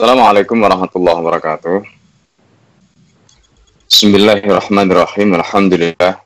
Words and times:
Assalamualaikum 0.00 0.64
warahmatullahi 0.64 1.12
wabarakatuh. 1.20 1.84
Bismillahirrahmanirrahim. 3.84 5.36
Alhamdulillah. 5.36 6.24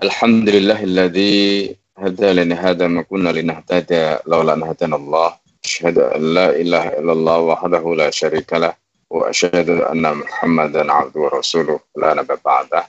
Alhamdulillahilladzi 0.00 1.76
hadana 1.92 2.56
hada 2.56 2.88
ma 2.88 3.04
kunna 3.04 3.36
linahtadiya 3.36 4.24
laula 4.24 4.56
an 4.56 4.64
hadana 4.64 4.96
Allah. 4.96 5.36
Asyhadu 5.60 6.08
an 6.08 6.22
la 6.24 6.56
ilaha 6.56 6.96
illallah 7.04 7.38
wahdahu 7.52 8.00
la 8.00 8.08
syarikalah 8.08 8.72
wa 9.12 9.28
asyhadu 9.28 9.84
anna 9.92 10.16
Muhammadan 10.16 10.88
abduhu 10.88 11.28
wa 11.28 11.36
rasuluh 11.36 11.76
la 12.00 12.16
nabiyya 12.16 12.40
ba'dah. 12.40 12.88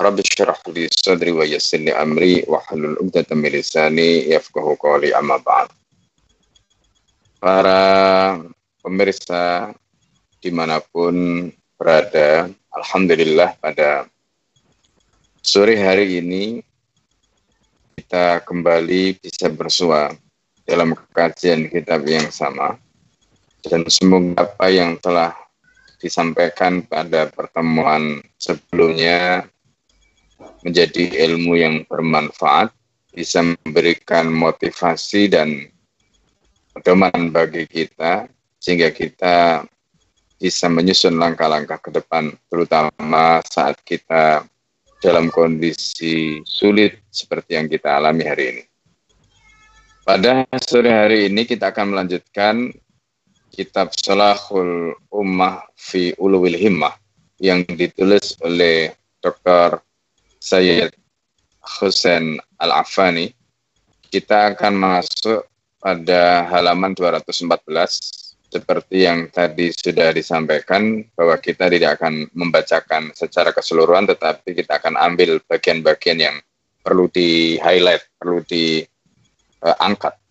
Rabbi 0.00 0.24
syrah 0.24 0.56
li 0.72 0.88
sadri 0.88 1.28
wa 1.28 1.44
yassir 1.44 1.84
li 1.84 1.92
amri 1.92 2.40
wa 2.48 2.56
hlul 2.72 2.96
'uqdatam 3.04 3.44
min 3.44 3.52
lisani 3.52 4.32
yafqahu 4.32 4.80
qawli 4.80 5.12
amma 5.12 5.36
ba'd. 5.44 5.68
Para 7.36 8.36
pemirsa 8.80 9.72
di 10.40 10.48
mana 10.48 10.80
pun 10.80 11.46
berada, 11.76 12.48
Alhamdulillah 12.72 13.60
pada 13.60 14.08
sore 15.44 15.76
hari 15.78 16.20
ini 16.20 16.64
kita 17.96 18.40
kembali 18.44 19.20
bisa 19.20 19.48
bersua 19.52 20.12
dalam 20.66 20.96
kajian 21.14 21.68
kitab 21.70 22.04
yang 22.08 22.28
sama. 22.32 22.76
Dan 23.66 23.86
semoga 23.90 24.46
apa 24.46 24.70
yang 24.70 24.94
telah 25.02 25.34
disampaikan 25.98 26.86
pada 26.86 27.26
pertemuan 27.28 28.22
sebelumnya 28.38 29.48
menjadi 30.62 31.26
ilmu 31.30 31.58
yang 31.58 31.82
bermanfaat, 31.88 32.70
bisa 33.10 33.42
memberikan 33.42 34.28
motivasi 34.30 35.32
dan 35.32 35.66
pedoman 36.76 37.32
bagi 37.32 37.64
kita, 37.64 38.28
sehingga 38.60 38.92
kita 38.92 39.64
bisa 40.36 40.68
menyusun 40.68 41.16
langkah-langkah 41.16 41.80
ke 41.80 41.88
depan, 41.88 42.36
terutama 42.52 43.40
saat 43.48 43.80
kita 43.80 44.44
dalam 45.00 45.32
kondisi 45.32 46.44
sulit 46.44 47.00
seperti 47.08 47.56
yang 47.56 47.72
kita 47.72 47.96
alami 47.96 48.24
hari 48.28 48.44
ini. 48.52 48.64
Pada 50.04 50.44
sore 50.60 50.92
hari 50.92 51.32
ini 51.32 51.48
kita 51.48 51.72
akan 51.72 51.96
melanjutkan 51.96 52.68
kitab 53.48 53.90
Salahul 53.96 54.92
Ummah 55.08 55.64
fi 55.74 56.12
Uluwil 56.20 56.60
Himmah 56.60 56.92
yang 57.40 57.64
ditulis 57.64 58.36
oleh 58.44 58.92
Dr. 59.24 59.80
Sayyid 60.38 60.92
Hussein 61.80 62.38
Al-Afani, 62.60 63.32
kita 64.12 64.54
akan 64.54 64.78
masuk 64.78 65.42
pada 65.86 66.50
halaman 66.50 66.98
214 66.98 67.46
seperti 68.50 69.06
yang 69.06 69.30
tadi 69.30 69.70
sudah 69.70 70.10
disampaikan 70.10 71.06
bahwa 71.14 71.38
kita 71.38 71.70
tidak 71.70 72.02
akan 72.02 72.26
membacakan 72.34 73.14
secara 73.14 73.54
keseluruhan 73.54 74.10
tetapi 74.10 74.50
kita 74.50 74.82
akan 74.82 74.98
ambil 74.98 75.38
bagian-bagian 75.46 76.18
yang 76.18 76.36
perlu 76.82 77.06
di 77.14 77.54
highlight, 77.62 78.02
perlu 78.18 78.42
diangkat. 78.50 80.10
Uh, 80.10 80.24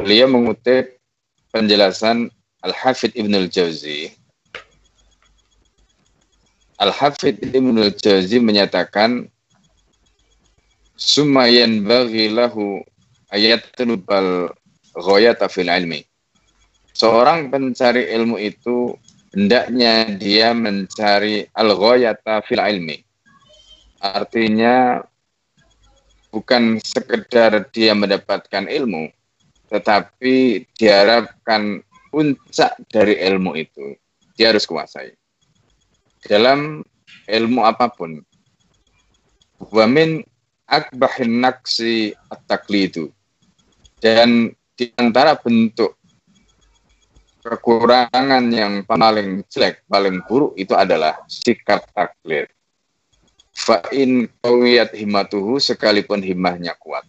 Beliau 0.00 0.32
mengutip 0.32 0.96
penjelasan 1.52 2.32
Al-Hafidh 2.64 3.12
Ibn 3.12 3.44
al-Jauzi 3.44 4.08
Al-Hafidh 6.80 7.44
Ibn 7.52 7.76
al-Jazi 7.76 8.40
menyatakan 8.40 9.28
Sumayan 10.96 11.84
bagi 11.84 12.32
lahu 12.32 12.80
ayat 13.30 13.62
tenubal 13.74 14.50
ghoyata 14.94 15.46
fil 15.46 15.70
ilmi. 15.70 16.02
Seorang 16.94 17.48
pencari 17.48 18.10
ilmu 18.12 18.36
itu 18.36 18.92
hendaknya 19.32 20.10
dia 20.18 20.50
mencari 20.52 21.46
al-ghoyata 21.54 22.42
fil 22.44 22.60
ilmi. 22.60 22.98
Artinya 24.02 25.00
bukan 26.34 26.78
sekedar 26.82 27.70
dia 27.70 27.94
mendapatkan 27.94 28.66
ilmu, 28.66 29.08
tetapi 29.70 30.66
diharapkan 30.74 31.80
puncak 32.10 32.74
dari 32.90 33.16
ilmu 33.22 33.54
itu. 33.54 33.94
Dia 34.34 34.56
harus 34.56 34.64
kuasai 34.64 35.14
dalam 36.24 36.84
ilmu 37.28 37.60
apa 37.64 37.88
pun. 37.88 38.20
Wamin 39.70 40.24
akbahin 40.64 41.44
naksi 41.44 42.16
at-taklidu. 42.32 43.12
Dan 44.00 44.48
di 44.74 44.88
antara 44.96 45.36
bentuk 45.36 46.00
kekurangan 47.44 48.44
yang 48.48 48.84
paling 48.84 49.44
jelek, 49.48 49.84
paling 49.88 50.24
buruk 50.24 50.56
itu 50.56 50.72
adalah 50.72 51.20
sikap 51.28 51.84
taklid. 51.92 52.48
Fa'in 53.52 54.24
kawiyat 54.40 54.96
himatuhu 54.96 55.60
sekalipun 55.60 56.24
himahnya 56.24 56.72
kuat. 56.80 57.04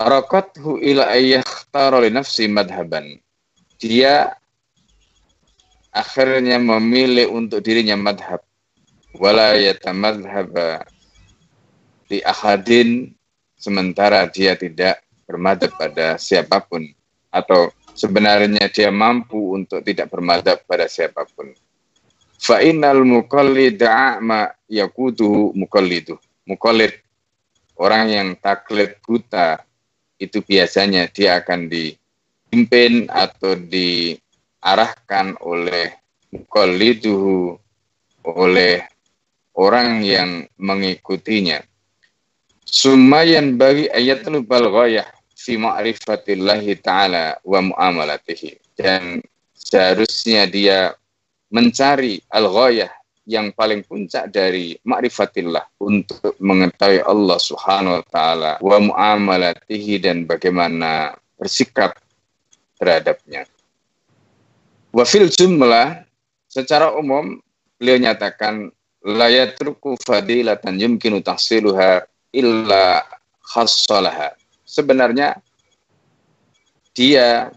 Arakathu 0.00 0.80
ila 0.80 1.12
ayyakhtara 1.12 2.00
nafsi 2.08 2.48
madhaban. 2.48 3.20
Dia 3.76 4.32
akhirnya 5.92 6.56
memilih 6.56 7.36
untuk 7.36 7.60
dirinya 7.60 8.00
madhab 8.00 8.40
wala 9.18 9.58
yatamadhaba 9.58 10.86
di 12.06 12.22
ahadin 12.22 13.12
sementara 13.60 14.24
dia 14.32 14.56
tidak 14.56 15.04
bermadhab 15.28 15.70
pada 15.76 16.16
siapa 16.16 16.64
pun 16.64 16.88
atau 17.28 17.68
sebenarnya 17.92 18.72
dia 18.72 18.88
mampu 18.88 19.54
untuk 19.54 19.84
tidak 19.84 20.08
bermadhab 20.08 20.64
pada 20.64 20.88
siapa 20.88 21.28
pun 21.36 21.52
fa 22.40 22.64
innal 22.64 23.04
muqallid 23.04 23.76
a'ma 23.84 24.50
yakutu 24.66 25.52
muqallidu 25.52 26.16
muqallid 26.48 26.96
orang 27.76 28.08
yang 28.08 28.28
taklid 28.40 28.96
buta 29.04 29.60
itu 30.16 30.40
biasanya 30.40 31.12
dia 31.12 31.38
akan 31.44 31.68
dipimpin 31.68 33.06
atau 33.12 33.54
di 33.60 34.16
diarahkan 34.60 35.40
oleh 35.40 35.88
mukalliduhu 36.36 37.56
oleh 38.28 38.84
orang 39.56 40.04
yang 40.04 40.44
mengikutinya. 40.60 41.64
Sumayan 42.70 43.58
bagi 43.58 43.90
ayat 43.90 44.22
bal 44.46 44.70
ghayah 44.70 45.10
fi 45.34 45.58
ma'rifatillahi 45.58 46.78
ta'ala 46.78 47.42
wa 47.42 47.60
muamalatihi. 47.66 48.78
Dan 48.78 49.18
seharusnya 49.58 50.46
dia 50.46 50.94
mencari 51.50 52.22
al-ghayah 52.30 52.90
yang 53.26 53.54
paling 53.54 53.86
puncak 53.86 54.30
dari 54.30 54.74
ma'rifatillah 54.82 55.82
untuk 55.82 56.34
mengetahui 56.42 57.02
Allah 57.06 57.38
Subhanahu 57.38 58.02
wa 58.02 58.04
taala 58.10 58.52
wa 58.58 58.78
muamalatihi 58.78 60.02
dan 60.02 60.26
bagaimana 60.26 61.14
bersikap 61.38 61.94
terhadapnya. 62.80 63.46
Wafil 64.90 65.30
jumlah 65.30 66.02
secara 66.50 66.90
umum 66.98 67.38
beliau 67.78 68.02
nyatakan 68.02 68.74
layatruku 69.06 69.94
fadilatan 70.02 70.82
yumkinu 70.82 71.22
tahsiluha 71.22 72.09
illa 72.34 73.02
khassalaha. 73.42 74.34
Sebenarnya 74.62 75.38
dia 76.94 77.50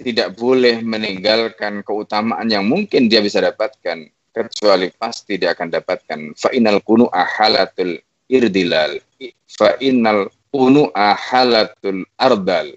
tidak 0.00 0.34
boleh 0.36 0.82
meninggalkan 0.82 1.84
keutamaan 1.86 2.50
yang 2.50 2.66
mungkin 2.66 3.06
dia 3.06 3.22
bisa 3.22 3.40
dapatkan 3.40 4.10
kecuali 4.34 4.90
pasti 4.90 5.38
dia 5.38 5.54
akan 5.54 5.70
dapatkan 5.70 6.18
fa 6.34 6.50
inal 6.50 6.82
kunu 6.82 7.06
ahalatul 7.14 8.02
irdilal 8.26 8.98
fa 9.46 9.78
inal 9.78 10.26
kunu 10.50 10.90
ahalatul 10.90 12.02
ardal 12.18 12.74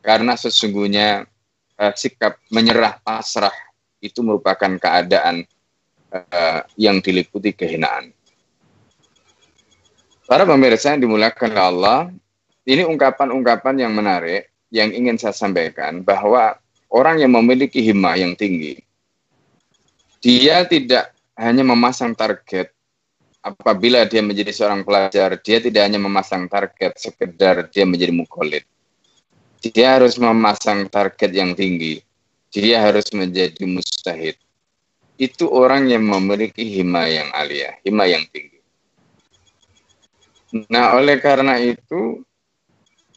karena 0.00 0.32
sesungguhnya 0.36 1.28
uh, 1.80 1.92
sikap 1.92 2.40
menyerah 2.48 3.00
pasrah 3.04 3.52
itu 4.04 4.20
merupakan 4.20 4.76
keadaan 4.76 5.48
uh, 6.12 6.60
yang 6.76 7.00
diliputi 7.00 7.56
kehinaan. 7.56 8.12
Para 10.24 10.48
pemirsa 10.48 10.96
yang 10.96 11.04
dimuliakan 11.04 11.52
Allah, 11.56 12.00
ini 12.64 12.82
ungkapan-ungkapan 12.88 13.76
yang 13.76 13.92
menarik 13.92 14.48
yang 14.72 14.90
ingin 14.90 15.20
saya 15.20 15.36
sampaikan 15.36 16.00
bahwa 16.00 16.56
orang 16.88 17.20
yang 17.20 17.32
memiliki 17.36 17.84
himmah 17.84 18.16
yang 18.16 18.32
tinggi, 18.32 18.80
dia 20.24 20.64
tidak 20.64 21.12
hanya 21.36 21.60
memasang 21.60 22.16
target 22.16 22.72
apabila 23.44 24.08
dia 24.08 24.24
menjadi 24.24 24.50
seorang 24.50 24.80
pelajar, 24.80 25.36
dia 25.44 25.60
tidak 25.60 25.82
hanya 25.84 26.00
memasang 26.00 26.48
target 26.48 26.96
sekedar 26.96 27.68
dia 27.68 27.84
menjadi 27.84 28.16
mukolid 28.16 28.64
dia 29.72 29.96
harus 29.96 30.20
memasang 30.20 30.84
target 30.92 31.32
yang 31.32 31.56
tinggi. 31.56 32.04
Dia 32.52 32.84
harus 32.84 33.08
menjadi 33.16 33.64
mustahid. 33.64 34.36
Itu 35.16 35.48
orang 35.48 35.88
yang 35.88 36.04
memiliki 36.04 36.66
hima 36.68 37.08
yang 37.08 37.30
alia, 37.32 37.78
hima 37.86 38.04
yang 38.04 38.26
tinggi. 38.28 38.53
Nah, 40.54 40.94
oleh 40.94 41.18
karena 41.18 41.58
itu, 41.58 42.22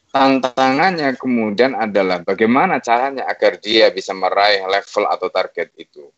tantangannya 0.10 1.14
kemudian 1.22 1.78
adalah 1.78 2.26
bagaimana 2.26 2.82
caranya 2.82 3.30
agar 3.30 3.62
dia 3.62 3.94
bisa 3.94 4.18
meraih 4.18 4.66
level 4.66 5.06
atau 5.06 5.30
target 5.30 5.70
itu. 5.78 6.10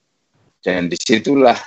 Dan 0.63 0.87
di 0.87 0.95
situlah 0.95 1.59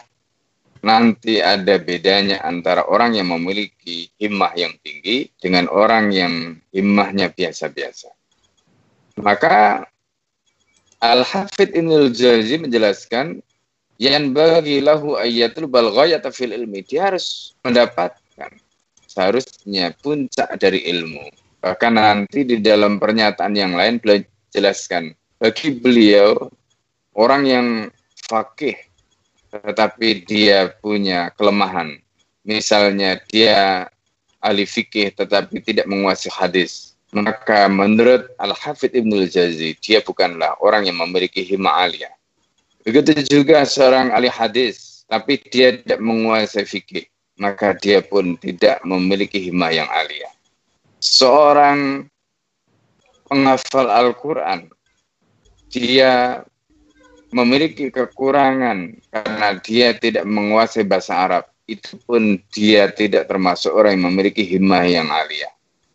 nanti 0.80 1.44
ada 1.44 1.76
bedanya 1.76 2.40
antara 2.40 2.88
orang 2.88 3.20
yang 3.20 3.28
memiliki 3.28 4.08
himmah 4.16 4.56
yang 4.56 4.72
tinggi 4.80 5.28
dengan 5.36 5.68
orang 5.68 6.08
yang 6.16 6.56
himmahnya 6.72 7.28
biasa-biasa. 7.28 8.08
Maka 9.20 9.84
Al-Hafidh 11.02 11.76
Ibnul 11.76 12.14
Jazi 12.16 12.56
menjelaskan 12.56 13.44
yang 14.00 14.32
bagi 14.32 14.80
lahu 14.80 15.20
ayatul 15.20 15.68
balghayata 15.68 16.32
fil 16.32 16.56
ilmi 16.56 16.80
dia 16.82 17.12
harus 17.12 17.52
mendapatkan 17.60 18.21
seharusnya 19.12 19.92
puncak 20.00 20.56
dari 20.56 20.88
ilmu. 20.88 21.28
Bahkan 21.60 21.92
nanti 21.94 22.48
di 22.48 22.58
dalam 22.64 22.96
pernyataan 22.96 23.52
yang 23.52 23.76
lain 23.76 24.00
beliau 24.00 24.24
jelaskan 24.48 25.12
bagi 25.36 25.76
beliau 25.76 26.48
orang 27.12 27.42
yang 27.44 27.66
fakih 28.24 28.74
tetapi 29.52 30.24
dia 30.24 30.72
punya 30.80 31.28
kelemahan. 31.36 32.00
Misalnya 32.42 33.20
dia 33.28 33.86
ahli 34.40 34.64
fikih 34.64 35.12
tetapi 35.12 35.60
tidak 35.60 35.84
menguasai 35.84 36.32
hadis. 36.32 36.96
Maka 37.12 37.68
menurut 37.68 38.32
Al-Hafidh 38.40 38.96
Ibnul 38.96 39.28
Jazi, 39.28 39.76
dia 39.84 40.00
bukanlah 40.00 40.56
orang 40.64 40.88
yang 40.88 40.96
memiliki 40.96 41.44
hima 41.44 41.84
alia. 41.84 42.08
Begitu 42.88 43.20
juga 43.28 43.68
seorang 43.68 44.16
ahli 44.16 44.32
hadis, 44.32 45.04
tapi 45.12 45.36
dia 45.52 45.76
tidak 45.76 46.00
menguasai 46.00 46.64
fikih. 46.64 47.11
Maka 47.40 47.72
dia 47.76 48.04
pun 48.04 48.36
tidak 48.36 48.84
memiliki 48.84 49.40
hima 49.40 49.72
yang 49.72 49.88
alia. 49.88 50.28
Seorang 51.00 52.06
penghafal 53.26 53.88
Al-Quran, 53.88 54.68
dia 55.72 56.44
memiliki 57.32 57.88
kekurangan 57.88 58.92
karena 59.08 59.48
dia 59.64 59.96
tidak 59.96 60.28
menguasai 60.28 60.84
bahasa 60.84 61.16
Arab, 61.16 61.44
itu 61.64 61.96
pun 62.04 62.36
dia 62.52 62.92
tidak 62.92 63.26
termasuk 63.32 63.72
orang 63.72 63.96
yang 63.96 64.12
memiliki 64.12 64.44
himmah 64.44 64.84
yang 64.84 65.08
alia. 65.08 65.48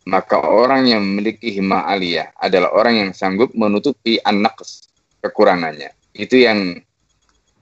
Maka 0.08 0.40
orang 0.40 0.88
yang 0.88 1.04
memiliki 1.04 1.54
himmah 1.54 1.86
alia 1.86 2.34
adalah 2.40 2.74
orang 2.74 3.06
yang 3.06 3.10
sanggup 3.14 3.54
menutupi 3.54 4.18
anak 4.24 4.58
kekurangannya. 5.22 5.94
Itu 6.16 6.40
yang 6.42 6.80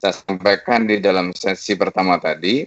saya 0.00 0.14
sampaikan 0.14 0.87
di 0.87 1.02
dalam 1.02 1.34
sesi 1.34 1.75
pertama 1.75 2.17
tadi, 2.17 2.64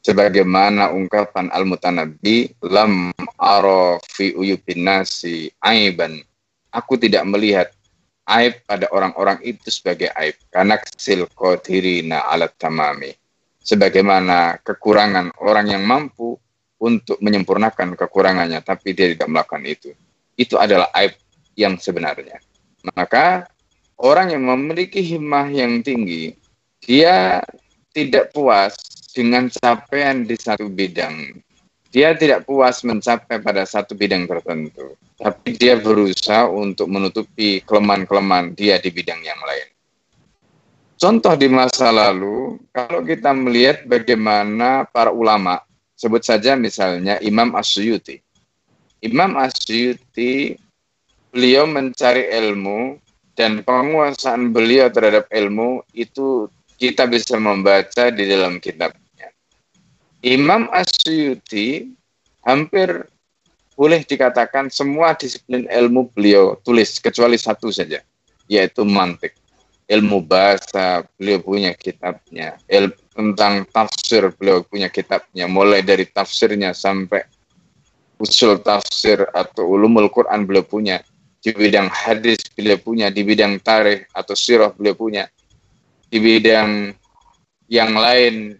sebagaimana 0.00 0.92
ungkapan 0.92 1.52
Al-Mutanabbi, 1.52 2.60
lam 2.68 3.12
aro 3.36 4.00
fi 4.04 4.32
uyubin 4.36 4.84
nasi 4.84 5.52
aiban. 5.64 6.20
Aku 6.70 6.96
tidak 6.96 7.26
melihat 7.26 7.68
aib 8.30 8.62
pada 8.64 8.86
orang-orang 8.94 9.42
itu 9.42 9.68
sebagai 9.68 10.08
aib. 10.16 10.38
Karena 10.48 10.78
kecil 10.78 11.26
qadirina 11.32 12.26
alat 12.30 12.54
tamami. 12.56 13.10
Sebagaimana 13.60 14.62
kekurangan 14.64 15.36
orang 15.44 15.66
yang 15.76 15.84
mampu 15.84 16.38
untuk 16.80 17.20
menyempurnakan 17.20 17.92
kekurangannya 17.92 18.64
tapi 18.64 18.96
dia 18.96 19.12
tidak 19.12 19.28
melakukan 19.28 19.64
itu. 19.68 19.90
Itu 20.38 20.56
adalah 20.56 20.88
aib 20.96 21.12
yang 21.58 21.76
sebenarnya. 21.76 22.40
Maka 22.96 23.44
orang 24.00 24.32
yang 24.32 24.48
memiliki 24.48 25.04
himmah 25.04 25.52
yang 25.52 25.84
tinggi 25.84 26.32
dia 26.80 27.44
tidak 27.92 28.32
puas 28.32 28.72
dengan 29.10 29.50
capaian 29.50 30.22
di 30.22 30.38
satu 30.38 30.70
bidang 30.70 31.42
dia 31.90 32.14
tidak 32.14 32.46
puas 32.46 32.86
mencapai 32.86 33.42
pada 33.42 33.66
satu 33.66 33.98
bidang 33.98 34.30
tertentu, 34.30 34.94
tapi 35.18 35.58
dia 35.58 35.74
berusaha 35.74 36.46
untuk 36.46 36.86
menutupi 36.86 37.66
kelemahan-kelemahan 37.66 38.54
dia 38.54 38.78
di 38.78 38.94
bidang 38.94 39.18
yang 39.26 39.38
lain. 39.42 39.68
Contoh 40.94 41.34
di 41.34 41.50
masa 41.50 41.90
lalu, 41.90 42.62
kalau 42.70 43.02
kita 43.02 43.34
melihat 43.34 43.82
bagaimana 43.90 44.86
para 44.86 45.10
ulama, 45.10 45.58
sebut 45.98 46.22
saja 46.22 46.54
misalnya 46.54 47.18
Imam 47.26 47.58
Asyuyuti. 47.58 48.22
Imam 49.02 49.34
Asyuyuti, 49.34 50.54
beliau 51.34 51.66
mencari 51.66 52.30
ilmu 52.30 53.02
dan 53.34 53.66
penguasaan 53.66 54.54
beliau 54.54 54.86
terhadap 54.94 55.26
ilmu 55.34 55.82
itu 55.90 56.46
kita 56.78 57.10
bisa 57.10 57.34
membaca 57.40 58.14
di 58.14 58.24
dalam 58.30 58.62
kitab 58.62 58.94
Imam 60.20 60.68
Asyuti 60.68 61.96
hampir 62.44 63.08
boleh 63.72 64.04
dikatakan 64.04 64.68
semua 64.68 65.16
disiplin 65.16 65.64
ilmu 65.64 66.12
beliau 66.12 66.60
tulis 66.60 67.00
kecuali 67.00 67.40
satu 67.40 67.72
saja 67.72 68.04
yaitu 68.44 68.84
mantik. 68.84 69.32
Ilmu 69.90 70.22
bahasa 70.22 71.02
beliau 71.18 71.42
punya 71.42 71.72
kitabnya. 71.74 72.60
Il, 72.70 72.94
tentang 73.10 73.66
tafsir 73.72 74.28
beliau 74.36 74.62
punya 74.62 74.86
kitabnya. 74.86 75.50
Mulai 75.50 75.82
dari 75.82 76.06
tafsirnya 76.06 76.76
sampai 76.76 77.26
usul 78.20 78.60
tafsir 78.60 79.24
atau 79.32 79.66
ulumul 79.66 80.12
Quran 80.12 80.44
beliau 80.44 80.62
punya. 80.62 81.00
Di 81.40 81.56
bidang 81.56 81.88
hadis 81.88 82.44
beliau 82.52 82.76
punya 82.76 83.08
di 83.08 83.24
bidang 83.24 83.56
tarikh 83.64 84.06
atau 84.12 84.36
sirah 84.36 84.70
beliau 84.70 84.94
punya. 84.94 85.24
Di 86.06 86.20
bidang 86.20 86.92
yang 87.66 87.96
lain 87.96 88.59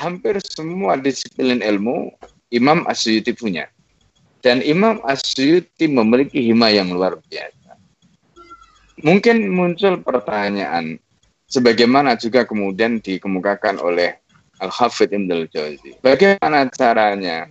hampir 0.00 0.40
semua 0.40 0.96
disiplin 0.96 1.60
ilmu 1.60 2.08
Imam 2.48 2.88
Asyuti 2.88 3.36
punya. 3.36 3.68
Dan 4.40 4.64
Imam 4.64 5.04
Asyuti 5.04 5.84
memiliki 5.84 6.40
hima 6.40 6.72
yang 6.72 6.96
luar 6.96 7.20
biasa. 7.28 7.76
Mungkin 9.04 9.52
muncul 9.52 10.00
pertanyaan, 10.00 10.96
sebagaimana 11.44 12.16
juga 12.16 12.48
kemudian 12.48 13.00
dikemukakan 13.04 13.76
oleh 13.80 14.16
Al-Hafidh 14.60 15.12
Ibn 15.12 15.28
al-Jawzi. 15.28 16.00
Bagaimana 16.04 16.68
caranya 16.72 17.48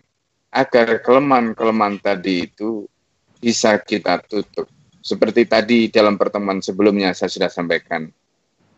agar 0.49 1.01
kelemahan-kelemahan 1.05 2.01
tadi 2.01 2.49
itu 2.49 2.89
bisa 3.37 3.77
kita 3.81 4.21
tutup? 4.25 4.69
Seperti 5.01 5.45
tadi 5.45 5.89
dalam 5.89 6.17
pertemuan 6.17 6.61
sebelumnya 6.61 7.13
saya 7.17 7.33
sudah 7.33 7.49
sampaikan 7.49 8.09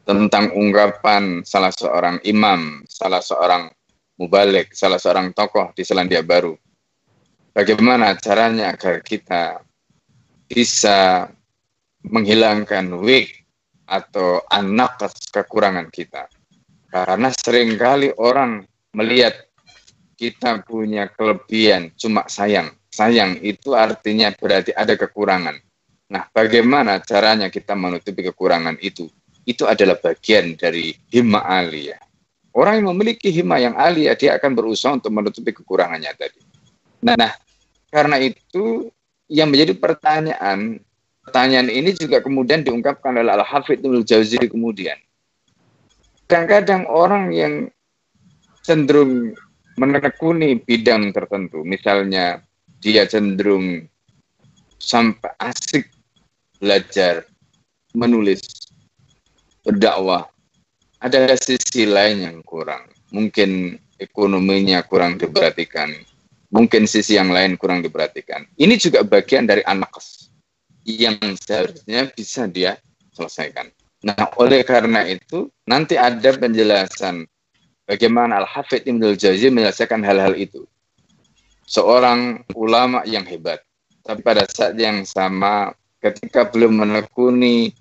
tentang 0.05 0.51
ungkapan 0.53 1.45
salah 1.45 1.71
seorang 1.71 2.17
imam, 2.25 2.81
salah 2.89 3.21
seorang 3.21 3.69
mubalik, 4.17 4.73
salah 4.73 4.97
seorang 4.97 5.33
tokoh 5.33 5.73
di 5.73 5.81
Selandia 5.85 6.21
Baru. 6.25 6.57
Bagaimana 7.51 8.15
caranya 8.15 8.71
agar 8.73 9.03
kita 9.03 9.59
bisa 10.47 11.27
menghilangkan 12.07 12.91
weak 13.03 13.41
atau 13.85 14.39
anak 14.47 15.03
kekurangan 15.31 15.91
kita. 15.91 16.31
Karena 16.91 17.31
sering 17.31 17.75
kali 17.75 18.11
orang 18.19 18.63
melihat 18.95 19.35
kita 20.15 20.63
punya 20.63 21.07
kelebihan, 21.11 21.91
cuma 21.95 22.27
sayang. 22.27 22.71
Sayang 22.91 23.39
itu 23.39 23.71
artinya 23.71 24.31
berarti 24.35 24.75
ada 24.75 24.95
kekurangan. 24.99 25.55
Nah, 26.11 26.27
bagaimana 26.35 26.99
caranya 26.99 27.47
kita 27.47 27.71
menutupi 27.71 28.19
kekurangan 28.27 28.75
itu? 28.83 29.07
Itu 29.45 29.65
adalah 29.65 29.97
bagian 29.97 30.53
dari 30.57 30.93
himma 31.09 31.41
aliyah. 31.41 31.99
Orang 32.51 32.83
yang 32.83 32.87
memiliki 32.93 33.31
himma 33.31 33.57
yang 33.63 33.75
aliyah, 33.79 34.15
dia 34.19 34.35
akan 34.35 34.51
berusaha 34.53 34.91
untuk 34.91 35.11
menutupi 35.15 35.55
kekurangannya 35.55 36.11
tadi. 36.19 36.39
Nah, 37.01 37.15
nah 37.15 37.33
karena 37.89 38.19
itu 38.19 38.91
yang 39.31 39.49
menjadi 39.49 39.73
pertanyaan, 39.79 40.83
pertanyaan 41.23 41.71
ini 41.71 41.95
juga 41.95 42.19
kemudian 42.19 42.61
diungkapkan 42.61 43.15
oleh 43.15 43.31
Al-Hafidh 43.31 43.81
Nul 43.81 44.03
Jauzi 44.03 44.37
kemudian. 44.45 44.99
Kadang-kadang 46.27 46.87
orang 46.87 47.31
yang 47.31 47.53
cenderung 48.63 49.35
menekuni 49.79 50.59
bidang 50.59 51.15
tertentu, 51.15 51.63
misalnya 51.63 52.43
dia 52.83 53.07
cenderung 53.07 53.87
sampai 54.77 55.31
asik 55.39 55.87
belajar 56.59 57.25
menulis 57.95 58.60
berdakwah 59.65 60.29
ada 61.01 61.33
sisi 61.37 61.89
lain 61.89 62.25
yang 62.25 62.37
kurang. 62.45 62.85
Mungkin 63.09 63.75
ekonominya 63.97 64.85
kurang 64.85 65.17
diperhatikan. 65.17 65.89
Mungkin 66.51 66.85
sisi 66.85 67.17
yang 67.17 67.33
lain 67.33 67.57
kurang 67.57 67.81
diperhatikan. 67.81 68.45
Ini 68.59 68.75
juga 68.77 69.01
bagian 69.01 69.49
dari 69.49 69.65
anak 69.65 69.97
yang 70.85 71.17
seharusnya 71.37 72.09
bisa 72.13 72.45
dia 72.49 72.77
selesaikan. 73.13 73.69
Nah, 74.01 74.17
oleh 74.41 74.65
karena 74.65 75.05
itu, 75.05 75.49
nanti 75.69 75.93
ada 75.93 76.33
penjelasan 76.33 77.25
bagaimana 77.85 78.41
Al-Hafidh 78.41 78.89
Ibn 78.89 79.01
al-Jazi 79.13 79.53
menyelesaikan 79.53 80.01
hal-hal 80.01 80.33
itu. 80.33 80.65
Seorang 81.69 82.43
ulama 82.57 83.05
yang 83.05 83.23
hebat. 83.29 83.61
Tapi 84.01 84.25
pada 84.25 84.49
saat 84.49 84.73
yang 84.75 85.05
sama, 85.05 85.71
ketika 86.01 86.49
belum 86.49 86.81
menekuni 86.81 87.71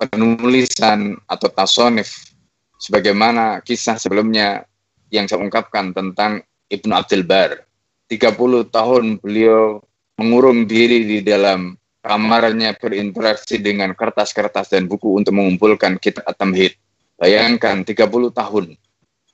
penulisan 0.00 1.20
atau 1.28 1.52
tasonif 1.52 2.32
sebagaimana 2.80 3.60
kisah 3.60 4.00
sebelumnya 4.00 4.64
yang 5.12 5.28
saya 5.28 5.44
ungkapkan 5.44 5.92
tentang 5.92 6.40
Ibnu 6.72 6.92
Abdul 6.96 7.26
Bar 7.28 7.60
30 8.08 8.74
tahun 8.74 9.04
beliau 9.20 9.84
mengurung 10.16 10.64
diri 10.64 11.04
di 11.04 11.18
dalam 11.20 11.78
kamarnya 12.00 12.74
berinteraksi 12.74 13.60
dengan 13.60 13.92
kertas-kertas 13.92 14.72
dan 14.72 14.88
buku 14.88 15.20
untuk 15.20 15.36
mengumpulkan 15.36 16.00
kitab 16.00 16.24
At-Tamhid. 16.26 16.74
Bayangkan 17.20 17.84
30 17.84 18.32
tahun. 18.32 18.66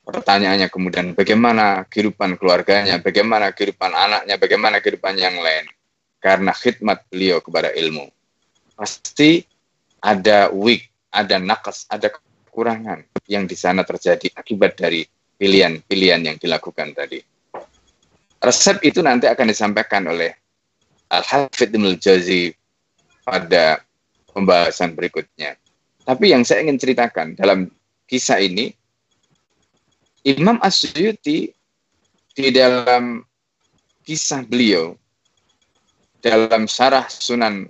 Pertanyaannya 0.06 0.70
kemudian 0.70 1.18
bagaimana 1.18 1.82
kehidupan 1.90 2.38
keluarganya, 2.38 3.02
bagaimana 3.02 3.50
kehidupan 3.50 3.90
anaknya, 3.90 4.34
bagaimana 4.38 4.76
kehidupan 4.78 5.18
yang 5.18 5.34
lain. 5.38 5.66
Karena 6.22 6.50
khidmat 6.54 7.06
beliau 7.10 7.38
kepada 7.42 7.70
ilmu. 7.74 8.10
Pasti 8.74 9.42
ada 10.00 10.52
weak, 10.52 10.88
ada 11.10 11.40
nakas, 11.40 11.88
ada 11.88 12.12
kekurangan 12.12 13.04
yang 13.28 13.48
di 13.48 13.56
sana 13.58 13.82
terjadi 13.82 14.32
akibat 14.36 14.76
dari 14.78 15.04
pilihan-pilihan 15.36 16.22
yang 16.32 16.36
dilakukan 16.40 16.96
tadi. 16.96 17.20
Resep 18.40 18.84
itu 18.84 19.00
nanti 19.00 19.26
akan 19.26 19.48
disampaikan 19.48 20.06
oleh 20.06 20.32
Al-Hafidh 21.08 21.72
Ibn 21.72 21.96
Jazi 21.96 22.52
pada 23.24 23.80
pembahasan 24.30 24.92
berikutnya. 24.92 25.56
Tapi 26.04 26.30
yang 26.30 26.44
saya 26.44 26.62
ingin 26.62 26.78
ceritakan 26.78 27.34
dalam 27.34 27.72
kisah 28.06 28.38
ini, 28.38 28.70
Imam 30.22 30.60
Asyuti 30.62 31.50
di 32.36 32.48
dalam 32.52 33.24
kisah 34.04 34.44
beliau, 34.46 34.94
dalam 36.22 36.68
syarah 36.70 37.08
Sunan 37.10 37.66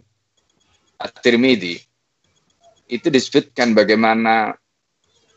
At-Tirmidhi, 1.01 1.86
itu 2.87 3.11
disebutkan 3.11 3.75
bagaimana 3.75 4.55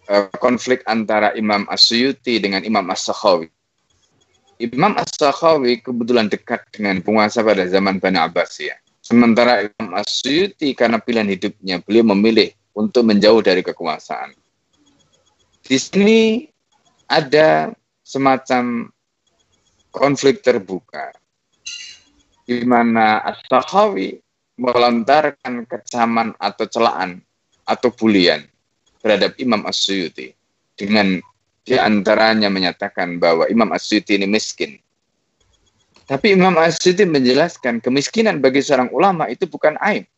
uh, 0.10 0.29
konflik 0.38 0.86
antara 0.86 1.34
Imam 1.34 1.65
Asyuti 1.70 2.38
dengan 2.38 2.62
Imam 2.65 2.86
As-Sakhawi. 2.89 3.50
Imam 4.60 4.94
As-Sakhawi 5.00 5.82
kebetulan 5.82 6.27
dekat 6.27 6.68
dengan 6.74 7.00
penguasa 7.00 7.41
pada 7.41 7.65
zaman 7.65 7.98
Bani 7.98 8.20
Abbasiyah. 8.20 8.77
Sementara 9.00 9.65
Imam 9.65 9.98
Asyuti 9.98 10.75
karena 10.77 11.01
pilihan 11.01 11.29
hidupnya, 11.32 11.82
beliau 11.82 12.06
memilih 12.13 12.53
untuk 12.75 13.08
menjauh 13.08 13.41
dari 13.41 13.65
kekuasaan. 13.65 14.36
Di 15.65 15.77
sini 15.77 16.46
ada 17.10 17.74
semacam 18.06 18.89
konflik 19.89 20.46
terbuka 20.46 21.13
di 22.46 22.65
mana 22.65 23.22
As-Sakhawi 23.25 24.18
melontarkan 24.58 25.70
kecaman 25.70 26.36
atau 26.41 26.65
celaan 26.65 27.22
atau 27.70 27.94
bulian 27.94 28.42
terhadap 29.06 29.38
Imam 29.38 29.62
Asyuti 29.70 30.34
dengan 30.74 31.22
di 31.62 31.78
antaranya 31.78 32.50
menyatakan 32.50 33.22
bahwa 33.22 33.46
Imam 33.46 33.70
Asyuti 33.70 34.18
ini 34.18 34.26
miskin. 34.26 34.82
Tapi 36.10 36.34
Imam 36.34 36.58
Asyuti 36.58 37.06
menjelaskan 37.06 37.78
kemiskinan 37.86 38.42
bagi 38.42 38.66
seorang 38.66 38.90
ulama 38.90 39.30
itu 39.30 39.46
bukan 39.46 39.78
aib. 39.86 40.10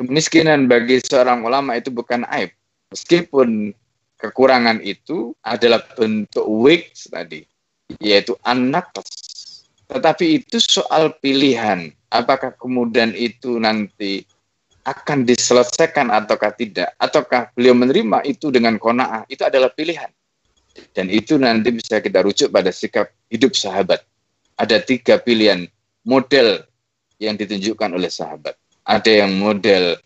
Kemiskinan 0.00 0.64
bagi 0.72 1.04
seorang 1.04 1.44
ulama 1.44 1.76
itu 1.76 1.92
bukan 1.92 2.24
aib. 2.32 2.48
Meskipun 2.88 3.76
kekurangan 4.16 4.80
itu 4.80 5.36
adalah 5.44 5.84
bentuk 5.92 6.48
weak 6.48 6.96
tadi, 7.12 7.44
yaitu 8.00 8.32
anak. 8.48 8.88
Tetapi 9.92 10.40
itu 10.40 10.56
soal 10.56 11.12
pilihan. 11.20 11.92
Apakah 12.08 12.56
kemudian 12.56 13.12
itu 13.12 13.60
nanti 13.60 14.24
akan 14.82 15.22
diselesaikan 15.22 16.10
ataukah 16.10 16.50
tidak, 16.58 16.90
ataukah 16.98 17.54
beliau 17.54 17.74
menerima 17.78 18.26
itu 18.26 18.50
dengan 18.50 18.78
kona'ah, 18.82 19.26
itu 19.30 19.46
adalah 19.46 19.70
pilihan. 19.70 20.10
Dan 20.90 21.12
itu 21.12 21.38
nanti 21.38 21.70
bisa 21.70 22.02
kita 22.02 22.24
rujuk 22.24 22.48
pada 22.50 22.72
sikap 22.74 23.12
hidup 23.30 23.54
sahabat. 23.54 24.02
Ada 24.58 24.82
tiga 24.82 25.20
pilihan 25.22 25.68
model 26.02 26.66
yang 27.22 27.38
ditunjukkan 27.38 27.94
oleh 27.94 28.10
sahabat. 28.10 28.58
Ada 28.82 29.22
yang 29.24 29.38
model 29.38 30.00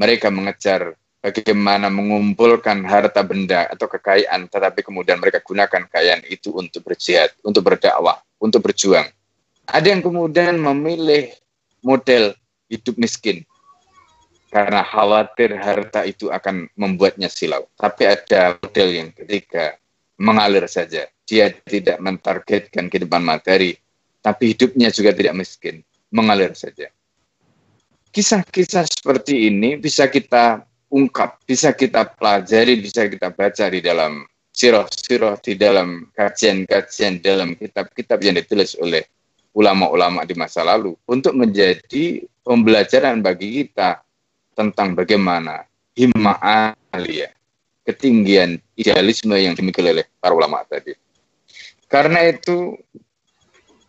mereka 0.00 0.32
mengejar 0.32 0.96
bagaimana 1.20 1.92
mengumpulkan 1.92 2.82
harta 2.88 3.20
benda 3.20 3.68
atau 3.68 3.86
kekayaan, 3.86 4.48
tetapi 4.48 4.80
kemudian 4.80 5.20
mereka 5.20 5.44
gunakan 5.44 5.86
kekayaan 5.86 6.24
itu 6.32 6.50
untuk 6.56 6.82
berjihad, 6.88 7.30
untuk 7.44 7.62
berdakwah, 7.68 8.18
untuk 8.40 8.64
berjuang. 8.64 9.06
Ada 9.68 9.94
yang 9.94 10.02
kemudian 10.02 10.58
memilih 10.58 11.30
model 11.84 12.34
hidup 12.72 12.96
miskin, 12.98 13.46
karena 14.52 14.84
khawatir 14.84 15.56
harta 15.56 16.04
itu 16.04 16.28
akan 16.28 16.68
membuatnya 16.76 17.32
silau. 17.32 17.64
Tapi 17.72 18.04
ada 18.04 18.60
model 18.60 18.88
yang 18.92 19.08
ketiga, 19.16 19.80
mengalir 20.20 20.68
saja. 20.68 21.08
Dia 21.24 21.48
tidak 21.64 21.96
mentargetkan 22.04 22.92
kehidupan 22.92 23.24
materi, 23.24 23.80
tapi 24.20 24.52
hidupnya 24.52 24.92
juga 24.92 25.16
tidak 25.16 25.40
miskin, 25.40 25.80
mengalir 26.12 26.52
saja. 26.52 26.92
Kisah-kisah 28.12 28.84
seperti 28.84 29.48
ini 29.48 29.80
bisa 29.80 30.04
kita 30.04 30.68
ungkap, 30.92 31.40
bisa 31.48 31.72
kita 31.72 32.12
pelajari, 32.12 32.76
bisa 32.76 33.08
kita 33.08 33.32
baca 33.32 33.64
di 33.72 33.80
dalam 33.80 34.28
siroh-siroh, 34.52 35.40
di 35.40 35.56
dalam 35.56 36.12
kajian-kajian, 36.12 37.24
dalam 37.24 37.56
kitab-kitab 37.56 38.20
yang 38.20 38.36
ditulis 38.36 38.76
oleh 38.76 39.00
ulama-ulama 39.56 40.28
di 40.28 40.36
masa 40.36 40.60
lalu 40.60 40.92
untuk 41.08 41.32
menjadi 41.32 42.20
pembelajaran 42.44 43.24
bagi 43.24 43.64
kita 43.64 44.04
tentang 44.52 44.96
bagaimana 44.96 45.64
himmah 45.96 46.72
alia, 46.92 47.32
ketinggian 47.84 48.60
idealisme 48.76 49.36
yang 49.36 49.56
dimiliki 49.56 49.84
oleh 49.84 50.06
para 50.20 50.32
ulama 50.32 50.64
tadi. 50.64 50.96
Karena 51.88 52.24
itu 52.24 52.76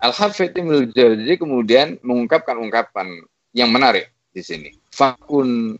Al-Hafidh 0.03 0.51
Ibnu 0.51 0.91
Jauzi 0.91 1.39
kemudian 1.39 1.95
mengungkapkan 2.03 2.59
ungkapan 2.59 3.23
yang 3.55 3.71
menarik 3.71 4.11
di 4.35 4.43
sini. 4.43 4.75
Fakun 4.91 5.79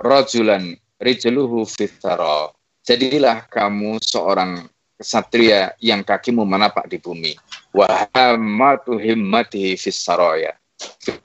rojulan 0.00 0.72
rijaluhu 0.96 1.68
fitara. 1.68 2.48
Jadilah 2.80 3.44
kamu 3.52 4.00
seorang 4.00 4.64
kesatria 4.96 5.76
yang 5.76 6.00
kakimu 6.00 6.48
menapak 6.48 6.88
di 6.88 6.96
bumi. 6.96 7.36
Wahamatu 7.76 8.96
himmatihi 8.96 9.76
fis 9.76 10.00
saraya. 10.00 10.56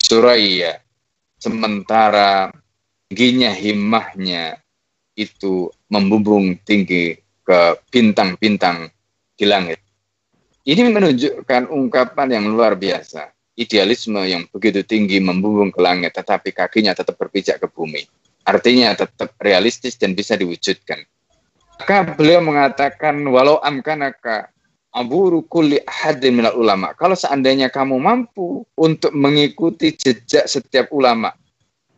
Suraya. 0.03 0.83
Sementara 1.39 2.51
tingginya 3.09 3.53
himmahnya 3.53 4.57
itu 5.15 5.69
membumbung 5.87 6.59
tinggi 6.65 7.15
ke 7.45 7.77
bintang-bintang 7.93 8.89
di 9.37 9.45
langit. 9.45 9.79
Ini 10.65 10.89
menunjukkan 10.89 11.69
ungkapan 11.69 12.33
yang 12.33 12.45
luar 12.49 12.73
biasa. 12.73 13.29
Idealisme 13.55 14.19
yang 14.27 14.49
begitu 14.51 14.83
tinggi 14.83 15.21
membumbung 15.21 15.71
ke 15.71 15.79
langit, 15.79 16.17
tetapi 16.17 16.51
kakinya 16.51 16.91
tetap 16.91 17.15
berpijak 17.15 17.61
ke 17.61 17.69
bumi. 17.69 18.03
Artinya 18.43 18.91
tetap 18.97 19.37
realistis 19.39 19.95
dan 19.95 20.17
bisa 20.17 20.35
diwujudkan. 20.35 20.99
Maka 21.79 22.17
beliau 22.17 22.43
mengatakan, 22.43 23.15
walau 23.29 23.61
amkanaka 23.61 24.51
aburu 24.91 25.45
kulli 25.45 25.79
ahadin 25.85 26.39
minal 26.39 26.55
ulama. 26.57 26.91
Kalau 26.97 27.15
seandainya 27.15 27.67
kamu 27.67 27.95
mampu 27.99 28.65
untuk 28.75 29.11
mengikuti 29.11 29.93
jejak 29.95 30.47
setiap 30.49 30.91
ulama, 30.91 31.31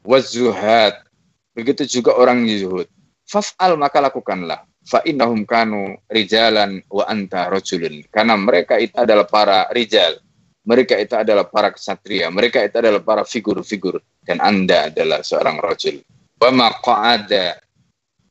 wazuhad, 0.07 1.03
begitu 1.51 1.83
juga 1.99 2.15
orang 2.15 2.47
zuhud. 2.47 2.87
Faf'al 3.27 3.75
maka 3.75 3.99
lakukanlah. 3.99 4.63
Fa 4.87 5.03
innahum 5.03 5.43
kanu 5.43 5.99
rijalan 6.07 6.79
wa 6.87 7.03
anta 7.11 7.51
rajulun. 7.51 8.07
Karena 8.07 8.39
mereka 8.39 8.79
itu 8.79 8.95
adalah 8.95 9.27
para 9.27 9.67
rijal. 9.75 10.23
Mereka 10.63 10.95
itu 10.95 11.11
adalah 11.19 11.43
para 11.43 11.75
kesatria. 11.75 12.31
Mereka 12.31 12.63
itu 12.63 12.79
adalah 12.79 13.03
para 13.03 13.27
figur-figur. 13.27 13.99
Dan 14.23 14.39
Anda 14.39 14.87
adalah 14.87 15.27
seorang 15.27 15.59
rajul. 15.59 15.99
Wa 16.39 16.55
ma 16.55 16.71
qa'ada 16.71 17.59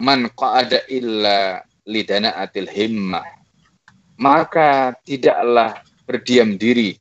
man 0.00 0.32
qa'ada 0.32 0.88
illa 0.88 1.60
lidana'atil 1.84 2.72
himmah. 2.72 3.24
Maka 4.16 4.96
tidaklah 5.04 5.84
berdiam 6.08 6.56
diri 6.56 6.96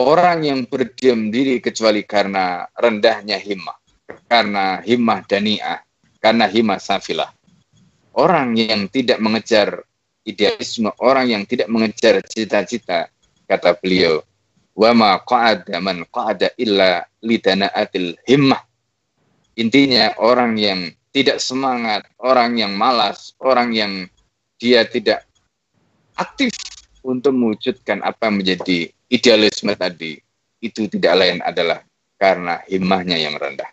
orang 0.00 0.48
yang 0.48 0.60
berdiam 0.64 1.28
diri 1.28 1.60
kecuali 1.60 2.00
karena 2.08 2.64
rendahnya 2.72 3.36
himmah 3.36 3.81
karena 4.26 4.80
himmah 4.82 5.22
dani'ah, 5.24 5.80
karena 6.22 6.46
himmah 6.48 6.80
safilah. 6.80 7.30
Orang 8.12 8.56
yang 8.56 8.88
tidak 8.92 9.18
mengejar 9.20 9.84
idealisme, 10.22 10.92
orang 11.00 11.32
yang 11.32 11.42
tidak 11.48 11.68
mengejar 11.72 12.20
cita-cita, 12.26 13.08
kata 13.48 13.76
beliau, 13.80 14.22
wa 14.76 14.90
ma 14.92 15.10
qa'ada 15.20 15.80
man 15.80 16.04
qa'ada 16.08 16.52
illa 16.56 17.04
lidana'atil 17.24 18.16
himmah. 18.24 18.62
Intinya 19.60 20.16
orang 20.16 20.56
yang 20.56 20.80
tidak 21.12 21.44
semangat, 21.44 22.08
orang 22.16 22.56
yang 22.56 22.72
malas, 22.72 23.36
orang 23.36 23.76
yang 23.76 23.92
dia 24.56 24.88
tidak 24.88 25.28
aktif 26.16 26.56
untuk 27.04 27.36
mewujudkan 27.36 28.00
apa 28.00 28.32
yang 28.32 28.40
menjadi 28.40 28.78
idealisme 29.12 29.76
tadi, 29.76 30.16
itu 30.64 30.88
tidak 30.88 31.12
lain 31.20 31.38
adalah 31.44 31.84
karena 32.16 32.62
himmahnya 32.70 33.18
yang 33.18 33.36
rendah. 33.36 33.68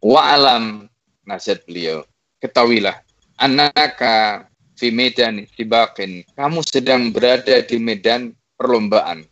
Wa 0.00 0.32
alam 0.32 0.88
nasihat 1.28 1.64
beliau, 1.68 2.08
ketahuilah 2.40 2.96
anaka 3.40 4.48
fi 4.76 4.88
medan 4.88 5.44
sibakin. 5.56 6.24
Kamu 6.36 6.64
sedang 6.64 7.12
berada 7.12 7.60
di 7.60 7.76
medan 7.76 8.32
perlombaan. 8.56 9.28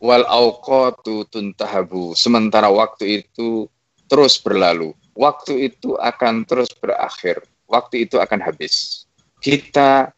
Wal 0.00 0.28
auqatu 0.28 1.24
tuntahabu. 1.32 2.12
Sementara 2.12 2.68
waktu 2.68 3.24
itu 3.24 3.68
terus 4.08 4.36
berlalu. 4.36 4.92
Waktu 5.16 5.72
itu 5.72 5.96
akan 5.96 6.44
terus 6.44 6.68
berakhir. 6.76 7.40
Waktu 7.64 8.04
itu 8.04 8.20
akan 8.20 8.44
habis. 8.44 9.08
Kita 9.40 10.12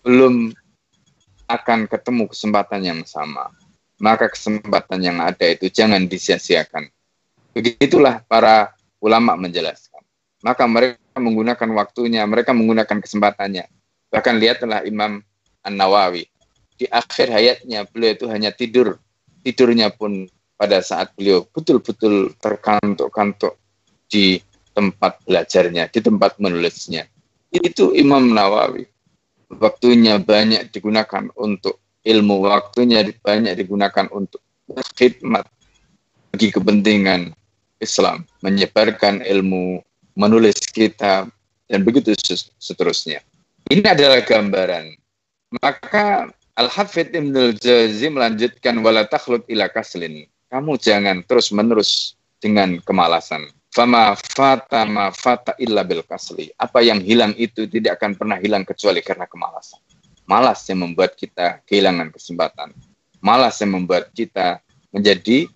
belum 0.00 0.56
akan 1.44 1.84
ketemu 1.92 2.24
kesempatan 2.32 2.80
yang 2.80 3.00
sama. 3.04 3.52
Maka 4.00 4.32
kesempatan 4.32 5.00
yang 5.04 5.20
ada 5.20 5.44
itu 5.44 5.68
jangan 5.68 6.08
disia-siakan. 6.08 6.88
Begitulah 7.52 8.24
para 8.24 8.72
ulama 9.04 9.36
menjelaskan. 9.36 10.00
Maka 10.40 10.64
mereka 10.64 11.16
menggunakan 11.20 11.68
waktunya, 11.76 12.24
mereka 12.24 12.56
menggunakan 12.56 12.96
kesempatannya. 13.04 13.68
Bahkan 14.08 14.34
lihatlah 14.40 14.80
Imam 14.88 15.20
An-Nawawi 15.60 16.24
di 16.74 16.86
akhir 16.90 17.30
hayatnya 17.30 17.86
beliau 17.86 18.12
itu 18.16 18.26
hanya 18.32 18.50
tidur. 18.50 18.98
Tidurnya 19.44 19.92
pun 19.92 20.24
pada 20.56 20.80
saat 20.80 21.12
beliau 21.12 21.44
betul-betul 21.44 22.32
terkantuk-kantuk 22.40 23.60
di 24.08 24.40
tempat 24.72 25.20
belajarnya, 25.28 25.92
di 25.92 26.00
tempat 26.00 26.40
menulisnya. 26.40 27.06
Itu 27.52 27.92
Imam 27.94 28.32
Nawawi. 28.32 28.88
Waktunya 29.54 30.18
banyak 30.18 30.72
digunakan 30.74 31.30
untuk 31.38 31.78
ilmu, 32.02 32.42
waktunya 32.42 33.06
banyak 33.06 33.54
digunakan 33.54 34.08
untuk 34.10 34.42
khidmat 34.96 35.46
bagi 36.32 36.48
kepentingan 36.50 37.30
Islam, 37.84 38.24
menyebarkan 38.40 39.20
ilmu, 39.20 39.84
menulis 40.16 40.58
kitab, 40.72 41.28
dan 41.68 41.80
begitu 41.84 42.16
seterusnya. 42.58 43.20
Ini 43.68 43.84
adalah 43.84 44.24
gambaran. 44.24 44.96
Maka 45.62 46.32
Al-Hafidh 46.54 47.10
Ibn 47.14 47.34
al-Jazi 47.34 48.06
melanjutkan 48.10 48.78
wala 48.80 49.06
takhlut 49.06 49.42
ila 49.50 49.66
kaslin. 49.70 50.26
Kamu 50.50 50.78
jangan 50.78 51.26
terus-menerus 51.26 52.14
dengan 52.38 52.78
kemalasan. 52.78 53.50
Fama 53.74 54.14
fata 54.14 54.86
ma 54.86 55.10
fata 55.10 55.58
illa 55.58 55.82
bil 55.82 56.06
kasli. 56.06 56.46
Apa 56.62 56.78
yang 56.78 57.02
hilang 57.02 57.34
itu 57.34 57.66
tidak 57.66 57.98
akan 57.98 58.14
pernah 58.14 58.38
hilang 58.38 58.62
kecuali 58.62 59.02
karena 59.02 59.26
kemalasan. 59.26 59.82
Malas 60.30 60.62
yang 60.70 60.86
membuat 60.86 61.18
kita 61.18 61.58
kehilangan 61.66 62.14
kesempatan. 62.14 62.70
Malas 63.18 63.58
yang 63.58 63.74
membuat 63.74 64.14
kita 64.14 64.62
menjadi 64.94 65.50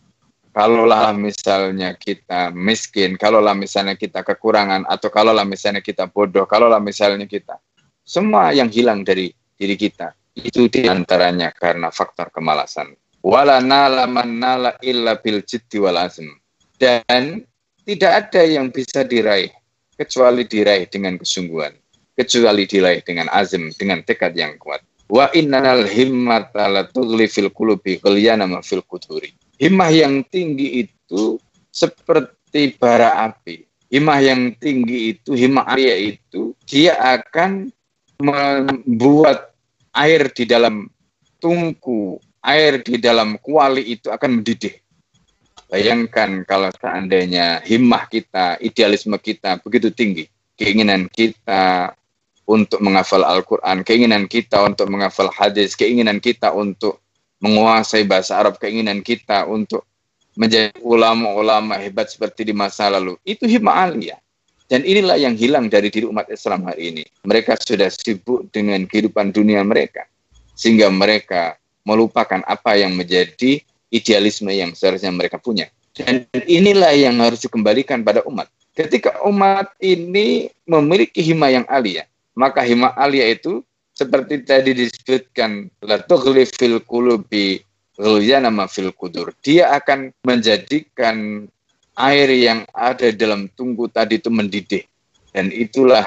kalaulah 0.53 1.15
misalnya 1.15 1.95
kita 1.95 2.51
miskin, 2.53 3.17
kalaulah 3.17 3.55
misalnya 3.55 3.95
kita 3.95 4.25
kekurangan, 4.27 4.85
atau 4.89 5.09
kalaulah 5.09 5.45
misalnya 5.45 5.81
kita 5.81 6.09
bodoh, 6.11 6.49
kalaulah 6.49 6.81
misalnya 6.83 7.29
kita 7.29 7.61
semua 8.09 8.57
yang 8.57 8.73
hilang 8.73 9.05
dari 9.05 9.29
diri 9.61 9.77
kita 9.77 10.17
itu 10.33 10.71
di 10.73 10.89
antaranya 10.89 11.53
karena 11.53 11.93
faktor 11.93 12.33
kemalasan. 12.33 12.97
Wala 13.21 13.61
nala 13.61 14.09
illa 14.81 15.19
bil 15.21 15.45
jiddi. 15.45 15.77
Dan 16.79 17.43
tidak 17.85 18.13
ada 18.33 18.43
yang 18.47 18.71
bisa 18.71 19.03
diraih 19.03 19.51
kecuali 19.99 20.47
diraih 20.47 20.87
dengan 20.87 21.19
kesungguhan, 21.19 21.75
kecuali 22.15 22.65
diraih 22.65 23.03
dengan 23.03 23.27
azim, 23.35 23.75
dengan 23.75 24.01
tekad 24.07 24.33
yang 24.39 24.55
kuat. 24.57 24.81
Wa 25.11 25.29
innal 25.35 25.85
himmata 25.85 26.71
la 26.71 26.87
tughli 26.87 27.27
fil 27.27 27.51
qulubi 27.51 27.99
ghalyana 27.99 28.47
ma 28.47 28.63
fil 28.63 28.87
quduri. 28.87 29.35
Himmah 29.59 29.91
yang 29.91 30.23
tinggi 30.31 30.87
itu 30.87 31.39
seperti 31.75 32.79
bara 32.79 33.27
api. 33.27 33.67
Himmah 33.91 34.21
yang 34.23 34.55
tinggi 34.61 35.17
itu, 35.17 35.35
himmah 35.35 35.67
Arya 35.67 36.15
itu, 36.15 36.55
dia 36.69 36.95
akan 36.95 37.73
membuat 38.23 39.57
air 39.97 40.31
di 40.31 40.45
dalam 40.45 40.87
tungku, 41.43 42.23
air 42.43 42.83
di 42.85 43.03
dalam 43.03 43.35
kuali 43.43 43.99
itu 43.99 44.13
akan 44.13 44.41
mendidih. 44.43 44.77
Bayangkan 45.69 46.47
kalau 46.49 46.73
seandainya 46.79 47.61
himmah 47.67 48.09
kita, 48.09 48.57
idealisme 48.63 49.19
kita 49.21 49.61
begitu 49.61 49.93
tinggi, 49.93 50.25
keinginan 50.57 51.11
kita 51.13 51.93
untuk 52.49 52.81
menghafal 52.81 53.21
Al-Quran, 53.21 53.85
keinginan 53.85 54.25
kita 54.25 54.65
untuk 54.65 54.89
menghafal 54.89 55.29
hadis, 55.29 55.77
keinginan 55.77 56.23
kita 56.23 56.57
untuk 56.57 57.05
menguasai 57.39 58.05
bahasa 58.07 58.39
Arab, 58.39 58.59
keinginan 58.59 59.03
kita 59.03 59.47
untuk 59.47 59.87
menjadi 60.39 60.75
ulama-ulama 60.83 61.79
hebat 61.79 62.11
seperti 62.11 62.47
di 62.47 62.55
masa 62.55 62.87
lalu. 62.91 63.19
Itu 63.27 63.47
himmah 63.47 63.91
aliyah. 63.91 64.19
Dan 64.69 64.85
inilah 64.85 65.17
yang 65.17 65.33
hilang 65.33 65.73
dari 65.73 65.89
diri 65.89 66.05
umat 66.05 66.29
Islam 66.29 66.69
hari 66.69 66.93
ini. 66.93 67.05
Mereka 67.25 67.57
sudah 67.57 67.89
sibuk 67.89 68.53
dengan 68.53 68.85
kehidupan 68.85 69.33
dunia 69.33 69.65
mereka. 69.65 70.05
Sehingga 70.53 70.93
mereka 70.93 71.57
melupakan 71.89 72.45
apa 72.45 72.77
yang 72.77 72.93
menjadi 72.93 73.65
idealisme 73.89 74.53
yang 74.53 74.77
seharusnya 74.77 75.09
mereka 75.09 75.41
punya. 75.41 75.73
Dan 75.97 76.29
inilah 76.47 76.93
yang 76.93 77.17
harus 77.19 77.43
dikembalikan 77.43 78.05
pada 78.05 78.21
umat. 78.29 78.47
Ketika 78.77 79.19
umat 79.27 79.73
ini 79.83 80.53
memiliki 80.69 81.19
hima 81.25 81.51
yang 81.51 81.67
alia, 81.67 82.07
maka 82.37 82.63
hima 82.63 82.95
alia 82.95 83.27
itu 83.27 83.65
seperti 83.99 84.47
tadi 84.47 84.79
disebutkan 84.79 85.67
la 85.83 85.99
fil 86.47 86.79
qulubi 86.87 87.59
nama 87.99 88.71
fil 88.71 88.95
kudur. 88.95 89.35
Dia 89.43 89.75
akan 89.75 90.15
menjadikan 90.23 91.43
air 91.99 92.31
yang 92.31 92.63
ada 92.71 93.11
dalam 93.11 93.51
tungku 93.59 93.91
tadi 93.91 94.23
itu 94.23 94.31
mendidih. 94.31 94.87
Dan 95.35 95.51
itulah 95.51 96.07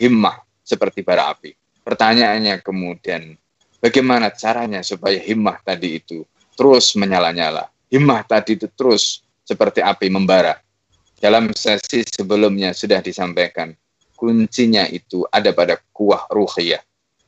himmah 0.00 0.40
seperti 0.64 1.04
bara 1.04 1.36
api. 1.36 1.52
Pertanyaannya 1.84 2.64
kemudian, 2.64 3.36
bagaimana 3.78 4.32
caranya 4.32 4.80
supaya 4.80 5.20
himmah 5.20 5.60
tadi 5.60 6.00
itu 6.00 6.24
terus 6.56 6.96
menyala-nyala? 6.96 7.68
Himmah 7.92 8.24
tadi 8.26 8.56
itu 8.58 8.66
terus 8.72 9.22
seperti 9.44 9.84
api 9.84 10.08
membara. 10.08 10.58
Dalam 11.20 11.52
sesi 11.52 12.02
sebelumnya 12.02 12.72
sudah 12.72 12.98
disampaikan, 13.04 13.76
kuncinya 14.18 14.88
itu 14.88 15.22
ada 15.30 15.54
pada 15.54 15.78
kuah 15.94 16.26
ruhiyah, 16.28 16.82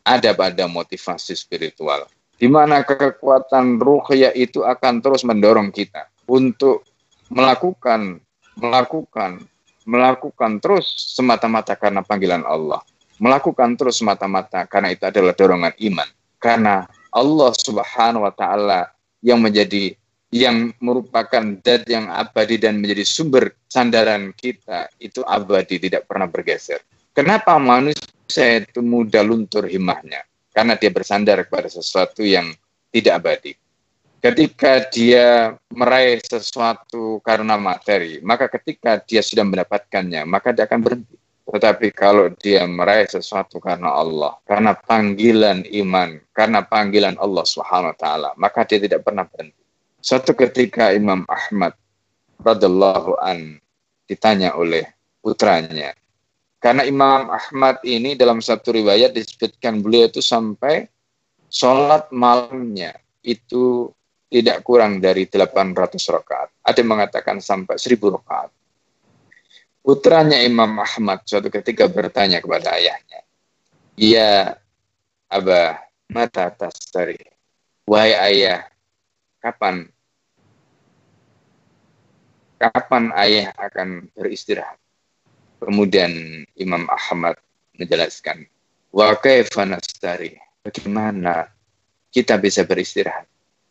ada 0.09 0.33
pada 0.33 0.65
motivasi 0.65 1.37
spiritual. 1.37 2.09
Di 2.39 2.49
mana 2.49 2.87
kekuatan 2.87 3.77
ruhiyah 3.83 4.33
itu 4.33 4.65
akan 4.65 5.03
terus 5.05 5.27
mendorong 5.27 5.75
kita 5.75 6.07
untuk 6.31 6.87
melakukan, 7.29 8.23
melakukan, 8.57 9.43
melakukan 9.85 10.53
terus 10.63 10.87
semata-mata 11.19 11.77
karena 11.77 12.01
panggilan 12.01 12.47
Allah. 12.49 12.81
Melakukan 13.19 13.75
terus 13.75 13.99
semata-mata 13.99 14.63
karena 14.71 14.95
itu 14.95 15.03
adalah 15.03 15.35
dorongan 15.35 15.75
iman. 15.91 16.09
Karena 16.39 16.87
Allah 17.11 17.51
Subhanahu 17.59 18.23
wa 18.23 18.31
taala 18.31 18.95
yang 19.19 19.43
menjadi 19.43 19.99
yang 20.29 20.77
merupakan 20.79 21.43
dat 21.65 21.89
yang 21.89 22.07
abadi 22.13 22.61
dan 22.61 22.79
menjadi 22.79 23.03
sumber 23.03 23.57
sandaran 23.67 24.31
kita 24.37 24.87
itu 25.01 25.25
abadi 25.25 25.81
tidak 25.81 26.05
pernah 26.05 26.29
bergeser. 26.29 26.85
Kenapa 27.17 27.57
manusia 27.57 28.07
itu 28.63 28.85
mudah 28.85 29.25
luntur 29.25 29.65
himmahnya? 29.65 30.23
Karena 30.53 30.77
dia 30.77 30.93
bersandar 30.93 31.43
kepada 31.49 31.73
sesuatu 31.73 32.21
yang 32.21 32.53
tidak 32.93 33.25
abadi 33.25 33.53
ketika 34.19 34.83
dia 34.91 35.55
meraih 35.71 36.19
sesuatu 36.23 37.23
karena 37.23 37.55
materi, 37.55 38.19
maka 38.23 38.51
ketika 38.51 38.99
dia 39.03 39.23
sudah 39.23 39.47
mendapatkannya, 39.47 40.27
maka 40.27 40.51
dia 40.51 40.67
akan 40.67 40.81
berhenti. 40.83 41.17
Tetapi 41.49 41.89
kalau 41.97 42.29
dia 42.37 42.69
meraih 42.69 43.09
sesuatu 43.09 43.57
karena 43.57 43.89
Allah, 43.89 44.37
karena 44.45 44.77
panggilan 44.77 45.65
iman, 45.81 46.21
karena 46.37 46.61
panggilan 46.61 47.17
Allah 47.17 47.45
Subhanahu 47.49 47.95
wa 47.95 47.99
taala, 47.99 48.31
maka 48.37 48.69
dia 48.69 48.77
tidak 48.83 49.01
pernah 49.01 49.25
berhenti. 49.25 49.57
Suatu 49.99 50.37
ketika 50.37 50.93
Imam 50.93 51.25
Ahmad 51.25 51.73
radhiallahu 52.45 53.17
an 53.19 53.57
ditanya 54.05 54.55
oleh 54.61 54.85
putranya. 55.25 55.97
Karena 56.59 56.83
Imam 56.83 57.31
Ahmad 57.31 57.79
ini 57.87 58.19
dalam 58.19 58.43
satu 58.43 58.75
riwayat 58.75 59.15
disebutkan 59.15 59.79
beliau 59.79 60.11
itu 60.11 60.19
sampai 60.19 60.91
sholat 61.47 62.11
malamnya 62.11 62.99
itu 63.23 63.95
tidak 64.29 64.67
kurang 64.67 64.99
dari 64.99 65.25
800 65.31 66.03
rakaat. 66.11 66.51
Ada 66.67 66.83
yang 66.83 66.91
mengatakan 66.99 67.39
sampai 67.39 67.79
1000 67.79 68.11
rakaat. 68.11 68.51
Putranya 69.81 70.43
Imam 70.45 70.77
Ahmad 70.83 71.25
suatu 71.25 71.49
ketika 71.49 71.89
bertanya 71.89 72.45
kepada 72.45 72.77
ayahnya, 72.77 73.25
"Ya 73.97 74.59
Abah, 75.31 75.81
mata 76.11 76.53
tastari. 76.53 77.17
Wahai 77.89 78.13
ayah, 78.35 78.69
kapan 79.41 79.89
kapan 82.61 83.15
ayah 83.17 83.49
akan 83.57 84.13
beristirahat?" 84.13 84.77
Kemudian 85.59 86.45
Imam 86.55 86.87
Ahmad 86.87 87.39
menjelaskan, 87.75 88.47
"Wa 88.95 89.19
kaifa 89.19 89.67
nastari?" 89.67 90.39
Bagaimana 90.63 91.49
kita 92.11 92.37
bisa 92.39 92.63
beristirahat? 92.67 93.29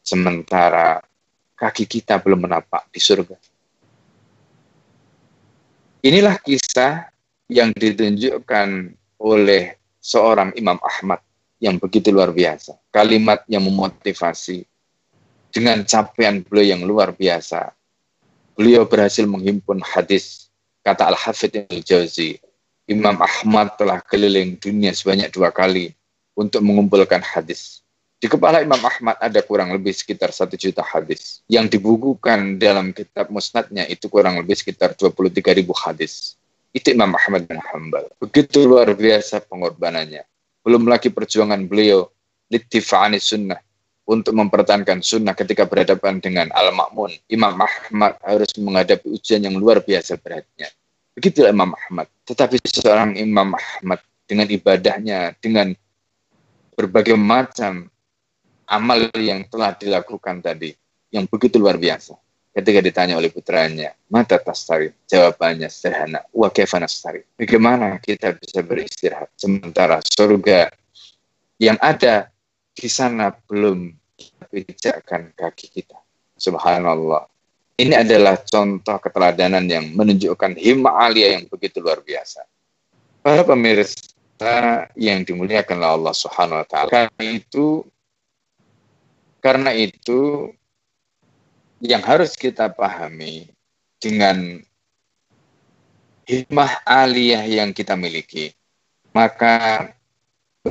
sementara 0.08 1.04
kaki 1.60 1.84
kita 1.84 2.16
belum 2.24 2.48
menapak 2.48 2.88
di 2.96 3.04
surga. 3.04 3.36
Inilah 6.08 6.40
kisah 6.40 7.12
yang 7.52 7.76
ditunjukkan 7.76 8.96
oleh 9.20 9.76
seorang 10.00 10.56
Imam 10.56 10.80
Ahmad 10.80 11.20
yang 11.60 11.76
begitu 11.76 12.16
luar 12.16 12.32
biasa, 12.32 12.80
kalimat 12.88 13.44
yang 13.52 13.68
memotivasi 13.68 14.64
dengan 15.52 15.84
capaian 15.84 16.40
beliau 16.40 16.78
yang 16.78 16.88
luar 16.88 17.12
biasa. 17.12 17.76
Beliau 18.56 18.88
berhasil 18.88 19.28
menghimpun 19.28 19.84
hadis 19.84 20.48
kata 20.88 21.12
Al-Hafidh 21.12 21.68
Al-Jauzi. 21.68 22.40
Imam 22.88 23.20
Ahmad 23.20 23.76
telah 23.76 24.00
keliling 24.00 24.56
dunia 24.56 24.96
sebanyak 24.96 25.28
dua 25.36 25.52
kali 25.52 25.92
untuk 26.40 26.64
mengumpulkan 26.64 27.20
hadis. 27.20 27.84
Di 28.18 28.32
kepala 28.32 28.64
Imam 28.64 28.80
Ahmad 28.80 29.20
ada 29.20 29.44
kurang 29.44 29.76
lebih 29.76 29.92
sekitar 29.92 30.32
satu 30.32 30.56
juta 30.56 30.80
hadis. 30.80 31.44
Yang 31.52 31.76
dibukukan 31.76 32.56
dalam 32.56 32.96
kitab 32.96 33.28
musnadnya 33.28 33.84
itu 33.92 34.08
kurang 34.08 34.40
lebih 34.40 34.56
sekitar 34.56 34.96
23 34.96 35.60
ribu 35.60 35.76
hadis. 35.76 36.40
Itu 36.72 36.96
Imam 36.96 37.12
Ahmad 37.12 37.44
bin 37.44 37.60
Hanbal. 37.60 38.08
Begitu 38.24 38.64
luar 38.64 38.88
biasa 38.96 39.44
pengorbanannya. 39.44 40.24
Belum 40.64 40.88
lagi 40.88 41.12
perjuangan 41.12 41.68
beliau 41.68 42.08
litifa'ani 42.48 43.20
sunnah 43.20 43.60
untuk 44.08 44.32
mempertahankan 44.40 45.04
sunnah 45.04 45.36
ketika 45.36 45.68
berhadapan 45.68 46.24
dengan 46.24 46.48
Al-Ma'mun. 46.56 47.12
Imam 47.28 47.60
Ahmad 47.60 48.16
harus 48.24 48.56
menghadapi 48.56 49.12
ujian 49.12 49.44
yang 49.44 49.60
luar 49.60 49.84
biasa 49.84 50.16
beratnya. 50.16 50.72
Begitu 51.12 51.44
Imam 51.44 51.76
Ahmad. 51.76 52.08
Tetapi 52.24 52.56
seorang 52.64 53.20
Imam 53.20 53.52
Ahmad 53.52 54.00
dengan 54.24 54.48
ibadahnya, 54.48 55.36
dengan 55.44 55.76
berbagai 56.72 57.20
macam 57.20 57.92
amal 58.72 59.12
yang 59.20 59.44
telah 59.52 59.76
dilakukan 59.76 60.40
tadi, 60.40 60.72
yang 61.12 61.28
begitu 61.28 61.60
luar 61.60 61.76
biasa. 61.76 62.16
Ketika 62.58 62.82
ditanya 62.82 63.22
oleh 63.22 63.30
putranya, 63.30 63.94
mata 64.10 64.40
tastari? 64.42 64.90
Jawabannya 65.06 65.70
sederhana, 65.70 66.26
wa 66.34 66.50
nastari? 66.82 67.22
Bagaimana 67.38 68.02
kita 68.02 68.34
bisa 68.34 68.66
beristirahat 68.66 69.30
sementara 69.38 70.02
surga 70.02 70.74
yang 71.62 71.78
ada 71.78 72.34
di 72.78 72.86
sana 72.86 73.34
belum 73.34 73.90
pijakkan 74.54 75.34
kaki 75.34 75.68
kita. 75.74 75.98
Subhanallah. 76.38 77.26
Ini 77.78 78.06
adalah 78.06 78.38
contoh 78.42 78.98
keteladanan 79.02 79.66
yang 79.66 79.94
menunjukkan 79.94 80.58
himma 80.58 80.98
alia 80.98 81.38
yang 81.38 81.50
begitu 81.50 81.82
luar 81.82 82.02
biasa. 82.06 82.46
Para 83.22 83.42
pemirsa 83.42 84.86
yang 84.94 85.26
dimuliakan 85.26 85.82
oleh 85.82 85.92
Allah 85.98 86.14
Subhanahu 86.14 86.62
wa 86.62 86.68
taala. 86.70 86.90
Karena 86.90 87.24
itu 87.26 87.86
karena 89.42 89.72
itu 89.74 90.54
yang 91.82 92.02
harus 92.02 92.34
kita 92.34 92.74
pahami 92.74 93.50
dengan 94.02 94.62
hikmah 96.26 96.82
aliyah 96.86 97.46
yang 97.46 97.70
kita 97.74 97.94
miliki, 97.94 98.54
maka 99.14 99.90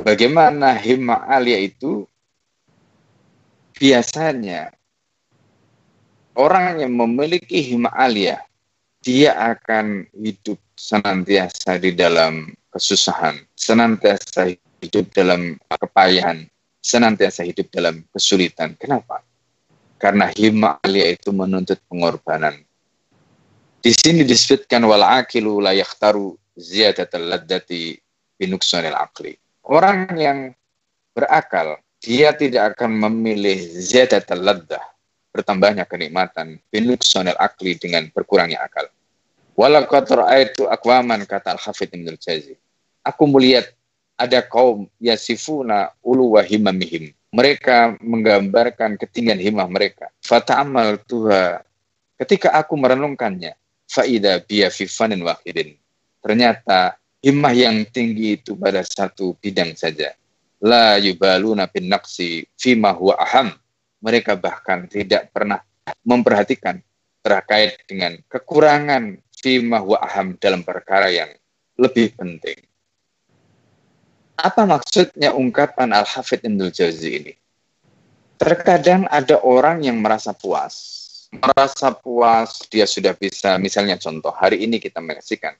bagaimana 0.02 0.76
hikmah 0.76 1.28
aliyah 1.30 1.62
itu 1.62 2.04
biasanya 3.76 4.72
orang 6.36 6.80
yang 6.82 6.92
memiliki 6.92 7.62
hikmah 7.62 7.92
aliyah 7.94 8.40
dia 9.06 9.38
akan 9.38 10.10
hidup 10.18 10.58
senantiasa 10.74 11.78
di 11.78 11.94
dalam 11.94 12.50
kesusahan, 12.74 13.38
senantiasa 13.54 14.52
hidup 14.82 15.08
dalam 15.14 15.56
kepayahan, 15.70 16.44
senantiasa 16.82 17.46
hidup 17.46 17.70
dalam 17.72 18.04
kesulitan. 18.12 18.76
Kenapa? 18.76 19.24
Karena 19.96 20.28
himma 20.34 20.82
alia 20.84 21.08
itu 21.08 21.32
menuntut 21.32 21.80
pengorbanan. 21.88 22.60
Di 23.80 23.94
sini 23.94 24.26
disebutkan 24.26 24.84
wal 24.84 25.06
akilu 25.06 25.62
la 25.62 25.72
yakhtaru 25.72 26.36
ziyadatal 26.58 27.30
laddati 27.30 27.96
binuksanil 28.36 28.92
akli. 28.92 29.32
Orang 29.66 30.14
yang 30.14 30.54
berakal, 31.10 31.82
dia 31.98 32.30
tidak 32.32 32.78
akan 32.78 33.02
memilih 33.10 33.58
ziyadatal 33.58 34.38
laddah, 34.38 34.84
bertambahnya 35.34 35.82
kenikmatan, 35.84 36.62
binuksanil 36.70 37.34
akli 37.34 37.74
dengan 37.74 38.06
berkurangnya 38.14 38.62
akal. 38.62 38.86
Walaqad 39.58 40.06
ra'aitu 40.06 40.70
akwaman 40.70 41.26
kata 41.26 41.58
Al-Hafidh 41.58 41.98
Ibn 41.98 42.06
Al-Jazi. 42.14 42.54
Aku 43.02 43.26
melihat 43.26 43.66
ada 44.14 44.38
kaum 44.44 44.86
yasifuna 45.02 45.90
ulu 46.04 46.38
wahimamihim 46.38 47.16
mereka 47.36 48.00
menggambarkan 48.00 48.96
ketinggian 48.96 49.36
himmah 49.36 49.68
mereka. 49.68 50.08
Fata'amal 50.24 51.04
tuha. 51.04 51.60
Ketika 52.16 52.56
aku 52.56 52.80
merenungkannya, 52.80 53.52
faida 53.84 54.40
biya 54.40 54.72
fifanin 54.72 55.20
wahidin. 55.20 55.76
Ternyata 56.24 56.96
himmah 57.26 57.50
yang 57.50 57.82
tinggi 57.90 58.38
itu 58.38 58.54
pada 58.54 58.86
satu 58.86 59.34
bidang 59.42 59.74
saja. 59.74 60.14
La 60.62 60.94
yubaluna 61.02 61.66
bin 61.66 61.90
naqsi 61.90 62.46
fima 62.54 62.94
huwa 62.94 63.18
aham. 63.18 63.50
Mereka 63.98 64.38
bahkan 64.38 64.86
tidak 64.86 65.34
pernah 65.34 65.58
memperhatikan 66.06 66.78
terkait 67.26 67.82
dengan 67.90 68.14
kekurangan 68.30 69.18
fima 69.34 69.82
huwa 69.82 69.98
aham 70.06 70.38
dalam 70.38 70.62
perkara 70.62 71.10
yang 71.10 71.34
lebih 71.74 72.14
penting. 72.14 72.62
Apa 74.38 74.62
maksudnya 74.62 75.34
ungkapan 75.34 75.90
Al-Hafidh 75.96 76.46
Ibn 76.46 76.70
Jauzi 76.70 77.10
ini? 77.18 77.34
Terkadang 78.38 79.08
ada 79.10 79.42
orang 79.42 79.82
yang 79.82 79.98
merasa 79.98 80.30
puas. 80.36 81.02
Merasa 81.32 81.90
puas, 81.90 82.62
dia 82.70 82.86
sudah 82.86 83.16
bisa, 83.16 83.56
misalnya 83.56 83.96
contoh, 83.98 84.30
hari 84.30 84.62
ini 84.62 84.76
kita 84.78 85.00
menyaksikan. 85.00 85.56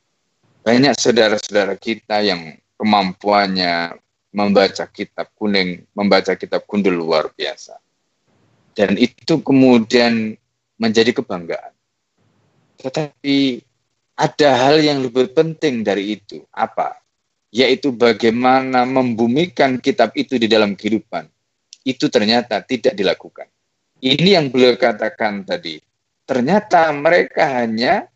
Banyak 0.67 0.99
saudara-saudara 0.99 1.79
kita 1.79 2.27
yang 2.27 2.59
kemampuannya 2.75 3.95
membaca 4.35 4.91
kitab 4.91 5.31
kuning, 5.39 5.87
membaca 5.95 6.35
kitab 6.35 6.67
kundul 6.67 6.99
luar 6.99 7.31
biasa. 7.31 7.79
Dan 8.75 8.99
itu 8.99 9.39
kemudian 9.47 10.35
menjadi 10.75 11.15
kebanggaan. 11.15 11.71
Tetapi 12.83 13.63
ada 14.19 14.51
hal 14.59 14.83
yang 14.83 15.07
lebih 15.07 15.31
penting 15.31 15.87
dari 15.87 16.19
itu. 16.19 16.43
Apa? 16.51 17.07
yaitu 17.57 17.95
bagaimana 17.95 18.85
membumikan 18.85 19.81
kitab 19.81 20.13
itu 20.13 20.37
di 20.37 20.45
dalam 20.45 20.77
kehidupan, 20.77 21.25
itu 21.89 22.13
ternyata 22.13 22.61
tidak 22.61 22.93
dilakukan. 22.93 23.49
Ini 23.97 24.37
yang 24.37 24.53
beliau 24.53 24.77
katakan 24.77 25.41
tadi. 25.47 25.81
Ternyata 26.29 26.93
mereka 26.93 27.63
hanya 27.63 28.13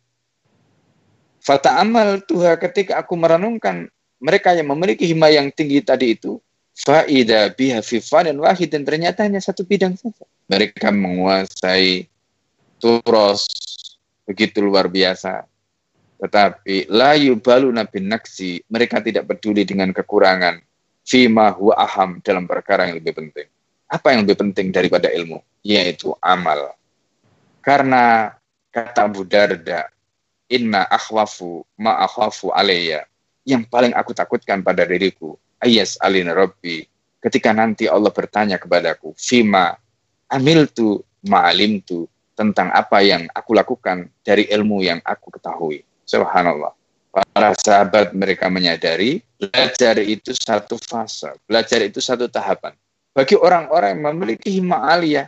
fata 1.41 1.81
amal 1.81 2.21
Tuhan 2.23 2.55
ketika 2.61 3.01
aku 3.01 3.17
merenungkan 3.17 3.89
mereka 4.21 4.53
yang 4.53 4.69
memiliki 4.71 5.09
hima 5.09 5.33
yang 5.33 5.49
tinggi 5.49 5.81
tadi 5.81 6.13
itu 6.13 6.37
faida 6.77 7.51
biha 7.51 7.81
dan 8.23 8.37
wahid 8.39 8.69
dan 8.69 8.85
ternyata 8.85 9.25
hanya 9.25 9.41
satu 9.41 9.65
bidang 9.65 9.97
saja. 9.97 10.23
Mereka 10.47 10.93
menguasai 10.93 12.05
turos 12.77 13.49
begitu 14.29 14.61
luar 14.61 14.87
biasa 14.87 15.51
tetapi 16.21 16.85
la 16.93 17.17
yubalu 17.17 17.73
nabi 17.73 17.97
naksi, 18.05 18.61
mereka 18.69 19.01
tidak 19.01 19.25
peduli 19.25 19.65
dengan 19.65 19.89
kekurangan 19.89 20.61
fima 21.01 21.49
huwa 21.49 21.73
aham 21.81 22.21
dalam 22.21 22.45
perkara 22.45 22.85
yang 22.85 23.01
lebih 23.01 23.17
penting. 23.17 23.49
Apa 23.89 24.13
yang 24.13 24.21
lebih 24.21 24.37
penting 24.37 24.69
daripada 24.69 25.09
ilmu? 25.09 25.41
Yaitu 25.65 26.13
amal. 26.21 26.77
Karena 27.65 28.37
kata 28.69 29.09
Abu 29.09 29.25
Darda, 29.25 29.89
inna 30.51 30.83
akhwafu 30.91 31.63
ma 31.79 31.95
akhwafu 32.03 32.51
alayya. 32.51 33.07
Yang 33.47 33.71
paling 33.71 33.95
aku 33.95 34.11
takutkan 34.11 34.61
pada 34.61 34.83
diriku, 34.85 35.39
ayas 35.63 35.95
alin 36.03 36.29
rabbi. 36.29 36.85
Ketika 37.23 37.55
nanti 37.55 37.87
Allah 37.87 38.11
bertanya 38.11 38.59
kepadaku, 38.59 39.15
fima 39.17 39.73
amiltu 40.29 41.01
ma'alimtu 41.25 42.05
tentang 42.33 42.73
apa 42.73 43.01
yang 43.01 43.29
aku 43.31 43.53
lakukan 43.53 44.09
dari 44.25 44.49
ilmu 44.49 44.81
yang 44.81 44.99
aku 45.05 45.29
ketahui. 45.33 45.85
Subhanallah. 46.05 46.73
Para 47.11 47.51
sahabat 47.59 48.15
mereka 48.15 48.47
menyadari 48.47 49.19
belajar 49.35 49.99
itu 49.99 50.31
satu 50.31 50.79
fase, 50.79 51.27
belajar 51.43 51.83
itu 51.83 51.99
satu 51.99 52.31
tahapan. 52.31 52.71
Bagi 53.11 53.35
orang-orang 53.35 53.99
yang 53.99 54.03
memiliki 54.15 54.47
himma 54.47 54.87
aliyah, 54.87 55.27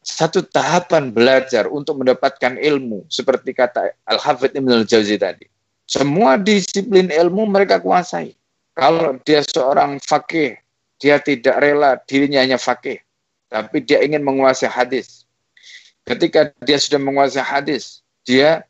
satu 0.00 0.40
tahapan 0.40 1.12
belajar 1.12 1.68
untuk 1.68 2.00
mendapatkan 2.00 2.56
ilmu 2.56 3.04
seperti 3.12 3.52
kata 3.52 3.92
Al-Hafidh 4.08 4.56
Ibn 4.56 4.84
al-Jauzi 4.84 5.20
tadi. 5.20 5.44
Semua 5.84 6.40
disiplin 6.40 7.12
ilmu 7.12 7.50
mereka 7.50 7.82
kuasai. 7.82 8.32
Kalau 8.72 9.18
dia 9.26 9.44
seorang 9.44 10.00
fakih, 10.00 10.56
dia 10.96 11.20
tidak 11.20 11.58
rela 11.60 12.00
dirinya 12.08 12.40
hanya 12.40 12.56
fakih, 12.56 13.02
tapi 13.52 13.84
dia 13.84 14.00
ingin 14.00 14.24
menguasai 14.24 14.70
hadis. 14.70 15.28
Ketika 16.06 16.54
dia 16.64 16.80
sudah 16.80 17.02
menguasai 17.02 17.44
hadis, 17.44 18.00
dia 18.24 18.64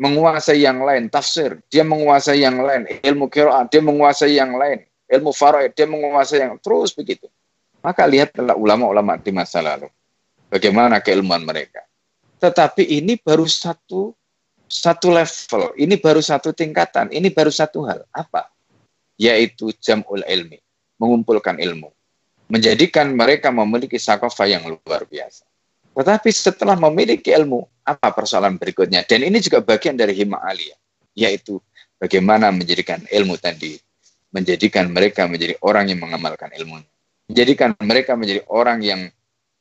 menguasai 0.00 0.62
yang 0.62 0.80
lain, 0.82 1.10
tafsir, 1.10 1.60
dia 1.68 1.84
menguasai 1.84 2.42
yang 2.42 2.62
lain, 2.62 2.86
ilmu 3.02 3.28
qiraat, 3.28 3.68
dia 3.70 3.82
menguasai 3.84 4.38
yang 4.38 4.56
lain, 4.56 4.82
ilmu 5.10 5.30
faraid, 5.30 5.74
dia 5.74 5.86
menguasai 5.86 6.46
yang 6.46 6.56
terus 6.58 6.94
begitu. 6.94 7.28
Maka 7.84 8.08
lihatlah 8.08 8.56
ulama-ulama 8.56 9.20
di 9.20 9.30
masa 9.30 9.60
lalu. 9.60 9.90
Bagaimana 10.54 11.02
keilmuan 11.02 11.42
mereka. 11.42 11.82
Tetapi 12.38 12.86
ini 12.86 13.18
baru 13.18 13.42
satu 13.42 14.14
satu 14.70 15.10
level, 15.10 15.74
ini 15.74 15.98
baru 15.98 16.22
satu 16.22 16.54
tingkatan, 16.54 17.10
ini 17.10 17.26
baru 17.34 17.50
satu 17.50 17.82
hal. 17.90 18.06
Apa? 18.14 18.54
Yaitu 19.18 19.74
jam'ul 19.82 20.22
ilmi. 20.22 20.62
mengumpulkan 20.94 21.58
ilmu. 21.58 21.90
Menjadikan 22.46 23.10
mereka 23.10 23.50
memiliki 23.50 23.98
sakofa 23.98 24.46
yang 24.46 24.62
luar 24.62 25.02
biasa. 25.10 25.42
Tetapi 25.90 26.30
setelah 26.30 26.78
memiliki 26.78 27.34
ilmu, 27.34 27.66
apa 27.82 28.14
persoalan 28.14 28.54
berikutnya? 28.54 29.02
Dan 29.02 29.26
ini 29.26 29.42
juga 29.42 29.58
bagian 29.58 29.98
dari 29.98 30.14
hima 30.14 30.38
aliyah, 30.38 30.78
yaitu 31.18 31.58
bagaimana 31.98 32.54
menjadikan 32.54 33.02
ilmu 33.10 33.34
tadi, 33.42 33.74
menjadikan 34.30 34.86
mereka 34.86 35.26
menjadi 35.26 35.58
orang 35.66 35.90
yang 35.90 35.98
mengamalkan 35.98 36.54
ilmu. 36.54 36.78
Menjadikan 37.26 37.74
mereka 37.82 38.14
menjadi 38.14 38.46
orang 38.46 38.78
yang 38.86 39.00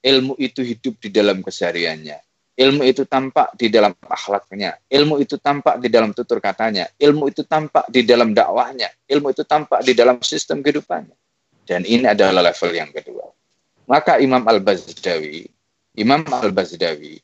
ilmu 0.04 0.36
itu 0.36 0.60
hidup 0.60 1.00
di 1.00 1.10
dalam 1.10 1.40
kesehariannya. 1.40 2.20
Ilmu 2.54 2.86
itu 2.86 3.08
tampak 3.10 3.58
di 3.58 3.72
dalam 3.74 3.98
akhlaknya. 4.06 4.78
Ilmu 4.86 5.18
itu 5.18 5.42
tampak 5.42 5.82
di 5.82 5.90
dalam 5.90 6.14
tutur 6.14 6.38
katanya. 6.38 6.86
Ilmu 7.02 7.32
itu 7.34 7.42
tampak 7.42 7.90
di 7.90 8.06
dalam 8.06 8.36
dakwahnya. 8.36 8.94
Ilmu 9.10 9.34
itu 9.34 9.42
tampak 9.42 9.82
di 9.82 9.98
dalam 9.98 10.22
sistem 10.22 10.62
kehidupannya. 10.62 11.18
Dan 11.66 11.82
ini 11.88 12.06
adalah 12.06 12.46
level 12.46 12.72
yang 12.76 12.94
kedua. 12.94 13.26
Maka 13.90 14.22
Imam 14.22 14.44
Al-Bazdawi, 14.46 15.50
Imam 15.98 16.22
Al-Bazdawi, 16.30 17.18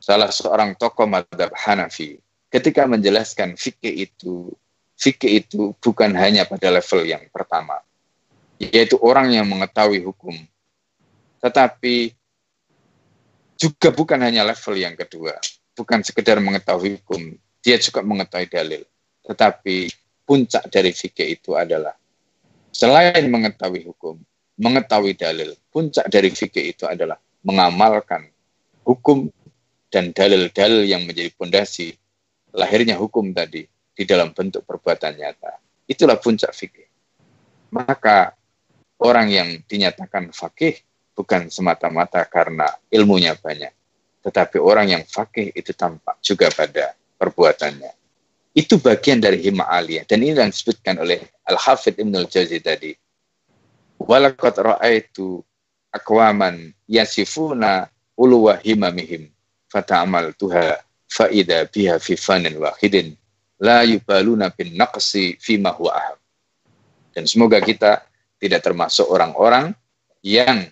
salah 0.00 0.32
seorang 0.32 0.74
tokoh 0.80 1.06
madhab 1.06 1.52
Hanafi, 1.54 2.18
ketika 2.50 2.88
menjelaskan 2.88 3.54
fikih 3.54 4.10
itu, 4.10 4.50
fikih 4.98 5.44
itu 5.44 5.76
bukan 5.78 6.10
hanya 6.18 6.48
pada 6.48 6.72
level 6.72 7.06
yang 7.06 7.22
pertama, 7.30 7.78
yaitu 8.58 8.98
orang 8.98 9.30
yang 9.30 9.46
mengetahui 9.46 10.02
hukum, 10.02 10.34
tetapi 11.42 12.14
juga 13.58 13.90
bukan 13.90 14.18
hanya 14.22 14.46
level 14.46 14.74
yang 14.78 14.94
kedua, 14.94 15.34
bukan 15.74 16.06
sekedar 16.06 16.38
mengetahui 16.38 17.02
hukum, 17.02 17.34
dia 17.58 17.78
juga 17.82 18.02
mengetahui 18.06 18.46
dalil. 18.46 18.82
Tetapi 19.26 19.90
puncak 20.22 20.70
dari 20.70 20.94
fikih 20.94 21.38
itu 21.38 21.58
adalah 21.58 21.94
selain 22.70 23.26
mengetahui 23.26 23.82
hukum, 23.86 24.18
mengetahui 24.58 25.18
dalil, 25.18 25.54
puncak 25.74 26.06
dari 26.06 26.30
fikih 26.30 26.74
itu 26.74 26.84
adalah 26.86 27.18
mengamalkan 27.42 28.30
hukum 28.86 29.26
dan 29.90 30.14
dalil-dalil 30.14 30.86
yang 30.86 31.02
menjadi 31.06 31.30
pondasi 31.34 31.94
lahirnya 32.54 32.98
hukum 32.98 33.34
tadi 33.34 33.66
di 33.92 34.02
dalam 34.06 34.30
bentuk 34.30 34.62
perbuatan 34.62 35.18
nyata. 35.18 35.58
Itulah 35.90 36.16
puncak 36.22 36.54
fikih. 36.54 36.88
Maka 37.74 38.32
orang 39.02 39.28
yang 39.28 39.48
dinyatakan 39.66 40.30
fakih 40.30 40.78
bukan 41.12 41.48
semata-mata 41.52 42.24
karena 42.28 42.68
ilmunya 42.88 43.36
banyak, 43.36 43.72
tetapi 44.24 44.56
orang 44.60 44.96
yang 44.96 45.02
fakih 45.04 45.52
itu 45.52 45.76
tampak 45.76 46.18
juga 46.24 46.48
pada 46.52 46.96
perbuatannya. 47.20 47.92
Itu 48.52 48.76
bagian 48.76 49.20
dari 49.20 49.40
hima 49.40 49.64
aliyah 49.64 50.04
dan 50.04 50.20
ini 50.20 50.36
yang 50.36 50.52
disebutkan 50.52 51.00
oleh 51.00 51.24
Al-Hafidh 51.48 51.96
Ibn 51.96 52.14
al-Jawzi 52.20 52.58
tadi. 52.60 52.92
Walakot 53.96 54.60
ra'aitu 54.60 55.40
akwaman 55.88 56.74
yasifuna 56.84 57.88
uluwa 58.18 58.60
himamihim 58.60 59.32
fata'amal 59.72 60.36
tuha 60.36 60.84
fa'ida 61.08 61.64
biha 61.68 61.96
fi 61.96 62.12
fanin 62.12 62.60
wahidin 62.60 63.16
la 63.62 63.86
yubaluna 63.88 64.50
bin 64.52 64.74
naqsi 64.76 65.38
fima 65.40 65.72
huwa 65.72 65.96
aham. 65.96 66.18
Dan 67.14 67.24
semoga 67.24 67.60
kita 67.62 68.04
tidak 68.42 68.60
termasuk 68.64 69.06
orang-orang 69.06 69.70
yang 70.24 70.66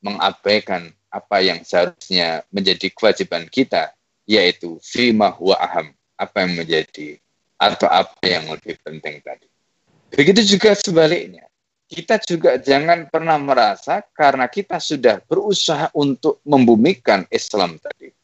mengabaikan 0.00 0.92
apa 1.10 1.42
yang 1.42 1.60
seharusnya 1.66 2.46
menjadi 2.52 2.88
kewajiban 2.92 3.48
kita, 3.50 3.92
yaitu 4.24 4.78
fima 4.80 5.32
huwa 5.34 5.58
aham, 5.58 5.92
apa 6.16 6.46
yang 6.46 6.52
menjadi 6.56 7.18
atau 7.60 7.88
apa 7.90 8.20
yang 8.24 8.48
lebih 8.48 8.78
penting 8.80 9.20
tadi. 9.20 9.50
Begitu 10.10 10.56
juga 10.56 10.72
sebaliknya, 10.72 11.50
kita 11.90 12.22
juga 12.22 12.54
jangan 12.56 13.10
pernah 13.10 13.36
merasa 13.36 14.00
karena 14.14 14.46
kita 14.46 14.78
sudah 14.78 15.18
berusaha 15.26 15.90
untuk 15.92 16.38
membumikan 16.46 17.26
Islam 17.34 17.76
tadi, 17.82 18.14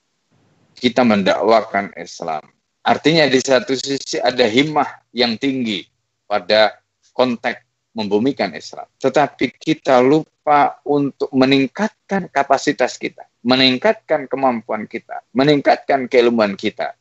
kita 0.79 1.03
mendakwakan 1.03 1.91
Islam. 1.99 2.47
Artinya 2.87 3.27
di 3.27 3.43
satu 3.43 3.75
sisi 3.75 4.23
ada 4.23 4.47
himmah 4.47 5.03
yang 5.11 5.35
tinggi 5.35 5.83
pada 6.31 6.79
konteks 7.11 7.66
membumikan 7.97 8.53
Islam. 8.53 8.85
Tetapi 9.01 9.57
kita 9.57 10.05
lupa 10.05 10.77
untuk 10.85 11.33
meningkatkan 11.33 12.29
kapasitas 12.29 13.01
kita, 13.01 13.25
meningkatkan 13.41 14.29
kemampuan 14.29 14.85
kita, 14.85 15.25
meningkatkan 15.33 16.05
keilmuan 16.05 16.53
kita. 16.53 16.93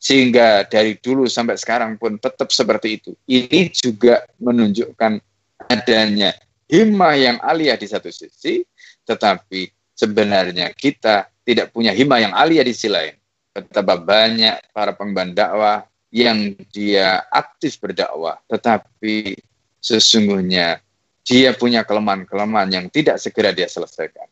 Sehingga 0.00 0.64
dari 0.64 0.96
dulu 0.96 1.28
sampai 1.28 1.60
sekarang 1.60 2.00
pun 2.00 2.16
tetap 2.16 2.48
seperti 2.48 2.96
itu. 2.96 3.12
Ini 3.28 3.68
juga 3.68 4.24
menunjukkan 4.40 5.20
adanya 5.68 6.32
himmah 6.72 7.14
yang 7.20 7.36
alia 7.44 7.76
di 7.76 7.84
satu 7.84 8.08
sisi, 8.08 8.64
tetapi 9.04 9.68
sebenarnya 9.92 10.72
kita 10.72 11.28
tidak 11.44 11.68
punya 11.76 11.92
hima 11.92 12.16
yang 12.16 12.32
alia 12.32 12.64
di 12.64 12.72
sisi 12.72 12.88
lain. 12.88 13.12
Betapa 13.52 14.00
banyak 14.00 14.72
para 14.72 14.96
pengemban 14.96 15.36
dakwah 15.36 15.84
yang 16.08 16.56
dia 16.72 17.28
aktif 17.28 17.76
berdakwah, 17.76 18.40
tetapi 18.48 19.36
sesungguhnya 19.80 20.78
dia 21.24 21.50
punya 21.56 21.84
kelemahan-kelemahan 21.84 22.70
yang 22.70 22.86
tidak 22.88 23.20
segera 23.20 23.52
dia 23.52 23.68
selesaikan. 23.68 24.28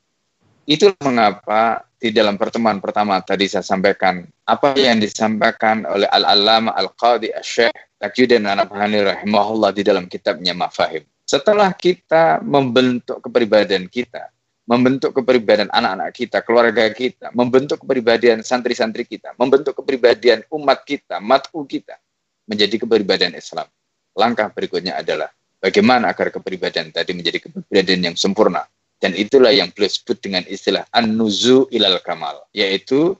Itu 0.68 0.92
mengapa 1.00 1.88
di 1.96 2.12
dalam 2.12 2.37
pertemuan 2.37 2.78
pertama 2.78 3.16
tadi 3.24 3.48
saya 3.48 3.64
sampaikan 3.64 4.22
apa 4.44 4.76
yang 4.76 5.00
disampaikan 5.00 5.88
oleh 5.88 6.06
Al-Allama 6.06 6.76
Al-Qadi 6.76 7.32
Al-Syekh 7.32 7.72
Taqiyuddin 7.98 8.46
Anabhani 8.46 9.02
rahimahullah 9.02 9.74
di 9.74 9.82
dalam 9.82 10.06
kitabnya 10.06 10.54
Mafahim. 10.54 11.02
Setelah 11.26 11.74
kita 11.74 12.40
membentuk 12.44 13.20
kepribadian 13.24 13.90
kita, 13.90 14.30
membentuk 14.68 15.16
kepribadian 15.16 15.72
anak-anak 15.72 16.12
kita, 16.12 16.44
keluarga 16.44 16.84
kita, 16.92 17.32
membentuk 17.32 17.80
kepribadian 17.80 18.44
santri-santri 18.44 19.08
kita, 19.08 19.32
membentuk 19.40 19.72
kepribadian 19.80 20.44
umat 20.52 20.84
kita, 20.84 21.18
matu 21.18 21.64
kita 21.64 21.96
menjadi 22.44 22.80
kepribadian 22.84 23.32
Islam. 23.32 23.64
Langkah 24.12 24.52
berikutnya 24.52 25.00
adalah 25.00 25.32
bagaimana 25.59 26.11
agar 26.14 26.33
kepribadian 26.33 26.90
tadi 26.90 27.14
menjadi 27.14 27.51
kepribadian 27.51 28.12
yang 28.12 28.16
sempurna. 28.18 28.66
Dan 28.99 29.14
itulah 29.14 29.55
yang 29.55 29.71
beliau 29.71 29.94
sebut 29.94 30.18
dengan 30.18 30.42
istilah 30.51 30.83
an-nuzu 30.90 31.71
ilal 31.71 32.03
kamal, 32.03 32.42
yaitu 32.51 33.14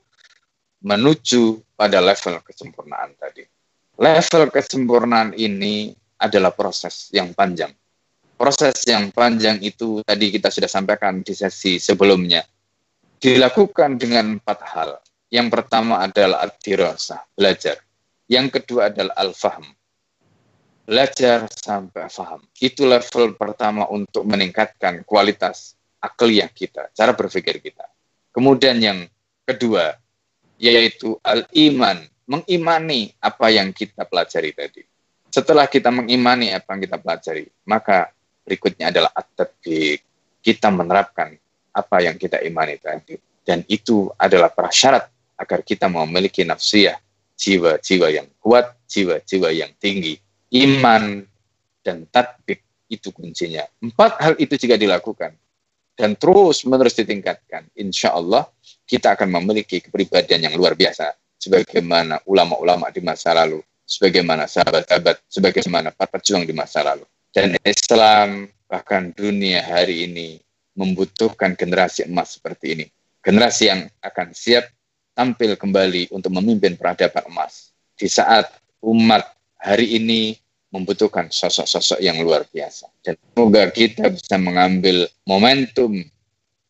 menuju 0.83 1.62
pada 1.79 2.03
level 2.03 2.42
kesempurnaan 2.42 3.14
tadi. 3.14 3.46
Level 3.94 4.51
kesempurnaan 4.51 5.38
ini 5.38 5.94
adalah 6.18 6.51
proses 6.51 7.14
yang 7.14 7.31
panjang 7.31 7.70
proses 8.38 8.87
yang 8.87 9.11
panjang 9.11 9.59
itu 9.59 10.01
tadi 10.07 10.31
kita 10.31 10.48
sudah 10.55 10.70
sampaikan 10.70 11.27
di 11.27 11.35
sesi 11.35 11.83
sebelumnya 11.83 12.46
dilakukan 13.18 13.98
dengan 13.98 14.38
empat 14.38 14.59
hal. 14.62 14.90
Yang 15.29 15.61
pertama 15.61 16.01
adalah 16.01 16.46
ad-dirasah, 16.48 17.37
belajar. 17.37 17.77
Yang 18.31 18.62
kedua 18.62 18.88
adalah 18.88 19.12
al-fahm, 19.18 19.66
belajar 20.88 21.44
sampai 21.53 22.09
faham. 22.09 22.40
Itu 22.57 22.88
level 22.88 23.37
pertama 23.37 23.85
untuk 23.92 24.24
meningkatkan 24.24 25.05
kualitas 25.05 25.77
akliyah 26.01 26.48
kita, 26.48 26.88
cara 26.96 27.12
berpikir 27.12 27.61
kita. 27.61 27.85
Kemudian 28.33 28.81
yang 28.81 29.05
kedua, 29.44 30.01
yaitu 30.57 31.20
al-iman, 31.20 32.09
mengimani 32.24 33.12
apa 33.20 33.53
yang 33.53 33.68
kita 33.77 34.09
pelajari 34.09 34.57
tadi. 34.57 34.81
Setelah 35.29 35.68
kita 35.68 35.92
mengimani 35.92 36.57
apa 36.57 36.72
yang 36.72 36.81
kita 36.88 36.96
pelajari, 36.96 37.44
maka 37.68 38.09
berikutnya 38.48 38.88
adalah 38.88 39.12
at 39.12 39.29
Kita 40.40 40.72
menerapkan 40.72 41.37
apa 41.77 41.96
yang 42.01 42.16
kita 42.16 42.40
imani 42.40 42.81
tadi. 42.81 43.20
Dan 43.44 43.61
itu 43.68 44.09
adalah 44.16 44.48
prasyarat 44.48 45.05
agar 45.37 45.61
kita 45.61 45.85
memiliki 45.92 46.48
nafsiyah, 46.48 46.96
jiwa-jiwa 47.37 48.09
yang 48.09 48.29
kuat, 48.40 48.72
jiwa-jiwa 48.88 49.53
yang 49.53 49.72
tinggi. 49.77 50.16
Iman 50.54 51.24
dan 51.84 52.08
tatbik 52.08 52.64
itu 52.88 53.12
kuncinya. 53.12 53.64
Empat 53.84 54.16
hal 54.20 54.34
itu 54.40 54.56
jika 54.56 54.80
dilakukan 54.80 55.37
dan 55.98 56.14
terus 56.14 56.62
menerus 56.62 56.94
ditingkatkan, 56.94 57.66
insya 57.74 58.14
Allah 58.14 58.46
kita 58.87 59.18
akan 59.18 59.28
memiliki 59.42 59.82
kepribadian 59.82 60.46
yang 60.46 60.54
luar 60.54 60.78
biasa. 60.78 61.11
Sebagaimana 61.38 62.22
ulama-ulama 62.26 62.90
di 62.90 63.02
masa 63.02 63.34
lalu, 63.34 63.62
sebagaimana 63.82 64.46
sahabat-sahabat, 64.50 65.22
sebagaimana 65.26 65.94
para 65.94 66.18
pejuang 66.18 66.42
di 66.46 66.54
masa 66.54 66.82
lalu. 66.82 67.06
Dan 67.30 67.54
Islam 67.62 68.50
bahkan 68.66 69.11
dunia 69.14 69.62
hari 69.62 70.06
ini 70.06 70.38
membutuhkan 70.78 71.58
generasi 71.58 72.06
emas 72.06 72.38
seperti 72.38 72.78
ini. 72.78 72.87
Generasi 73.22 73.70
yang 73.70 73.87
akan 74.02 74.30
siap 74.34 74.70
tampil 75.18 75.58
kembali 75.58 76.14
untuk 76.14 76.30
memimpin 76.30 76.78
peradaban 76.78 77.26
emas. 77.26 77.74
Di 77.98 78.06
saat 78.06 78.46
umat 78.82 79.38
hari 79.59 79.99
ini 79.99 80.38
membutuhkan 80.68 81.33
sosok-sosok 81.33 81.99
yang 81.99 82.21
luar 82.21 82.44
biasa. 82.49 82.88
Dan 83.01 83.16
semoga 83.35 83.73
kita 83.73 84.12
bisa 84.12 84.37
mengambil 84.37 85.09
momentum, 85.25 86.05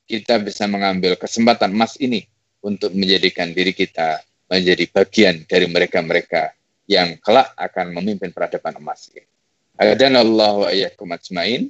kita 0.07 0.39
bisa 0.41 0.65
mengambil 0.71 1.19
kesempatan 1.19 1.75
emas 1.75 1.99
ini 1.99 2.25
untuk 2.63 2.95
menjadikan 2.95 3.51
diri 3.53 3.75
kita 3.75 4.23
menjadi 4.49 4.85
bagian 4.89 5.45
dari 5.45 5.67
mereka-mereka 5.69 6.57
yang 6.89 7.21
kelak 7.21 7.53
akan 7.61 7.93
memimpin 7.93 8.33
peradaban 8.33 8.81
emas 8.81 9.13
ini. 9.13 9.29
Adanallahu 9.77 10.67
wa 10.67 10.71
iyyakum 10.73 11.13
ajmain. 11.13 11.69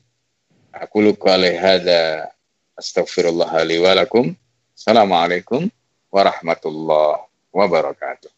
Aku 0.70 1.02
luka 1.02 1.34
hada 1.34 2.30
astaghfirullah 2.78 3.50
li 3.66 3.82
wa 3.82 3.98
lakum. 3.98 4.30
Assalamualaikum 4.78 5.66
warahmatullahi 6.14 7.26
wabarakatuh. 7.50 8.37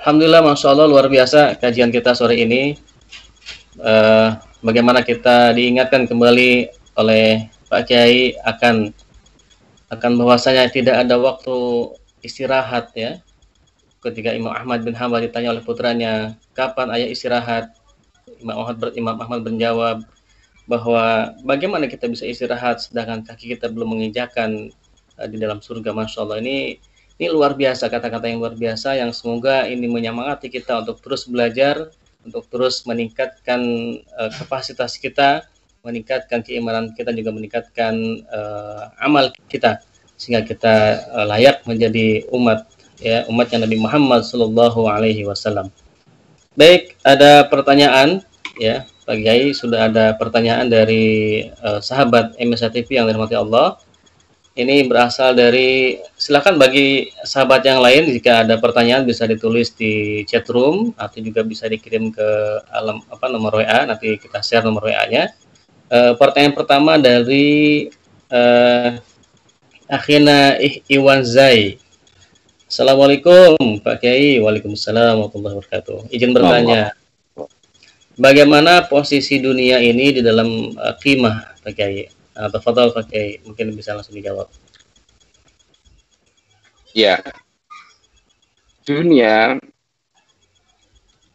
Alhamdulillah, 0.00 0.40
masya 0.40 0.72
Allah 0.72 0.88
luar 0.88 1.12
biasa 1.12 1.60
kajian 1.60 1.92
kita 1.92 2.16
sore 2.16 2.32
ini. 2.32 2.72
Uh, 3.76 4.32
bagaimana 4.64 5.04
kita 5.04 5.52
diingatkan 5.52 6.08
kembali 6.08 6.72
oleh 6.96 7.52
Pak 7.68 7.84
Kiai 7.84 8.32
akan 8.40 8.96
akan 9.92 10.12
bahwasanya 10.16 10.72
tidak 10.72 11.04
ada 11.04 11.20
waktu 11.20 11.52
istirahat 12.24 12.96
ya. 12.96 13.20
Ketika 14.00 14.32
Imam 14.32 14.56
Ahmad 14.56 14.88
bin 14.88 14.96
Hambal 14.96 15.20
ditanya 15.20 15.52
oleh 15.52 15.60
putranya, 15.60 16.32
kapan 16.56 16.96
ayah 16.96 17.08
istirahat? 17.12 17.68
Imam 18.40 18.56
Ahmad, 18.56 18.80
ber, 18.80 18.96
Imam 18.96 19.20
Ahmad 19.20 19.44
menjawab 19.44 20.00
bahwa 20.64 21.36
bagaimana 21.44 21.84
kita 21.92 22.08
bisa 22.08 22.24
istirahat 22.24 22.80
sedangkan 22.80 23.20
kaki 23.20 23.52
kita 23.52 23.68
belum 23.68 24.00
menginjakan 24.00 24.72
uh, 25.20 25.28
di 25.28 25.36
dalam 25.36 25.60
surga. 25.60 25.92
Masya 25.92 26.24
Allah 26.24 26.40
ini 26.40 26.80
ini 27.20 27.28
luar 27.28 27.52
biasa 27.52 27.92
kata-kata 27.92 28.32
yang 28.32 28.40
luar 28.40 28.56
biasa 28.56 28.96
yang 28.96 29.12
semoga 29.12 29.68
ini 29.68 29.84
menyemangati 29.92 30.48
kita 30.48 30.80
untuk 30.80 31.04
terus 31.04 31.28
belajar, 31.28 31.92
untuk 32.24 32.48
terus 32.48 32.80
meningkatkan 32.88 33.60
uh, 34.16 34.32
kapasitas 34.40 34.96
kita, 34.96 35.44
meningkatkan 35.84 36.40
keimanan 36.40 36.96
kita 36.96 37.12
juga 37.12 37.28
meningkatkan 37.36 38.24
uh, 38.24 38.88
amal 39.04 39.28
kita 39.52 39.84
sehingga 40.16 40.48
kita 40.48 41.04
uh, 41.12 41.28
layak 41.28 41.60
menjadi 41.68 42.24
umat 42.32 42.64
ya 43.04 43.28
umat 43.28 43.52
yang 43.52 43.68
Nabi 43.68 43.76
Muhammad 43.76 44.24
Shallallahu 44.24 44.88
Alaihi 44.88 45.28
Wasallam. 45.28 45.68
Baik, 46.56 46.96
ada 47.04 47.44
pertanyaan 47.52 48.24
ya 48.56 48.88
Pak 49.04 49.20
Kiai 49.20 49.52
sudah 49.52 49.92
ada 49.92 50.16
pertanyaan 50.16 50.72
dari 50.72 51.44
uh, 51.60 51.84
sahabat 51.84 52.32
MSA 52.40 52.72
TV 52.72 52.96
yang 52.96 53.04
dirahmati 53.04 53.36
Allah 53.36 53.76
ini 54.60 54.84
berasal 54.84 55.32
dari 55.32 55.96
silakan 56.20 56.60
bagi 56.60 57.08
sahabat 57.24 57.64
yang 57.64 57.80
lain 57.80 58.12
jika 58.12 58.44
ada 58.44 58.60
pertanyaan 58.60 59.08
bisa 59.08 59.24
ditulis 59.24 59.72
di 59.72 60.20
chat 60.28 60.44
room 60.52 60.92
atau 61.00 61.18
juga 61.24 61.40
bisa 61.40 61.64
dikirim 61.64 62.12
ke 62.12 62.28
alam 62.68 63.00
apa 63.08 63.26
nomor 63.32 63.56
WA 63.56 63.88
nanti 63.88 64.20
kita 64.20 64.44
share 64.44 64.60
nomor 64.60 64.84
WA-nya. 64.84 65.32
Uh, 65.90 66.12
pertanyaan 66.14 66.54
pertama 66.54 67.00
dari 67.00 67.88
uh, 68.28 69.00
Akhina 69.88 70.60
Iwan 70.86 71.24
Zai. 71.24 71.80
Assalamualaikum 72.68 73.82
Pak 73.82 74.04
Kiai. 74.04 74.38
Waalaikumsalam 74.38 75.18
warahmatullahi 75.18 75.56
wabarakatuh. 75.58 76.12
Izin 76.14 76.30
bertanya. 76.36 76.94
Bagaimana 78.20 78.84
posisi 78.84 79.40
dunia 79.40 79.80
ini 79.80 80.14
di 80.14 80.20
dalam 80.22 80.76
uh, 80.76 80.94
Pak 80.94 81.72
Kiai? 81.74 82.19
Atau 82.34 82.58
foto 82.62 82.94
pakai 82.94 83.42
mungkin 83.44 83.74
bisa 83.74 83.94
langsung 83.94 84.14
dijawab. 84.16 84.48
Ya, 86.90 87.22
dunia 88.82 89.58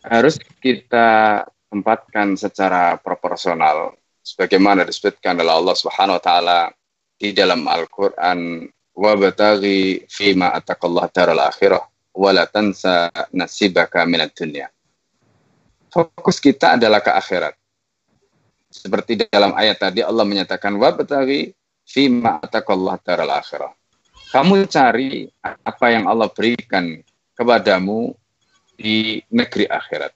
harus 0.03 0.35
kita 0.59 1.41
tempatkan 1.71 2.35
secara 2.35 2.99
proporsional 2.99 3.95
sebagaimana 4.21 4.83
disebutkan 4.83 5.39
oleh 5.39 5.53
Allah 5.53 5.75
Subhanahu 5.75 6.17
wa 6.19 6.23
taala 6.23 6.59
di 7.15 7.31
dalam 7.31 7.63
Al-Qur'an 7.65 8.67
wa 8.95 9.11
bataghi 9.15 10.03
fima 10.07 10.51
ataqallah 10.55 11.07
daral 11.11 11.39
akhirah 11.39 11.83
wa 12.15 12.29
la 12.31 12.47
tansa 12.47 13.11
nasibaka 13.35 14.03
minad 14.07 14.31
dunya. 14.35 14.71
Fokus 15.91 16.43
kita 16.43 16.75
adalah 16.75 16.99
ke 16.99 17.11
akhirat. 17.11 17.55
Seperti 18.75 19.23
dalam 19.31 19.55
ayat 19.55 19.79
tadi 19.79 20.03
Allah 20.03 20.27
menyatakan 20.27 20.75
wa 20.75 20.91
batawi 20.91 21.55
fi 21.87 22.11
ma 22.11 22.43
ataqallah 22.43 22.99
daral 22.99 23.31
akhirah. 23.31 23.71
Kamu 24.35 24.67
cari 24.67 25.31
apa 25.41 25.85
yang 25.95 26.11
Allah 26.11 26.27
berikan 26.27 26.99
kepadamu 27.39 28.11
di 28.75 29.23
negeri 29.31 29.63
akhirat. 29.71 30.11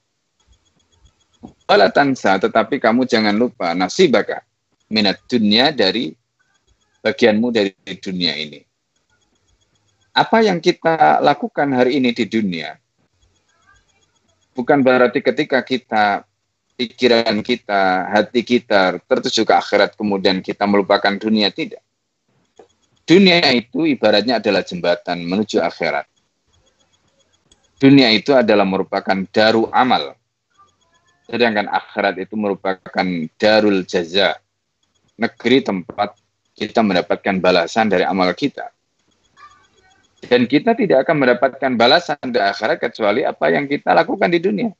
Wala 1.69 1.87
tansa, 1.87 2.35
tetapi 2.35 2.83
kamu 2.83 3.07
jangan 3.07 3.31
lupa 3.31 3.71
nasibaka 3.71 4.43
minat 4.91 5.23
dunia 5.29 5.71
dari 5.71 6.11
bagianmu 6.99 7.47
dari 7.47 7.71
dunia 7.95 8.35
ini. 8.35 8.59
Apa 10.11 10.43
yang 10.43 10.59
kita 10.59 11.23
lakukan 11.23 11.71
hari 11.71 12.03
ini 12.03 12.11
di 12.11 12.27
dunia 12.27 12.75
bukan 14.59 14.83
berarti 14.83 15.23
ketika 15.23 15.63
kita 15.63 16.27
pikiran 16.79 17.43
kita, 17.43 18.07
hati 18.07 18.39
kita 18.39 19.03
tertuju 19.03 19.43
ke 19.43 19.51
akhirat 19.51 19.99
kemudian 19.99 20.39
kita 20.39 20.63
melupakan 20.63 21.11
dunia 21.11 21.51
tidak. 21.51 21.83
Dunia 23.03 23.43
itu 23.51 23.83
ibaratnya 23.83 24.39
adalah 24.39 24.63
jembatan 24.63 25.27
menuju 25.27 25.59
akhirat. 25.59 26.07
Dunia 27.75 28.07
itu 28.15 28.31
adalah 28.31 28.63
merupakan 28.63 29.17
daru 29.27 29.67
amal. 29.75 30.15
Sedangkan 31.27 31.67
akhirat 31.67 32.15
itu 32.15 32.39
merupakan 32.39 33.07
darul 33.35 33.83
jaza. 33.83 34.39
Negeri 35.19 35.59
tempat 35.59 36.15
kita 36.55 36.79
mendapatkan 36.79 37.43
balasan 37.43 37.91
dari 37.91 38.07
amal 38.07 38.31
kita. 38.31 38.71
Dan 40.23 40.47
kita 40.47 40.75
tidak 40.75 41.07
akan 41.07 41.27
mendapatkan 41.27 41.71
balasan 41.75 42.19
di 42.23 42.39
akhirat 42.39 42.79
kecuali 42.79 43.27
apa 43.27 43.51
yang 43.51 43.67
kita 43.67 43.91
lakukan 43.91 44.31
di 44.31 44.39
dunia. 44.39 44.71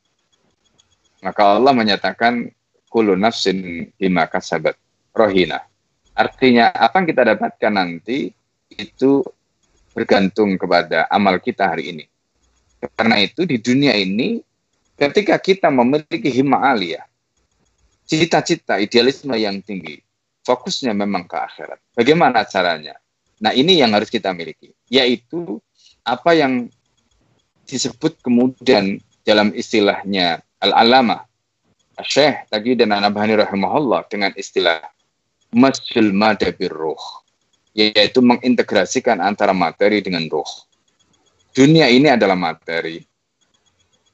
Maka 1.20 1.60
Allah 1.60 1.76
menyatakan 1.76 2.48
kullu 2.88 3.14
nafsin 3.20 3.90
bima 4.00 4.26
kasabat 4.26 4.76
rohina. 5.12 5.62
Artinya 6.16 6.72
apa 6.72 7.00
yang 7.00 7.08
kita 7.08 7.24
dapatkan 7.36 7.74
nanti 7.74 8.32
itu 8.76 9.24
bergantung 9.96 10.56
kepada 10.56 11.08
amal 11.12 11.40
kita 11.40 11.70
hari 11.70 11.96
ini. 11.96 12.06
Karena 12.96 13.20
itu 13.20 13.44
di 13.44 13.60
dunia 13.60 13.96
ini 13.96 14.40
ketika 14.96 15.36
kita 15.40 15.68
memiliki 15.68 16.32
hima 16.32 16.64
aliyah, 16.72 17.04
cita-cita 18.08 18.80
idealisme 18.80 19.36
yang 19.36 19.60
tinggi, 19.64 20.00
fokusnya 20.48 20.96
memang 20.96 21.28
ke 21.28 21.36
akhirat. 21.36 21.80
Bagaimana 21.96 22.48
caranya? 22.48 22.96
Nah 23.40 23.56
ini 23.56 23.80
yang 23.80 23.96
harus 23.96 24.12
kita 24.12 24.32
miliki, 24.36 24.72
yaitu 24.92 25.60
apa 26.04 26.36
yang 26.36 26.68
disebut 27.68 28.20
kemudian 28.20 29.00
dalam 29.24 29.54
istilahnya 29.56 30.42
Al-Alama 30.60 31.24
Syekh 32.04 32.48
dan 32.52 32.92
An-Nabhani 32.96 33.40
rahimahullah 33.40 34.08
dengan 34.08 34.32
istilah 34.36 34.80
masjul 35.52 36.16
madabir 36.16 36.72
ruh 36.72 37.00
yaitu 37.76 38.20
mengintegrasikan 38.20 39.24
antara 39.24 39.56
materi 39.56 40.04
dengan 40.04 40.28
ruh. 40.28 40.48
Dunia 41.56 41.88
ini 41.88 42.12
adalah 42.12 42.36
materi. 42.36 43.04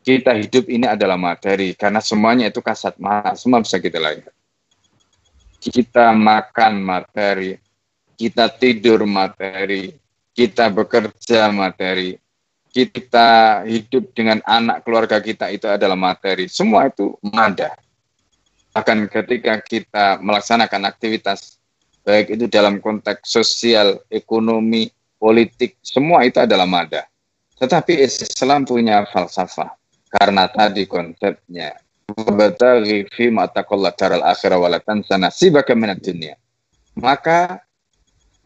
Kita 0.06 0.38
hidup 0.38 0.70
ini 0.70 0.86
adalah 0.86 1.18
materi 1.18 1.74
karena 1.74 1.98
semuanya 1.98 2.54
itu 2.54 2.62
kasat 2.62 3.02
mata, 3.02 3.34
semua 3.34 3.66
bisa 3.66 3.82
kita 3.82 3.98
lihat. 3.98 4.30
Kita 5.58 6.14
makan 6.14 6.78
materi, 6.78 7.58
kita 8.14 8.54
tidur 8.54 9.02
materi, 9.10 9.98
kita 10.38 10.70
bekerja 10.70 11.50
materi, 11.50 12.22
kita 12.84 13.64
hidup 13.64 14.12
dengan 14.12 14.44
anak 14.44 14.84
keluarga 14.84 15.24
kita 15.24 15.48
itu 15.48 15.64
adalah 15.64 15.96
materi. 15.96 16.52
Semua 16.52 16.92
itu 16.92 17.16
mada. 17.24 17.72
Bahkan 18.76 19.08
ketika 19.08 19.64
kita 19.64 20.20
melaksanakan 20.20 20.84
aktivitas 20.84 21.56
baik 22.04 22.36
itu 22.36 22.52
dalam 22.52 22.84
konteks 22.84 23.24
sosial, 23.24 24.04
ekonomi, 24.12 24.92
politik, 25.16 25.80
semua 25.80 26.28
itu 26.28 26.44
adalah 26.44 26.68
mada. 26.68 27.08
Tetapi 27.56 28.04
Islam 28.04 28.68
punya 28.68 29.08
falsafah 29.08 29.72
karena 30.12 30.52
tadi 30.52 30.84
konsepnya 30.84 31.80
Maka 36.96 37.66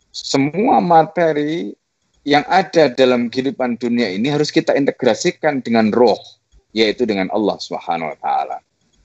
semua 0.10 0.80
materi 0.80 1.76
yang 2.28 2.44
ada 2.48 2.92
dalam 2.92 3.32
kehidupan 3.32 3.80
dunia 3.80 4.12
ini 4.12 4.28
harus 4.28 4.52
kita 4.52 4.76
integrasikan 4.76 5.64
dengan 5.64 5.92
roh, 5.96 6.20
yaitu 6.76 7.08
dengan 7.08 7.32
Allah 7.32 7.56
Subhanahu 7.60 8.12
wa 8.12 8.18
taala. 8.20 8.58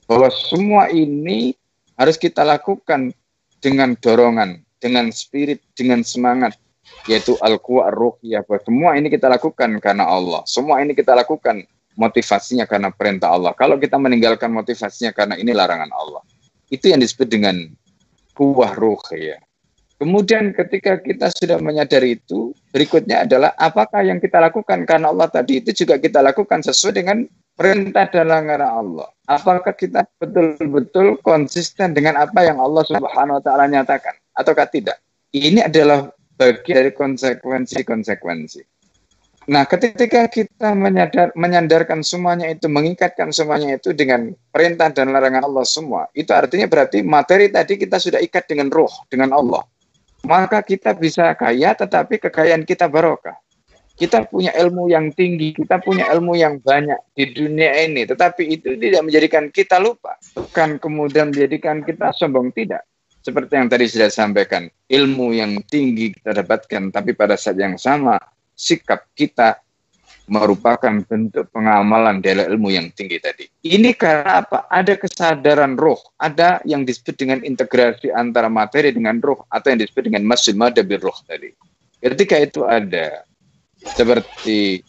Bahwa 0.05 0.29
semua 0.29 0.91
ini 0.91 1.55
harus 1.95 2.19
kita 2.19 2.43
lakukan 2.43 3.15
dengan 3.63 3.97
dorongan, 3.97 4.61
dengan 4.77 5.09
spirit, 5.09 5.63
dengan 5.73 6.03
semangat, 6.05 6.59
yaitu 7.09 7.33
al-quwa 7.41 7.89
ruhiyah. 7.89 8.45
Bahwa 8.45 8.61
semua 8.61 8.89
ini 8.99 9.07
kita 9.09 9.31
lakukan 9.31 9.79
karena 9.81 10.05
Allah. 10.05 10.43
Semua 10.45 10.83
ini 10.83 10.93
kita 10.93 11.15
lakukan 11.17 11.65
motivasinya 11.95 12.67
karena 12.67 12.91
perintah 12.91 13.31
Allah. 13.33 13.55
Kalau 13.55 13.79
kita 13.79 13.95
meninggalkan 13.95 14.51
motivasinya 14.51 15.15
karena 15.15 15.39
ini 15.39 15.55
larangan 15.55 15.89
Allah. 15.95 16.21
Itu 16.67 16.91
yang 16.91 16.99
disebut 16.99 17.31
dengan 17.31 17.71
kuah 18.35 18.75
ruh 18.75 18.99
ya. 19.15 19.39
Kemudian 19.95 20.51
ketika 20.51 20.99
kita 20.99 21.31
sudah 21.31 21.55
menyadari 21.63 22.19
itu, 22.19 22.51
berikutnya 22.75 23.23
adalah 23.23 23.55
apakah 23.55 24.03
yang 24.03 24.19
kita 24.19 24.35
lakukan 24.43 24.83
karena 24.83 25.07
Allah 25.07 25.31
tadi 25.31 25.63
itu 25.63 25.71
juga 25.71 25.95
kita 25.95 26.19
lakukan 26.19 26.59
sesuai 26.59 26.91
dengan 26.99 27.23
perintah 27.55 28.11
dan 28.11 28.27
larangan 28.27 28.67
Allah. 28.67 29.07
Apakah 29.31 29.71
kita 29.71 30.03
betul-betul 30.19 31.23
konsisten 31.23 31.95
dengan 31.95 32.19
apa 32.19 32.43
yang 32.43 32.59
Allah 32.59 32.83
Subhanahu 32.83 33.39
wa 33.39 33.43
taala 33.47 33.71
nyatakan 33.71 34.19
ataukah 34.35 34.67
tidak? 34.67 34.99
Ini 35.31 35.71
adalah 35.71 36.11
bagian 36.35 36.83
dari 36.83 36.91
konsekuensi-konsekuensi. 36.91 38.75
Nah, 39.45 39.63
ketika 39.69 40.25
kita 40.25 40.73
menyadar, 40.73 41.29
menyandarkan 41.37 42.01
semuanya 42.01 42.49
itu, 42.49 42.65
mengikatkan 42.65 43.29
semuanya 43.29 43.77
itu 43.77 43.93
dengan 43.93 44.33
perintah 44.49 44.89
dan 44.89 45.13
larangan 45.13 45.45
Allah 45.45 45.63
semua, 45.63 46.09
itu 46.17 46.33
artinya 46.33 46.65
berarti 46.65 47.05
materi 47.05 47.53
tadi 47.53 47.77
kita 47.77 48.01
sudah 48.01 48.19
ikat 48.25 48.49
dengan 48.49 48.73
roh, 48.73 48.89
dengan 49.05 49.37
Allah. 49.37 49.61
Maka 50.25 50.65
kita 50.65 50.97
bisa 50.97 51.31
kaya, 51.37 51.77
tetapi 51.77 52.17
kekayaan 52.17 52.65
kita 52.65 52.89
barokah. 52.89 53.37
Kita 53.95 54.27
punya 54.27 54.51
ilmu 54.51 54.91
yang 54.91 55.13
tinggi, 55.15 55.55
kita 55.55 55.79
punya 55.79 56.11
ilmu 56.11 56.35
yang 56.35 56.59
banyak 56.59 56.99
di 57.15 57.31
dunia 57.31 57.87
ini, 57.87 58.03
tetapi 58.03 58.43
itu 58.43 58.75
tidak 58.75 59.07
menjadikan 59.07 59.47
kita 59.47 59.79
lupa, 59.79 60.19
bukan 60.35 60.75
kemudian 60.83 61.31
menjadikan 61.31 61.79
kita 61.79 62.11
sombong, 62.11 62.51
tidak. 62.51 62.83
Seperti 63.23 63.55
yang 63.55 63.71
tadi 63.71 63.87
sudah 63.87 64.11
sampaikan, 64.11 64.67
ilmu 64.91 65.31
yang 65.31 65.55
tinggi 65.65 66.11
kita 66.11 66.43
dapatkan, 66.43 66.91
tapi 66.91 67.15
pada 67.15 67.39
saat 67.39 67.55
yang 67.55 67.79
sama 67.79 68.19
sikap 68.51 69.07
kita 69.15 69.64
merupakan 70.25 71.05
bentuk 71.05 71.45
pengamalan 71.53 72.17
dari 72.17 72.41
ilmu 72.49 72.73
yang 72.73 72.89
tinggi 72.97 73.21
tadi. 73.21 73.45
Ini 73.61 73.93
karena 73.93 74.41
apa? 74.41 74.65
Ada 74.73 74.97
kesadaran 74.97 75.77
roh, 75.77 76.01
ada 76.17 76.61
yang 76.65 76.81
disebut 76.81 77.13
dengan 77.13 77.39
integrasi 77.45 78.09
antara 78.09 78.49
materi 78.49 78.89
dengan 78.89 79.21
roh, 79.21 79.45
atau 79.53 79.69
yang 79.69 79.79
disebut 79.85 80.09
dengan 80.09 80.25
masjid 80.25 80.57
madabir 80.57 80.97
roh 80.97 81.15
tadi. 81.29 81.53
Ketika 82.01 82.41
itu 82.41 82.65
ada, 82.65 83.21
seperti 83.93 84.81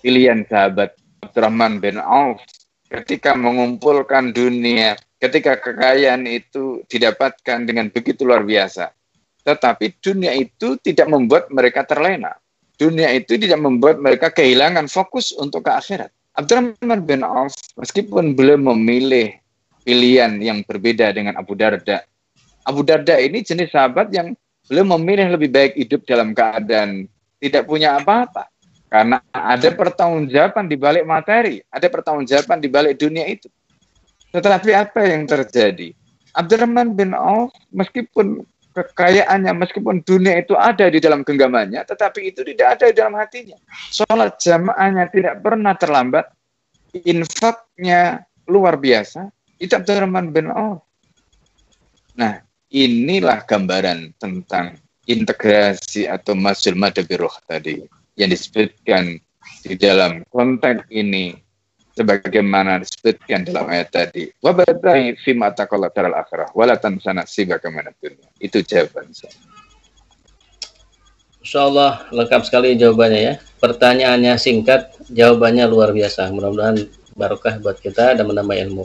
pilihan 0.00 0.48
sahabat 0.48 0.96
Abdurrahman 1.20 1.84
bin 1.84 2.00
Auf, 2.00 2.40
ketika 2.88 3.36
mengumpulkan 3.36 4.32
dunia, 4.32 4.96
ketika 5.20 5.60
kekayaan 5.60 6.24
itu 6.24 6.80
didapatkan 6.88 7.68
dengan 7.68 7.92
begitu 7.92 8.24
luar 8.24 8.48
biasa, 8.48 8.96
tetapi 9.44 10.00
dunia 10.00 10.32
itu 10.32 10.80
tidak 10.80 11.12
membuat 11.12 11.52
mereka 11.52 11.84
terlena 11.84 12.39
dunia 12.80 13.12
itu 13.12 13.36
tidak 13.36 13.60
membuat 13.60 14.00
mereka 14.00 14.32
kehilangan 14.32 14.88
fokus 14.88 15.36
untuk 15.36 15.68
ke 15.68 15.72
akhirat. 15.76 16.08
Abdurrahman 16.40 17.04
bin 17.04 17.20
Auf 17.20 17.52
meskipun 17.76 18.32
belum 18.32 18.64
memilih 18.72 19.36
pilihan 19.84 20.40
yang 20.40 20.64
berbeda 20.64 21.12
dengan 21.12 21.36
Abu 21.36 21.52
Darda. 21.52 22.00
Abu 22.64 22.80
Darda 22.80 23.20
ini 23.20 23.44
jenis 23.44 23.68
sahabat 23.68 24.08
yang 24.16 24.32
belum 24.72 24.96
memilih 24.96 25.36
lebih 25.36 25.52
baik 25.52 25.76
hidup 25.76 26.08
dalam 26.08 26.32
keadaan 26.32 27.04
tidak 27.44 27.68
punya 27.68 28.00
apa-apa. 28.00 28.48
Karena 28.90 29.22
ada 29.30 29.68
pertanggungjawaban 29.70 30.66
di 30.66 30.74
balik 30.74 31.04
materi, 31.06 31.62
ada 31.70 31.86
pertanggungjawaban 31.86 32.58
di 32.58 32.68
balik 32.72 32.98
dunia 32.98 33.22
itu. 33.28 33.46
Tetapi 34.34 34.70
apa 34.74 35.06
yang 35.06 35.28
terjadi? 35.28 35.94
Abdurrahman 36.34 36.94
bin 36.94 37.14
Auf 37.14 37.50
meskipun 37.74 38.46
kekayaannya 38.70 39.52
meskipun 39.56 40.02
dunia 40.06 40.38
itu 40.40 40.54
ada 40.54 40.86
di 40.86 41.02
dalam 41.02 41.26
genggamannya 41.26 41.82
tetapi 41.82 42.30
itu 42.30 42.46
tidak 42.46 42.78
ada 42.78 42.84
di 42.90 42.94
dalam 42.96 43.14
hatinya. 43.18 43.58
Sholat 43.90 44.38
jamaahnya 44.38 45.10
tidak 45.10 45.34
pernah 45.42 45.74
terlambat. 45.74 46.26
Infaknya 46.90 48.26
luar 48.50 48.74
biasa. 48.78 49.30
Itu 49.62 49.78
Abdurrahman 49.78 50.34
bin 50.34 50.50
Auf. 50.50 50.82
Nah 52.18 52.42
inilah 52.70 53.46
gambaran 53.46 54.14
tentang 54.18 54.78
integrasi 55.10 56.06
atau 56.06 56.38
masul 56.38 56.78
madabiroh 56.78 57.32
tadi 57.50 57.82
yang 58.14 58.30
disebutkan 58.30 59.18
di 59.66 59.74
dalam 59.74 60.22
konteks 60.30 60.86
ini 60.94 61.34
sebagaimana 61.94 62.80
disebutkan 62.80 63.46
dalam 63.46 63.66
ayat 63.70 63.88
tadi. 63.90 64.30
Wa 64.38 64.54
badai 64.54 65.16
fi 65.18 65.34
ma 65.34 65.50
taqalla 65.50 65.90
taral 65.90 66.14
akhirah 66.14 66.50
wala 66.54 66.78
tansana 66.78 67.26
sibaka 67.26 67.70
dunya. 68.00 68.28
Itu 68.38 68.62
jawaban 68.62 69.10
saya. 69.12 69.32
Insya 71.40 71.66
Allah 71.66 72.04
lengkap 72.12 72.42
sekali 72.44 72.76
jawabannya 72.76 73.20
ya. 73.20 73.34
Pertanyaannya 73.60 74.36
singkat, 74.36 74.92
jawabannya 75.08 75.64
luar 75.68 75.90
biasa. 75.96 76.28
Mudah-mudahan 76.30 76.84
barokah 77.16 77.56
buat 77.60 77.80
kita 77.80 78.16
dan 78.16 78.24
menambah 78.28 78.56
ilmu. 78.68 78.84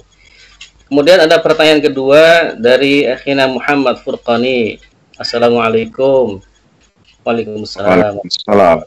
Kemudian 0.88 1.18
ada 1.18 1.42
pertanyaan 1.42 1.82
kedua 1.82 2.54
dari 2.56 3.10
Akhina 3.10 3.50
Muhammad 3.50 4.00
Furqani. 4.06 4.80
Assalamualaikum. 5.18 6.40
Waalaikumsalam. 7.26 8.22
Waalaikumsalam. 8.22 8.78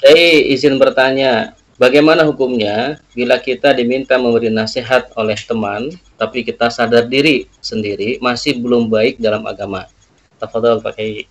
Hey, 0.00 0.48
izin 0.54 0.78
bertanya, 0.78 1.57
Bagaimana 1.78 2.26
hukumnya 2.26 2.98
bila 3.14 3.38
kita 3.38 3.70
diminta 3.70 4.18
memberi 4.18 4.50
nasihat 4.50 5.14
oleh 5.14 5.38
teman, 5.38 5.94
tapi 6.18 6.42
kita 6.42 6.74
sadar 6.74 7.06
diri 7.06 7.46
sendiri 7.62 8.18
masih 8.18 8.58
belum 8.58 8.90
baik 8.90 9.22
dalam 9.22 9.46
agama? 9.46 9.86
Tafadhol 10.42 10.82
pakai 10.82 11.30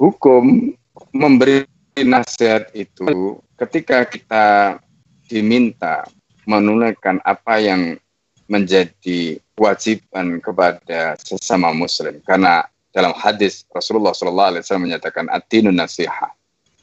hukum 0.00 0.72
memberi 1.12 1.68
nasihat 2.00 2.72
itu 2.72 3.36
ketika 3.60 4.08
kita 4.08 4.80
diminta 5.28 6.08
menunaikan 6.48 7.20
apa 7.28 7.60
yang 7.60 8.00
menjadi 8.48 9.36
kewajiban 9.52 10.40
kepada 10.40 11.20
sesama 11.20 11.76
muslim. 11.76 12.24
Karena 12.24 12.64
dalam 12.88 13.12
hadis 13.12 13.68
Rasulullah 13.68 14.16
SAW 14.16 14.64
menyatakan 14.80 15.28
ad-dinun 15.28 15.76
nasihat 15.76 16.35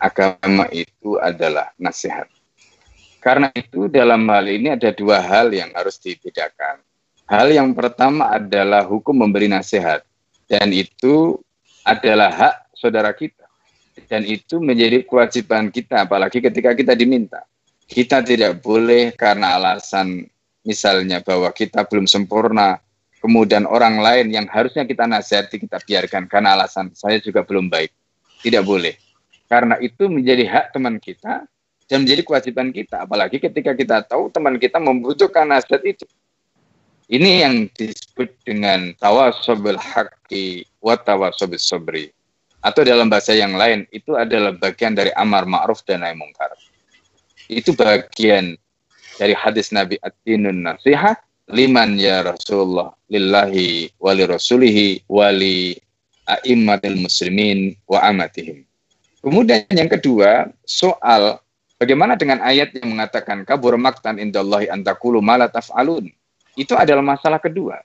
agama 0.03 0.67
itu 0.75 1.15
adalah 1.15 1.71
nasihat. 1.79 2.27
Karena 3.23 3.47
itu 3.55 3.87
dalam 3.87 4.27
hal 4.27 4.51
ini 4.51 4.75
ada 4.75 4.91
dua 4.91 5.23
hal 5.23 5.55
yang 5.55 5.71
harus 5.71 5.95
dibedakan. 5.95 6.83
Hal 7.23 7.47
yang 7.55 7.71
pertama 7.71 8.35
adalah 8.35 8.83
hukum 8.83 9.15
memberi 9.15 9.47
nasihat. 9.47 10.03
Dan 10.43 10.75
itu 10.75 11.39
adalah 11.87 12.35
hak 12.35 12.55
saudara 12.75 13.15
kita. 13.15 13.47
Dan 14.11 14.27
itu 14.27 14.59
menjadi 14.59 15.07
kewajiban 15.07 15.71
kita, 15.71 16.03
apalagi 16.03 16.43
ketika 16.43 16.75
kita 16.75 16.91
diminta. 16.99 17.47
Kita 17.87 18.19
tidak 18.19 18.59
boleh 18.59 19.15
karena 19.15 19.55
alasan 19.55 20.27
misalnya 20.67 21.23
bahwa 21.23 21.47
kita 21.55 21.87
belum 21.87 22.03
sempurna, 22.11 22.83
kemudian 23.23 23.63
orang 23.63 24.03
lain 24.03 24.35
yang 24.35 24.47
harusnya 24.51 24.83
kita 24.83 25.07
nasihati 25.07 25.63
kita 25.63 25.79
biarkan 25.79 26.27
karena 26.27 26.59
alasan 26.59 26.91
saya 26.91 27.23
juga 27.23 27.47
belum 27.47 27.71
baik. 27.71 27.91
Tidak 28.43 28.63
boleh 28.67 29.02
karena 29.53 29.77
itu 29.77 30.09
menjadi 30.09 30.49
hak 30.49 30.65
teman 30.73 30.97
kita 30.97 31.45
dan 31.85 31.97
menjadi 32.01 32.25
kewajiban 32.25 32.73
kita. 32.73 33.05
Apalagi 33.05 33.37
ketika 33.37 33.77
kita 33.77 34.01
tahu 34.01 34.33
teman 34.33 34.57
kita 34.57 34.81
membutuhkan 34.81 35.45
nasihat 35.45 35.85
itu. 35.85 36.09
Ini 37.05 37.45
yang 37.45 37.69
disebut 37.69 38.33
dengan 38.41 38.97
tawasobil 38.97 39.77
haqqi 39.77 40.65
wa 40.81 40.97
tawasobil 40.97 41.61
sobri. 41.61 42.09
Atau 42.65 42.81
dalam 42.81 43.13
bahasa 43.13 43.37
yang 43.37 43.53
lain, 43.53 43.85
itu 43.93 44.17
adalah 44.17 44.57
bagian 44.57 44.97
dari 44.97 45.13
amar 45.13 45.45
ma'ruf 45.45 45.85
dan 45.85 46.01
nahi 46.01 46.17
mungkar. 46.17 46.49
Itu 47.45 47.77
bagian 47.77 48.57
dari 49.21 49.37
hadis 49.37 49.69
Nabi 49.69 50.01
Ad-Dinun 50.01 50.65
Nasihah, 50.65 51.13
liman 51.53 52.01
ya 52.01 52.25
Rasulullah, 52.25 52.95
lillahi 53.11 53.93
wali 54.01 54.23
rasulihi 54.25 55.05
wali 55.11 55.77
a'immatil 56.25 56.97
muslimin 56.97 57.77
wa 57.85 58.01
amatihim. 58.01 58.65
Kemudian 59.23 59.63
yang 59.71 59.87
kedua, 59.87 60.51
soal 60.67 61.39
bagaimana 61.79 62.19
dengan 62.19 62.43
ayat 62.43 62.75
yang 62.75 62.91
mengatakan 62.91 63.47
kabur 63.47 63.79
maktan 63.79 64.19
indallahi 64.19 64.67
antakulu 64.67 65.23
malataf 65.23 65.71
alun. 65.79 66.11
Itu 66.59 66.75
adalah 66.75 66.99
masalah 66.99 67.39
kedua. 67.39 67.79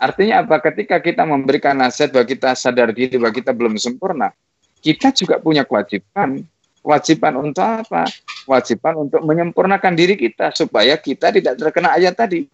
Artinya 0.00 0.40
apa? 0.40 0.56
Ketika 0.64 1.04
kita 1.04 1.28
memberikan 1.28 1.76
nasihat 1.76 2.16
bahwa 2.16 2.26
kita 2.28 2.56
sadar 2.56 2.96
diri 2.96 3.20
bahwa 3.20 3.32
kita 3.32 3.52
belum 3.52 3.76
sempurna, 3.76 4.32
kita 4.80 5.12
juga 5.12 5.36
punya 5.36 5.68
kewajiban. 5.68 6.44
Kewajiban 6.80 7.34
untuk 7.36 7.64
apa? 7.64 8.08
Kewajiban 8.48 8.94
untuk 8.96 9.20
menyempurnakan 9.20 9.92
diri 9.92 10.16
kita 10.16 10.48
supaya 10.56 10.96
kita 10.96 11.28
tidak 11.28 11.60
terkena 11.60 11.92
ayat 11.92 12.16
tadi. 12.16 12.48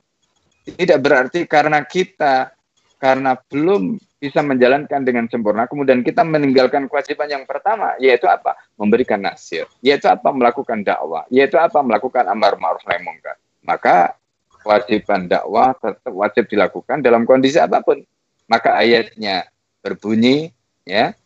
Tidak 0.66 0.98
berarti 0.98 1.46
karena 1.46 1.82
kita 1.82 2.54
karena 2.98 3.34
belum 3.50 3.98
bisa 4.22 4.38
menjalankan 4.38 5.02
dengan 5.02 5.26
sempurna, 5.26 5.66
kemudian 5.66 6.06
kita 6.06 6.22
meninggalkan 6.22 6.86
kewajiban 6.86 7.26
yang 7.26 7.42
pertama, 7.42 7.98
yaitu 7.98 8.30
apa? 8.30 8.54
Memberikan 8.78 9.18
nasir, 9.18 9.66
yaitu 9.82 10.06
apa? 10.06 10.30
Melakukan 10.30 10.86
dakwah, 10.86 11.26
yaitu 11.26 11.58
apa? 11.58 11.82
Melakukan 11.82 12.30
amar 12.30 12.54
ma'ruf 12.54 12.86
nahi 12.86 13.02
mungkar. 13.02 13.34
Maka 13.66 14.14
kewajiban 14.62 15.26
dakwah 15.26 15.74
tetap 15.74 16.14
wajib 16.14 16.46
dilakukan 16.46 17.02
dalam 17.02 17.26
kondisi 17.26 17.58
apa 17.58 17.82
pun. 17.82 17.98
Maka 18.46 18.78
ayatnya 18.78 19.50
berbunyi, 19.82 20.54
ya. 20.86 21.18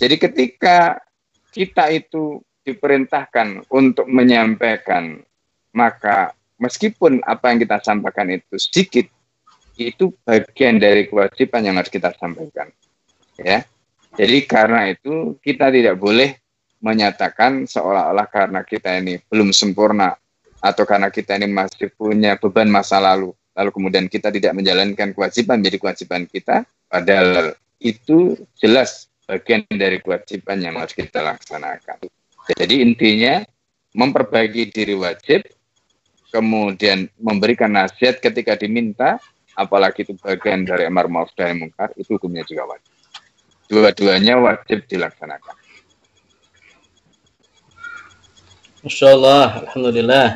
Jadi 0.00 0.16
ketika 0.16 1.04
kita 1.52 1.92
itu 1.92 2.40
diperintahkan 2.64 3.68
untuk 3.68 4.08
menyampaikan, 4.08 5.20
maka 5.76 6.32
meskipun 6.56 7.20
apa 7.28 7.52
yang 7.52 7.60
kita 7.60 7.76
sampaikan 7.84 8.32
itu 8.32 8.56
sedikit, 8.56 9.04
itu 9.88 10.12
bagian 10.28 10.76
dari 10.76 11.08
kewajiban 11.08 11.64
yang 11.64 11.76
harus 11.80 11.88
kita 11.88 12.12
sampaikan. 12.20 12.68
Ya. 13.40 13.64
Jadi 14.20 14.44
karena 14.44 14.92
itu 14.92 15.40
kita 15.40 15.72
tidak 15.72 15.96
boleh 15.96 16.36
menyatakan 16.84 17.64
seolah-olah 17.64 18.28
karena 18.28 18.60
kita 18.64 19.00
ini 19.00 19.20
belum 19.28 19.52
sempurna 19.56 20.16
atau 20.60 20.84
karena 20.84 21.08
kita 21.08 21.40
ini 21.40 21.48
masih 21.48 21.88
punya 21.96 22.36
beban 22.36 22.68
masa 22.68 23.00
lalu, 23.00 23.32
lalu 23.56 23.70
kemudian 23.72 24.06
kita 24.08 24.28
tidak 24.28 24.52
menjalankan 24.52 25.16
kewajiban 25.16 25.60
menjadi 25.60 25.78
kewajiban 25.80 26.22
kita, 26.28 26.68
padahal 26.88 27.56
itu 27.80 28.36
jelas 28.60 29.08
bagian 29.24 29.64
dari 29.72 30.02
kewajiban 30.04 30.60
yang 30.60 30.76
harus 30.76 30.92
kita 30.92 31.24
laksanakan. 31.24 31.96
Jadi 32.56 32.84
intinya 32.84 33.40
memperbaiki 33.96 34.68
diri 34.68 34.94
wajib, 34.98 35.48
kemudian 36.28 37.08
memberikan 37.16 37.72
nasihat 37.72 38.20
ketika 38.20 38.58
diminta, 38.58 39.16
apalagi 39.54 40.06
itu 40.06 40.14
bagian 40.18 40.66
dari 40.66 40.86
amar 40.86 41.06
ma'ruf 41.10 41.32
dan 41.34 41.58
mungkar, 41.58 41.90
itu 41.98 42.16
hukumnya 42.16 42.46
juga 42.46 42.66
wajib. 42.70 42.92
Dua-duanya 43.70 44.34
wajib 44.42 44.86
dilaksanakan. 44.90 45.56
Masya 48.80 49.06
Allah, 49.12 49.46
Alhamdulillah. 49.68 50.28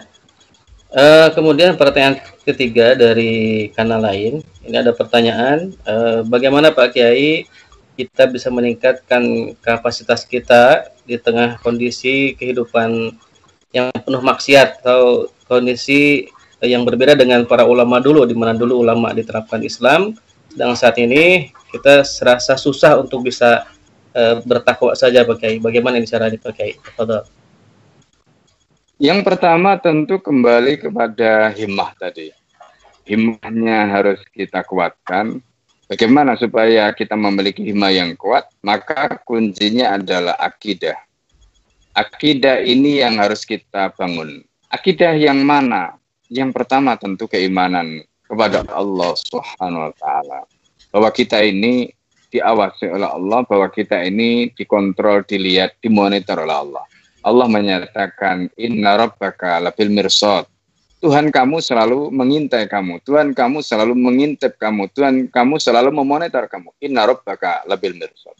Uh, 0.95 1.27
kemudian 1.35 1.75
pertanyaan 1.75 2.23
ketiga 2.47 2.95
dari 2.95 3.67
kanal 3.75 3.99
lain, 4.05 4.47
ini 4.63 4.77
ada 4.79 4.95
pertanyaan, 4.95 5.75
uh, 5.89 6.23
bagaimana 6.23 6.71
Pak 6.71 6.95
Kiai 6.95 7.51
kita 7.99 8.31
bisa 8.31 8.51
meningkatkan 8.51 9.55
kapasitas 9.59 10.23
kita 10.23 10.87
di 11.03 11.19
tengah 11.19 11.59
kondisi 11.63 12.39
kehidupan 12.39 13.15
yang 13.75 13.91
penuh 14.07 14.23
maksiat 14.23 14.83
atau 14.83 15.31
kondisi 15.51 16.31
yang 16.67 16.83
berbeda 16.83 17.15
dengan 17.15 17.45
para 17.45 17.69
ulama 17.69 18.01
dulu 18.01 18.25
di 18.25 18.35
mana 18.35 18.57
dulu 18.57 18.81
ulama 18.83 19.13
diterapkan 19.13 19.61
Islam 19.63 20.17
dan 20.57 20.75
saat 20.75 20.97
ini 20.99 21.53
kita 21.71 22.03
serasa 22.03 22.59
susah 22.59 22.99
untuk 22.99 23.29
bisa 23.29 23.69
uh, 24.17 24.41
bertakwa 24.43 24.97
saja 24.97 25.23
pakai 25.23 25.61
bagaimana 25.61 26.01
ini 26.01 26.09
cara 26.09 26.33
dipakai 26.33 26.81
yang 28.99 29.21
pertama 29.23 29.77
tentu 29.77 30.19
kembali 30.19 30.89
kepada 30.89 31.53
himmah 31.53 31.93
tadi 31.99 32.33
himmahnya 33.05 33.93
harus 33.93 34.19
kita 34.33 34.65
kuatkan 34.65 35.45
Bagaimana 35.85 36.33
supaya 36.41 36.89
kita 36.97 37.13
memiliki 37.13 37.61
hima 37.61 37.93
yang 37.93 38.17
kuat? 38.17 38.49
Maka 38.65 39.21
kuncinya 39.21 40.01
adalah 40.01 40.33
akidah. 40.41 40.97
Akidah 41.93 42.65
ini 42.65 43.05
yang 43.05 43.21
harus 43.21 43.45
kita 43.45 43.93
bangun. 43.93 44.43
Akidah 44.73 45.13
yang 45.13 45.45
mana? 45.45 46.01
Yang 46.33 46.51
pertama 46.57 46.97
tentu 46.97 47.29
keimanan 47.29 48.05
kepada 48.25 48.65
Allah 48.73 49.13
Subhanahu 49.17 49.91
wa 49.91 49.93
taala. 49.97 50.41
Bahwa 50.95 51.11
kita 51.11 51.43
ini 51.43 51.91
diawasi 52.31 52.91
oleh 52.91 53.09
Allah, 53.09 53.41
bahwa 53.47 53.69
kita 53.71 54.03
ini 54.03 54.51
dikontrol, 54.55 55.23
dilihat, 55.27 55.79
dimonitor 55.83 56.43
oleh 56.43 56.57
Allah. 56.57 56.85
Allah 57.25 57.47
menyatakan 57.49 58.53
inna 58.59 59.01
rabbaka 59.01 59.57
labil 59.63 59.89
mirsad 59.89 60.45
Tuhan 61.05 61.29
kamu 61.29 61.61
selalu 61.61 62.09
mengintai 62.09 62.65
kamu. 62.65 62.97
Tuhan 63.05 63.37
kamu 63.37 63.61
selalu 63.61 63.93
mengintip 63.93 64.57
kamu. 64.57 64.89
Tuhan 64.97 65.29
kamu 65.29 65.61
selalu 65.61 65.93
memonitor 65.93 66.49
kamu. 66.49 66.73
Inna 66.81 67.05
rabbaka 67.05 67.61
labil 67.69 67.93
mirsad. 67.93 68.33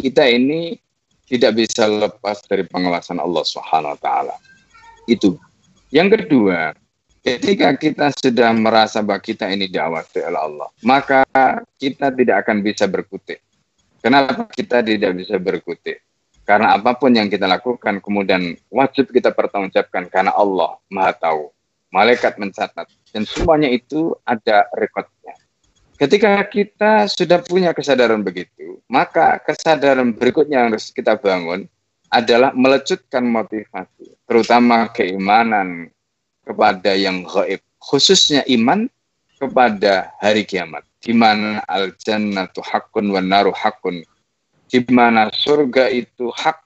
Kita 0.00 0.24
ini 0.24 0.80
tidak 1.28 1.60
bisa 1.60 1.84
lepas 1.84 2.40
dari 2.48 2.64
pengawasan 2.64 3.20
Allah 3.20 3.44
Subhanahu 3.44 3.92
wa 3.92 4.00
taala. 4.00 4.32
Itu. 5.04 5.36
Yang 5.92 6.24
kedua, 6.24 6.72
ketika 7.26 7.74
kita 7.74 8.14
sudah 8.14 8.54
merasa 8.54 9.02
bahwa 9.02 9.18
kita 9.18 9.50
ini 9.50 9.66
diawasi 9.66 10.22
oleh 10.22 10.38
Allah, 10.38 10.68
maka 10.86 11.26
kita 11.74 12.14
tidak 12.14 12.46
akan 12.46 12.62
bisa 12.62 12.86
berkutik. 12.86 13.42
Kenapa 13.98 14.46
kita 14.46 14.86
tidak 14.86 15.18
bisa 15.18 15.34
berkutik? 15.42 16.06
Karena 16.46 16.78
apa 16.78 16.94
pun 16.94 17.10
yang 17.10 17.26
kita 17.26 17.50
lakukan 17.50 17.98
kemudian 17.98 18.54
wajib 18.70 19.10
kita 19.10 19.34
pertanggungjawabkan 19.34 20.06
karena 20.06 20.30
Allah 20.30 20.78
Maha 20.86 21.10
tahu 21.18 21.50
malaikat 21.90 22.38
mencatat 22.38 22.86
dan 23.10 23.26
semuanya 23.26 23.66
itu 23.66 24.14
ada 24.22 24.70
rekodnya. 24.78 25.34
Ketika 25.98 26.38
kita 26.46 27.10
sudah 27.10 27.42
punya 27.42 27.74
kesadaran 27.74 28.22
begitu, 28.22 28.78
maka 28.86 29.42
kesadaran 29.42 30.14
berikutnya 30.14 30.62
yang 30.62 30.68
harus 30.70 30.94
kita 30.94 31.18
bangun 31.18 31.66
adalah 32.06 32.54
melecutkan 32.54 33.26
motivasi, 33.26 34.14
terutama 34.30 34.86
keimanan 34.94 35.90
kepada 36.46 36.94
yang 36.94 37.26
gaib, 37.26 37.58
khususnya 37.82 38.46
iman 38.46 38.86
kepada 39.36 40.14
hari 40.22 40.46
kiamat, 40.46 40.86
di 41.02 41.10
mana 41.10 41.60
al 41.66 41.90
jannatu 41.98 42.62
hakun 42.62 43.10
wa 43.10 43.18
naru 43.18 43.50
hakun, 43.50 44.06
di 44.70 44.80
mana 44.88 45.28
surga 45.34 45.90
itu 45.90 46.30
hak, 46.30 46.62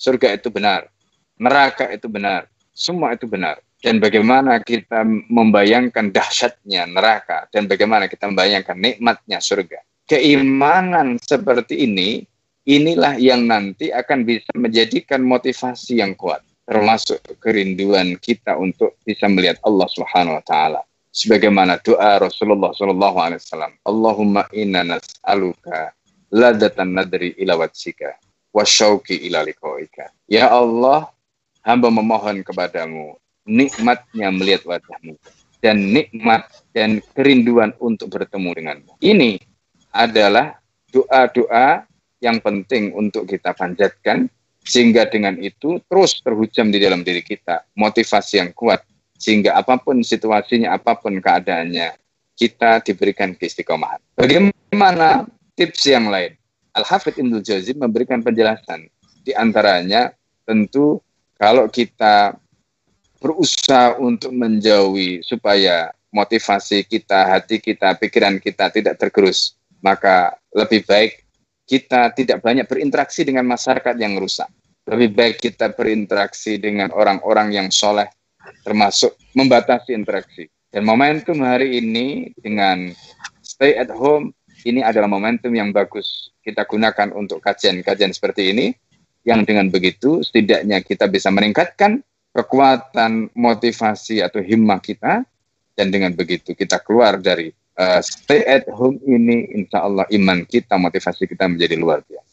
surga 0.00 0.40
itu 0.40 0.48
benar, 0.48 0.88
neraka 1.36 1.92
itu 1.92 2.08
benar, 2.08 2.48
semua 2.72 3.12
itu 3.12 3.28
benar. 3.28 3.60
Dan 3.78 4.02
bagaimana 4.02 4.58
kita 4.58 5.06
membayangkan 5.30 6.10
dahsyatnya 6.10 6.90
neraka? 6.90 7.46
Dan 7.54 7.70
bagaimana 7.70 8.10
kita 8.10 8.26
membayangkan 8.26 8.74
nikmatnya 8.74 9.38
surga. 9.38 9.86
Keimanan 10.02 11.14
seperti 11.22 11.86
ini 11.86 12.26
inilah 12.66 13.14
yang 13.22 13.46
nanti 13.46 13.94
akan 13.94 14.26
bisa 14.26 14.50
menjadikan 14.58 15.22
motivasi 15.22 16.02
yang 16.02 16.18
kuat 16.18 16.42
termasuk 16.68 17.24
kerinduan 17.40 18.20
kita 18.20 18.60
untuk 18.60 19.00
bisa 19.00 19.24
melihat 19.24 19.56
Allah 19.64 19.88
Subhanahu 19.88 20.36
wa 20.36 20.44
taala. 20.44 20.80
Sebagaimana 21.08 21.80
doa 21.80 22.20
Rasulullah 22.20 22.76
sallallahu 22.76 23.16
alaihi 23.16 23.40
wasallam, 23.40 23.72
Allahumma 23.88 24.44
inna 24.52 24.84
nas'aluka 24.84 25.96
ladatan 26.28 26.92
nadri 26.92 27.32
ila 27.40 27.64
wajhika 27.64 28.20
wasyauqi 28.52 29.24
ila 29.32 29.40
liqaika. 29.48 30.12
Ya 30.28 30.52
Allah, 30.52 31.08
hamba 31.64 31.88
memohon 31.88 32.44
kepadamu 32.44 33.16
nikmatnya 33.48 34.28
melihat 34.28 34.68
wajahmu 34.68 35.16
dan 35.64 35.80
nikmat 35.90 36.44
dan 36.76 37.00
kerinduan 37.16 37.72
untuk 37.80 38.12
bertemu 38.12 38.52
denganmu. 38.52 38.92
Ini 39.00 39.40
adalah 39.90 40.60
doa-doa 40.92 41.88
yang 42.20 42.38
penting 42.44 42.92
untuk 42.92 43.24
kita 43.24 43.56
panjatkan 43.56 44.28
sehingga 44.68 45.08
dengan 45.08 45.40
itu 45.40 45.80
terus 45.88 46.20
terhujam 46.20 46.68
di 46.68 46.76
dalam 46.76 47.00
diri 47.00 47.24
kita 47.24 47.64
motivasi 47.72 48.44
yang 48.44 48.52
kuat 48.52 48.84
sehingga 49.16 49.56
apa 49.56 49.80
pun 49.80 50.04
situasinya 50.04 50.76
apa 50.76 50.92
pun 51.00 51.16
keadaannya 51.16 51.96
kita 52.38 52.84
diberikan 52.84 53.34
keistiqomahan. 53.34 53.98
Bagaimana 54.14 55.26
tips 55.56 55.88
yang 55.88 56.12
lain? 56.12 56.36
Al-Hafidh 56.76 57.18
Ibnu 57.18 57.42
Jauzi 57.42 57.74
memberikan 57.74 58.22
penjelasan 58.22 58.86
di 59.26 59.34
antaranya 59.34 60.14
tentu 60.46 61.02
kalau 61.34 61.66
kita 61.66 62.38
berusaha 63.18 63.98
untuk 63.98 64.30
menjauhi 64.30 65.26
supaya 65.26 65.90
motivasi 66.14 66.86
kita, 66.86 67.26
hati 67.26 67.58
kita, 67.58 67.98
pikiran 67.98 68.38
kita 68.38 68.70
tidak 68.70 68.94
tergerus, 69.02 69.58
maka 69.82 70.38
lebih 70.54 70.86
baik 70.86 71.26
kita 71.68 72.14
tidak 72.16 72.40
banyak 72.40 72.64
berinteraksi 72.64 73.26
dengan 73.26 73.44
masyarakat 73.44 73.94
yang 74.00 74.16
rusak. 74.16 74.48
Lebih 74.88 75.08
baik 75.12 75.36
kita 75.44 75.76
berinteraksi 75.76 76.56
dengan 76.56 76.88
orang-orang 76.96 77.52
yang 77.52 77.68
soleh, 77.68 78.08
termasuk 78.64 79.12
membatasi 79.36 79.92
interaksi. 79.92 80.48
Dan 80.72 80.88
momentum 80.88 81.44
hari 81.44 81.80
ini 81.80 82.32
dengan 82.40 82.88
stay 83.44 83.76
at 83.76 83.92
home, 83.92 84.32
ini 84.64 84.80
adalah 84.80 85.08
momentum 85.08 85.52
yang 85.52 85.76
bagus 85.76 86.32
kita 86.40 86.64
gunakan 86.64 87.12
untuk 87.12 87.44
kajian-kajian 87.44 88.16
seperti 88.16 88.56
ini, 88.56 88.66
yang 89.28 89.44
dengan 89.44 89.68
begitu 89.68 90.24
setidaknya 90.24 90.80
kita 90.80 91.04
bisa 91.04 91.28
meningkatkan 91.28 92.00
kekuatan 92.32 93.28
motivasi 93.36 94.24
atau 94.24 94.40
himmah 94.40 94.80
kita 94.80 95.26
dan 95.76 95.86
dengan 95.92 96.16
begitu 96.16 96.56
kita 96.56 96.80
keluar 96.80 97.20
dari 97.20 97.52
uh, 97.76 98.00
stay 98.00 98.46
at 98.48 98.64
home 98.72 98.96
ini 99.04 99.52
insya 99.52 99.84
Allah 99.84 100.08
iman 100.08 100.48
kita 100.48 100.80
motivasi 100.80 101.28
kita 101.28 101.44
menjadi 101.44 101.76
luar 101.76 102.00
biasa 102.06 102.27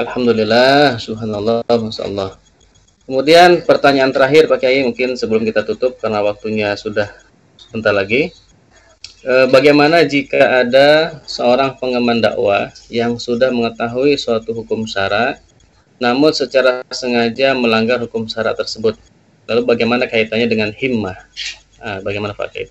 Alhamdulillah 0.00 0.96
subhanallah 0.96 1.60
masyaallah 1.68 2.40
kemudian 3.04 3.60
pertanyaan 3.68 4.08
terakhir 4.08 4.48
Pak 4.48 4.64
Kiai 4.64 4.80
mungkin 4.80 5.12
sebelum 5.20 5.44
kita 5.44 5.60
tutup 5.68 6.00
karena 6.00 6.24
waktunya 6.24 6.72
sudah 6.72 7.12
sebentar 7.60 7.92
lagi 7.92 8.32
eh, 9.28 9.46
bagaimana 9.52 10.08
jika 10.08 10.64
ada 10.64 11.20
seorang 11.28 11.76
pengemban 11.76 12.24
dakwah 12.24 12.72
yang 12.88 13.20
sudah 13.20 13.52
mengetahui 13.52 14.16
suatu 14.16 14.56
hukum 14.56 14.88
syara 14.88 15.36
namun 16.00 16.32
secara 16.32 16.80
sengaja 16.88 17.52
melanggar 17.52 18.00
hukum 18.00 18.24
syarat 18.24 18.56
tersebut. 18.56 18.96
Lalu 19.44 19.68
bagaimana 19.68 20.08
kaitannya 20.08 20.48
dengan 20.48 20.72
himmah? 20.72 21.28
Nah, 21.76 22.00
bagaimana 22.00 22.32
Pak 22.32 22.56
Kiai 22.56 22.64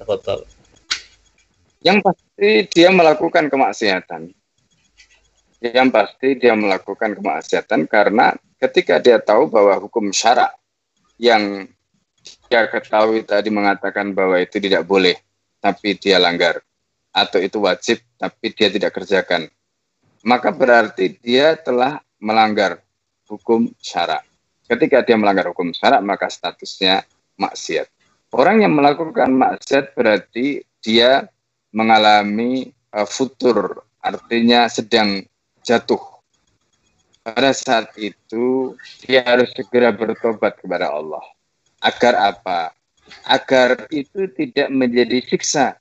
Yang 1.85 1.97
pasti 2.01 2.49
dia 2.73 2.89
melakukan 2.89 3.53
kemaksiatan. 3.53 4.33
Yang 5.59 5.89
pasti 5.91 6.39
dia 6.39 6.55
melakukan 6.55 7.19
kemaksiatan 7.19 7.83
karena 7.91 8.31
ketika 8.59 8.99
dia 9.03 9.19
tahu 9.19 9.51
bahwa 9.51 9.75
hukum 9.75 10.07
syarak 10.15 10.55
yang 11.19 11.67
dia 12.47 12.65
ketahui 12.71 13.27
tadi 13.27 13.51
mengatakan 13.51 14.15
bahwa 14.15 14.39
itu 14.39 14.57
tidak 14.57 14.87
boleh, 14.87 15.19
tapi 15.59 15.99
dia 15.99 16.17
langgar. 16.17 16.63
Atau 17.11 17.43
itu 17.43 17.59
wajib, 17.59 17.99
tapi 18.15 18.55
dia 18.55 18.71
tidak 18.71 18.95
kerjakan. 18.95 19.51
Maka 20.23 20.51
berarti 20.55 21.19
dia 21.19 21.59
telah 21.59 21.99
melanggar 22.19 22.79
hukum 23.27 23.71
syarak. 23.79 24.23
Ketika 24.69 25.01
dia 25.03 25.17
melanggar 25.19 25.49
hukum 25.51 25.75
syarak, 25.75 25.99
maka 26.05 26.27
statusnya 26.29 27.03
maksiat. 27.39 27.87
Orang 28.29 28.61
yang 28.61 28.77
melakukan 28.77 29.33
maksiat 29.33 29.97
berarti 29.97 30.61
dia 30.79 31.25
mengalami 31.73 32.69
uh, 32.93 33.05
futur, 33.05 33.85
artinya 34.01 34.69
sedang 34.69 35.25
jatuh. 35.69 36.01
Pada 37.21 37.53
saat 37.53 37.93
itu 38.01 38.73
dia 39.05 39.21
harus 39.21 39.53
segera 39.53 39.93
bertobat 39.93 40.57
kepada 40.57 40.89
Allah. 40.89 41.21
Agar 41.85 42.17
apa? 42.17 42.73
Agar 43.29 43.85
itu 43.93 44.25
tidak 44.33 44.73
menjadi 44.73 45.21
siksa 45.29 45.77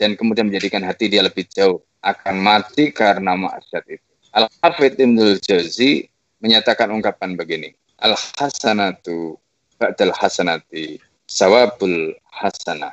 dan 0.00 0.16
kemudian 0.16 0.48
menjadikan 0.48 0.80
hati 0.88 1.12
dia 1.12 1.20
lebih 1.20 1.44
jauh 1.52 1.84
akan 2.00 2.40
mati 2.40 2.88
karena 2.96 3.36
maksiat 3.36 3.84
itu. 3.92 4.08
Al-Hafidh 4.32 4.96
Ibnul 4.96 5.36
Jauzi 5.44 6.08
menyatakan 6.40 6.88
ungkapan 6.92 7.36
begini. 7.36 7.72
Al-hasanatu 8.00 9.36
ba'dal 9.80 10.12
hasanati 10.12 11.00
sawabul 11.28 12.12
hasanah. 12.32 12.92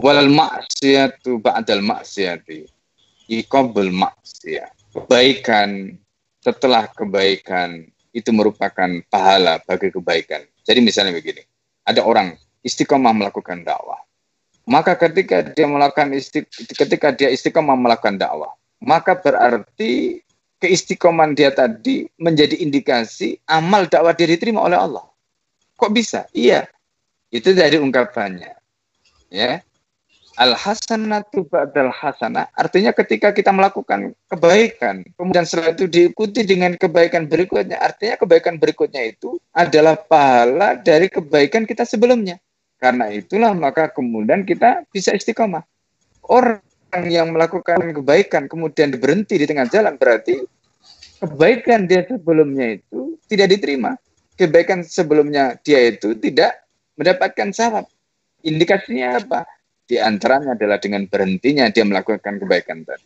Wal 0.00 0.28
maksiatu 0.32 1.38
ba'dal 1.40 1.84
maksiati 1.84 2.66
iqabul 3.28 3.92
maksiat 3.92 4.83
kebaikan 4.94 5.98
setelah 6.38 6.86
kebaikan 6.86 7.82
itu 8.14 8.30
merupakan 8.30 8.88
pahala 9.10 9.58
bagi 9.66 9.90
kebaikan. 9.90 10.46
Jadi 10.62 10.80
misalnya 10.80 11.10
begini, 11.10 11.42
ada 11.82 12.06
orang 12.06 12.38
istiqomah 12.62 13.10
melakukan 13.10 13.66
dakwah. 13.66 13.98
Maka 14.64 14.96
ketika 14.96 15.44
dia 15.44 15.66
melakukan 15.68 16.14
istiq, 16.14 16.48
ketika 16.72 17.12
dia 17.12 17.28
istiqomah 17.28 17.76
melakukan 17.76 18.16
dakwah, 18.16 18.54
maka 18.80 19.18
berarti 19.18 20.22
keistiqoman 20.62 21.36
dia 21.36 21.52
tadi 21.52 22.08
menjadi 22.16 22.56
indikasi 22.62 23.36
amal 23.50 23.84
dakwah 23.90 24.14
dia 24.16 24.30
diterima 24.30 24.64
oleh 24.64 24.78
Allah. 24.78 25.04
Kok 25.76 25.92
bisa? 25.92 26.24
Iya. 26.32 26.70
Itu 27.28 27.50
dari 27.52 27.76
ungkapannya. 27.82 28.54
Ya 29.28 29.60
al 30.40 30.52
hasanatu 30.58 31.46
ba'dal 31.46 31.94
hasanah 31.94 32.50
artinya 32.58 32.90
ketika 32.90 33.30
kita 33.30 33.54
melakukan 33.54 34.12
kebaikan 34.26 35.06
kemudian 35.14 35.46
setelah 35.46 35.76
itu 35.76 35.86
diikuti 35.86 36.42
dengan 36.42 36.74
kebaikan 36.74 37.30
berikutnya 37.30 37.78
artinya 37.78 38.18
kebaikan 38.18 38.58
berikutnya 38.58 39.14
itu 39.14 39.38
adalah 39.54 39.94
pahala 39.94 40.74
dari 40.74 41.06
kebaikan 41.06 41.62
kita 41.64 41.86
sebelumnya. 41.86 42.42
Karena 42.82 43.08
itulah 43.08 43.54
maka 43.54 43.88
kemudian 43.88 44.42
kita 44.42 44.84
bisa 44.90 45.14
istiqomah. 45.14 45.62
Orang 46.26 46.60
yang 47.06 47.32
melakukan 47.32 47.80
kebaikan 47.80 48.50
kemudian 48.50 48.92
berhenti 48.98 49.38
di 49.38 49.46
tengah 49.46 49.70
jalan 49.70 49.94
berarti 49.96 50.42
kebaikan 51.22 51.86
dia 51.86 52.04
sebelumnya 52.04 52.76
itu 52.82 53.16
tidak 53.30 53.56
diterima. 53.56 53.96
Kebaikan 54.34 54.82
sebelumnya 54.82 55.54
dia 55.62 55.94
itu 55.94 56.18
tidak 56.18 56.66
mendapatkan 56.98 57.54
syarat. 57.54 57.86
Indikasinya 58.44 59.22
apa 59.22 59.46
di 59.84 60.00
antaranya 60.00 60.56
adalah 60.56 60.80
dengan 60.80 61.04
berhentinya 61.04 61.68
dia 61.68 61.84
melakukan 61.84 62.40
kebaikan 62.40 62.84
tadi. 62.88 63.04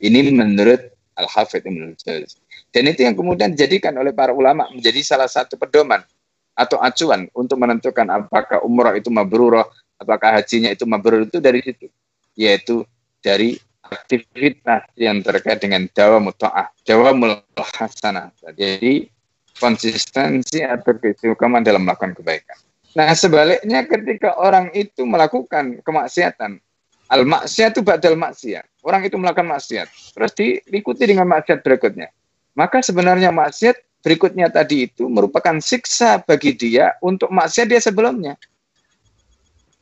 Ini 0.00 0.32
menurut 0.32 0.80
Al-Hafidh 1.18 1.66
Ibn 1.66 1.92
Dan 2.70 2.82
itu 2.86 3.00
yang 3.04 3.18
kemudian 3.18 3.52
dijadikan 3.52 3.98
oleh 3.98 4.14
para 4.14 4.32
ulama 4.32 4.70
menjadi 4.72 5.02
salah 5.04 5.28
satu 5.28 5.58
pedoman 5.60 6.00
atau 6.56 6.80
acuan 6.80 7.28
untuk 7.36 7.60
menentukan 7.60 8.08
apakah 8.08 8.62
umrah 8.64 8.96
itu 8.96 9.12
mabrurah, 9.12 9.66
apakah 10.00 10.40
hajinya 10.40 10.72
itu 10.72 10.86
mabrur 10.88 11.28
itu 11.28 11.42
dari 11.42 11.60
situ. 11.60 11.90
Yaitu 12.38 12.86
dari 13.20 13.58
aktivitas 13.84 14.86
yang 14.94 15.20
terkait 15.20 15.60
dengan 15.60 15.84
dawa 15.90 16.22
muta'ah, 16.22 16.70
dawa 16.86 17.10
hasanah. 17.58 18.32
Jadi 18.54 19.10
konsistensi 19.58 20.64
atau 20.64 20.96
keistiqomahan 20.96 21.66
dalam 21.66 21.84
melakukan 21.84 22.16
kebaikan. 22.16 22.56
Nah, 22.90 23.14
sebaliknya 23.14 23.86
ketika 23.86 24.34
orang 24.34 24.74
itu 24.74 25.06
melakukan 25.06 25.78
kemaksiatan, 25.86 26.58
al 27.06 27.22
maksiat 27.22 27.78
itu 27.78 27.82
badal 27.86 28.18
maksiat. 28.18 28.66
Orang 28.82 29.06
itu 29.06 29.14
melakukan 29.14 29.46
maksiat, 29.46 30.16
terus 30.16 30.32
diikuti 30.34 31.02
dengan 31.06 31.30
maksiat 31.30 31.62
berikutnya. 31.62 32.10
Maka 32.58 32.82
sebenarnya 32.82 33.30
maksiat 33.30 34.02
berikutnya 34.02 34.50
tadi 34.50 34.90
itu 34.90 35.06
merupakan 35.06 35.54
siksa 35.62 36.18
bagi 36.24 36.56
dia 36.56 36.98
untuk 36.98 37.30
maksiat 37.30 37.66
dia 37.70 37.78
sebelumnya. 37.78 38.34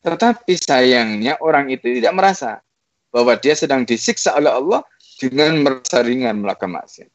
Tetapi 0.05 0.53
sayangnya 0.59 1.41
orang 1.41 1.73
itu 1.73 1.89
tidak 1.97 2.13
merasa 2.13 2.61
bahwa 3.09 3.33
dia 3.41 3.57
sedang 3.57 3.89
disiksa 3.89 4.37
oleh 4.37 4.53
Allah 4.53 4.85
dengan 5.17 5.65
merasa 5.65 6.05
ringan 6.05 6.45
melakukan 6.45 6.77
maksiat. 6.77 7.09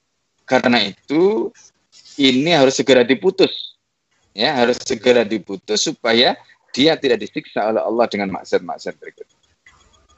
Karena 0.44 0.82
itu 0.82 1.54
ini 2.18 2.50
harus 2.50 2.76
segera 2.76 3.06
diputus 3.06 3.73
ya 4.34 4.50
harus 4.52 4.76
segera 4.82 5.22
diputus 5.22 5.86
supaya 5.86 6.34
dia 6.74 6.98
tidak 6.98 7.22
disiksa 7.22 7.70
oleh 7.70 7.80
Allah 7.80 8.06
dengan 8.10 8.34
maksiat-maksiat 8.34 8.94
berikut. 8.98 9.26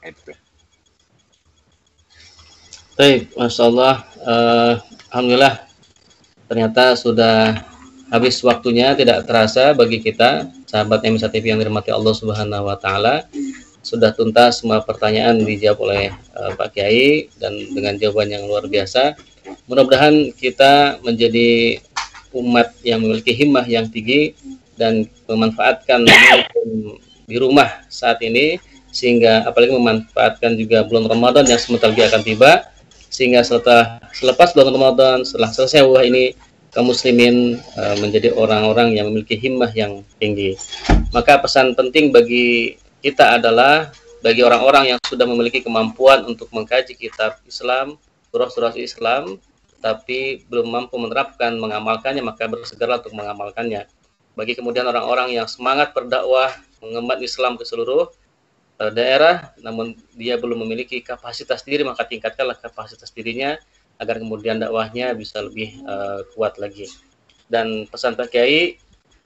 Itu. 0.01 0.33
Baik, 2.97 3.29
masya 3.37 3.63
Allah. 3.69 3.95
Uh, 4.25 4.73
Alhamdulillah, 5.13 5.69
ternyata 6.49 6.97
sudah 6.97 7.61
habis 8.09 8.41
waktunya 8.41 8.97
tidak 8.97 9.29
terasa 9.29 9.77
bagi 9.77 10.01
kita 10.01 10.49
sahabat 10.65 11.05
MSA 11.05 11.29
TV 11.29 11.53
yang 11.53 11.61
dirahmati 11.61 11.93
Allah 11.93 12.17
Subhanahu 12.17 12.73
Wa 12.73 12.77
Taala. 12.81 13.29
Sudah 13.85 14.11
tuntas 14.17 14.65
semua 14.65 14.81
pertanyaan 14.81 15.45
dijawab 15.45 15.77
oleh 15.79 16.09
uh, 16.33 16.51
Pak 16.57 16.73
Kiai 16.73 17.29
dan 17.37 17.53
dengan 17.71 17.95
jawaban 18.01 18.33
yang 18.33 18.49
luar 18.49 18.65
biasa. 18.65 19.13
Mudah-mudahan 19.69 20.33
kita 20.35 20.99
menjadi 21.05 21.79
umat 22.39 22.73
yang 22.85 23.01
memiliki 23.01 23.33
himmah 23.33 23.65
yang 23.65 23.89
tinggi 23.89 24.37
dan 24.77 25.09
memanfaatkan 25.25 26.05
di 27.27 27.35
rumah 27.41 27.83
saat 27.89 28.21
ini 28.23 28.61
sehingga 28.93 29.43
apalagi 29.45 29.75
memanfaatkan 29.75 30.55
juga 30.55 30.87
bulan 30.87 31.11
Ramadan 31.11 31.45
yang 31.45 31.59
sebentar 31.59 31.91
lagi 31.91 32.07
akan 32.07 32.21
tiba 32.23 32.51
sehingga 33.11 33.43
setelah 33.43 33.99
selepas 34.15 34.53
bulan 34.55 34.71
Ramadan 34.73 35.17
setelah 35.27 35.49
selesai 35.51 35.83
wah 35.83 36.05
ini 36.05 36.37
kaum 36.71 36.93
muslimin 36.93 37.57
uh, 37.79 37.95
menjadi 37.97 38.35
orang-orang 38.37 38.93
yang 38.93 39.09
memiliki 39.09 39.39
himmah 39.39 39.71
yang 39.73 40.05
tinggi. 40.21 40.53
Maka 41.09 41.41
pesan 41.41 41.73
penting 41.73 42.13
bagi 42.13 42.77
kita 43.01 43.39
adalah 43.39 43.89
bagi 44.21 44.43
orang-orang 44.43 44.93
yang 44.95 44.99
sudah 45.07 45.25
memiliki 45.25 45.63
kemampuan 45.63 46.25
untuk 46.27 46.51
mengkaji 46.51 46.93
kitab 46.93 47.39
Islam, 47.47 47.95
surah-surah 48.29 48.75
Islam, 48.75 49.41
tapi 49.79 50.41
belum 50.49 50.67
mampu 50.73 50.97
menerapkan 50.97 51.53
mengamalkannya 51.57 52.25
maka 52.25 52.49
bersegera 52.49 52.97
untuk 52.97 53.13
mengamalkannya. 53.13 53.85
Bagi 54.37 54.53
kemudian 54.53 54.85
orang-orang 54.85 55.33
yang 55.33 55.49
semangat 55.49 55.93
berdakwah 55.93 56.53
mengemban 56.81 57.21
Islam 57.21 57.57
ke 57.57 57.65
seluruh 57.65 58.09
uh, 58.81 58.91
daerah 58.93 59.53
namun 59.61 59.97
dia 60.13 60.37
belum 60.37 60.65
memiliki 60.65 61.01
kapasitas 61.01 61.65
diri 61.65 61.81
maka 61.85 62.05
tingkatkanlah 62.05 62.57
kapasitas 62.57 63.09
dirinya 63.13 63.57
agar 63.97 64.21
kemudian 64.21 64.61
dakwahnya 64.61 65.13
bisa 65.17 65.41
lebih 65.41 65.81
uh, 65.85 66.21
kuat 66.37 66.61
lagi. 66.61 66.85
Dan 67.49 67.89
pesan 67.89 68.13
Pak 68.13 68.29
Kiai 68.29 68.77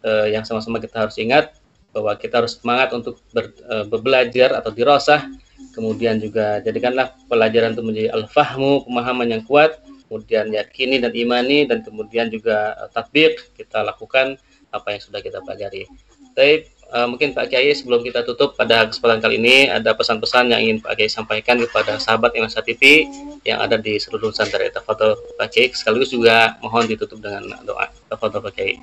uh, 0.08 0.28
yang 0.32 0.48
sama-sama 0.48 0.80
kita 0.80 1.08
harus 1.08 1.20
ingat 1.20 1.58
bahwa 1.92 2.16
kita 2.16 2.40
harus 2.40 2.56
semangat 2.56 2.96
untuk 2.96 3.20
ber, 3.36 3.52
uh, 3.68 3.84
belajar 3.88 4.56
atau 4.56 4.72
dirasah. 4.72 5.28
Kemudian 5.72 6.20
juga 6.20 6.60
jadikanlah 6.64 7.16
pelajaran 7.32 7.76
itu 7.76 7.84
menjadi 7.84 8.10
al-fahmu 8.16 8.88
pemahaman 8.88 9.28
yang 9.40 9.44
kuat 9.44 9.80
kemudian 10.12 10.52
yakini 10.52 11.00
dan 11.00 11.16
imani 11.16 11.64
dan 11.64 11.80
kemudian 11.88 12.28
juga 12.28 12.76
uh, 12.76 12.92
tatbik 12.92 13.56
kita 13.56 13.80
lakukan 13.80 14.36
apa 14.76 14.92
yang 14.92 15.00
sudah 15.00 15.24
kita 15.24 15.40
pelajari. 15.40 15.88
Tapi 16.36 16.68
uh, 16.92 17.08
mungkin 17.08 17.32
Pak 17.32 17.48
Kiai 17.48 17.72
sebelum 17.72 18.04
kita 18.04 18.28
tutup 18.28 18.60
pada 18.60 18.92
kesempatan 18.92 19.24
kali 19.24 19.40
ini 19.40 19.72
ada 19.72 19.96
pesan-pesan 19.96 20.52
yang 20.52 20.60
ingin 20.60 20.78
Pak 20.84 21.00
Kiai 21.00 21.08
sampaikan 21.08 21.56
kepada 21.64 21.96
sahabat 21.96 22.36
Imasa 22.36 22.60
TV 22.60 23.08
yang 23.48 23.64
ada 23.64 23.80
di 23.80 23.96
seluruh 23.96 24.36
Nusantara. 24.36 24.68
Tafadhol 24.68 25.16
Pak 25.40 25.48
Kiai 25.48 25.72
sekaligus 25.72 26.12
juga 26.12 26.60
mohon 26.60 26.84
ditutup 26.92 27.24
dengan 27.24 27.48
doa. 27.64 27.88
Tafadhol 28.12 28.44
Pak 28.44 28.52
Kiai. 28.60 28.76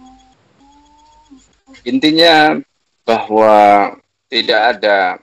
Intinya 1.84 2.56
bahwa 3.04 3.92
tidak 4.32 4.60
ada 4.76 5.20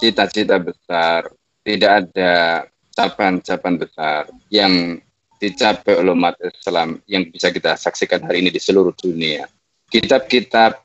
cita-cita 0.00 0.56
besar, 0.56 1.28
tidak 1.64 1.90
ada 2.08 2.64
capaian-capaian 2.92 3.76
besar 3.80 4.28
yang 4.52 5.00
dicapai 5.42 5.98
oleh 5.98 6.14
umat 6.14 6.38
Islam 6.38 7.02
yang 7.10 7.26
bisa 7.26 7.50
kita 7.50 7.74
saksikan 7.74 8.22
hari 8.22 8.46
ini 8.46 8.54
di 8.54 8.62
seluruh 8.62 8.94
dunia. 8.94 9.50
Kitab-kitab 9.90 10.78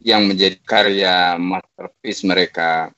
yang 0.00 0.24
menjadi 0.24 0.56
karya 0.64 1.36
masterpiece 1.36 2.24
mereka, 2.24 2.88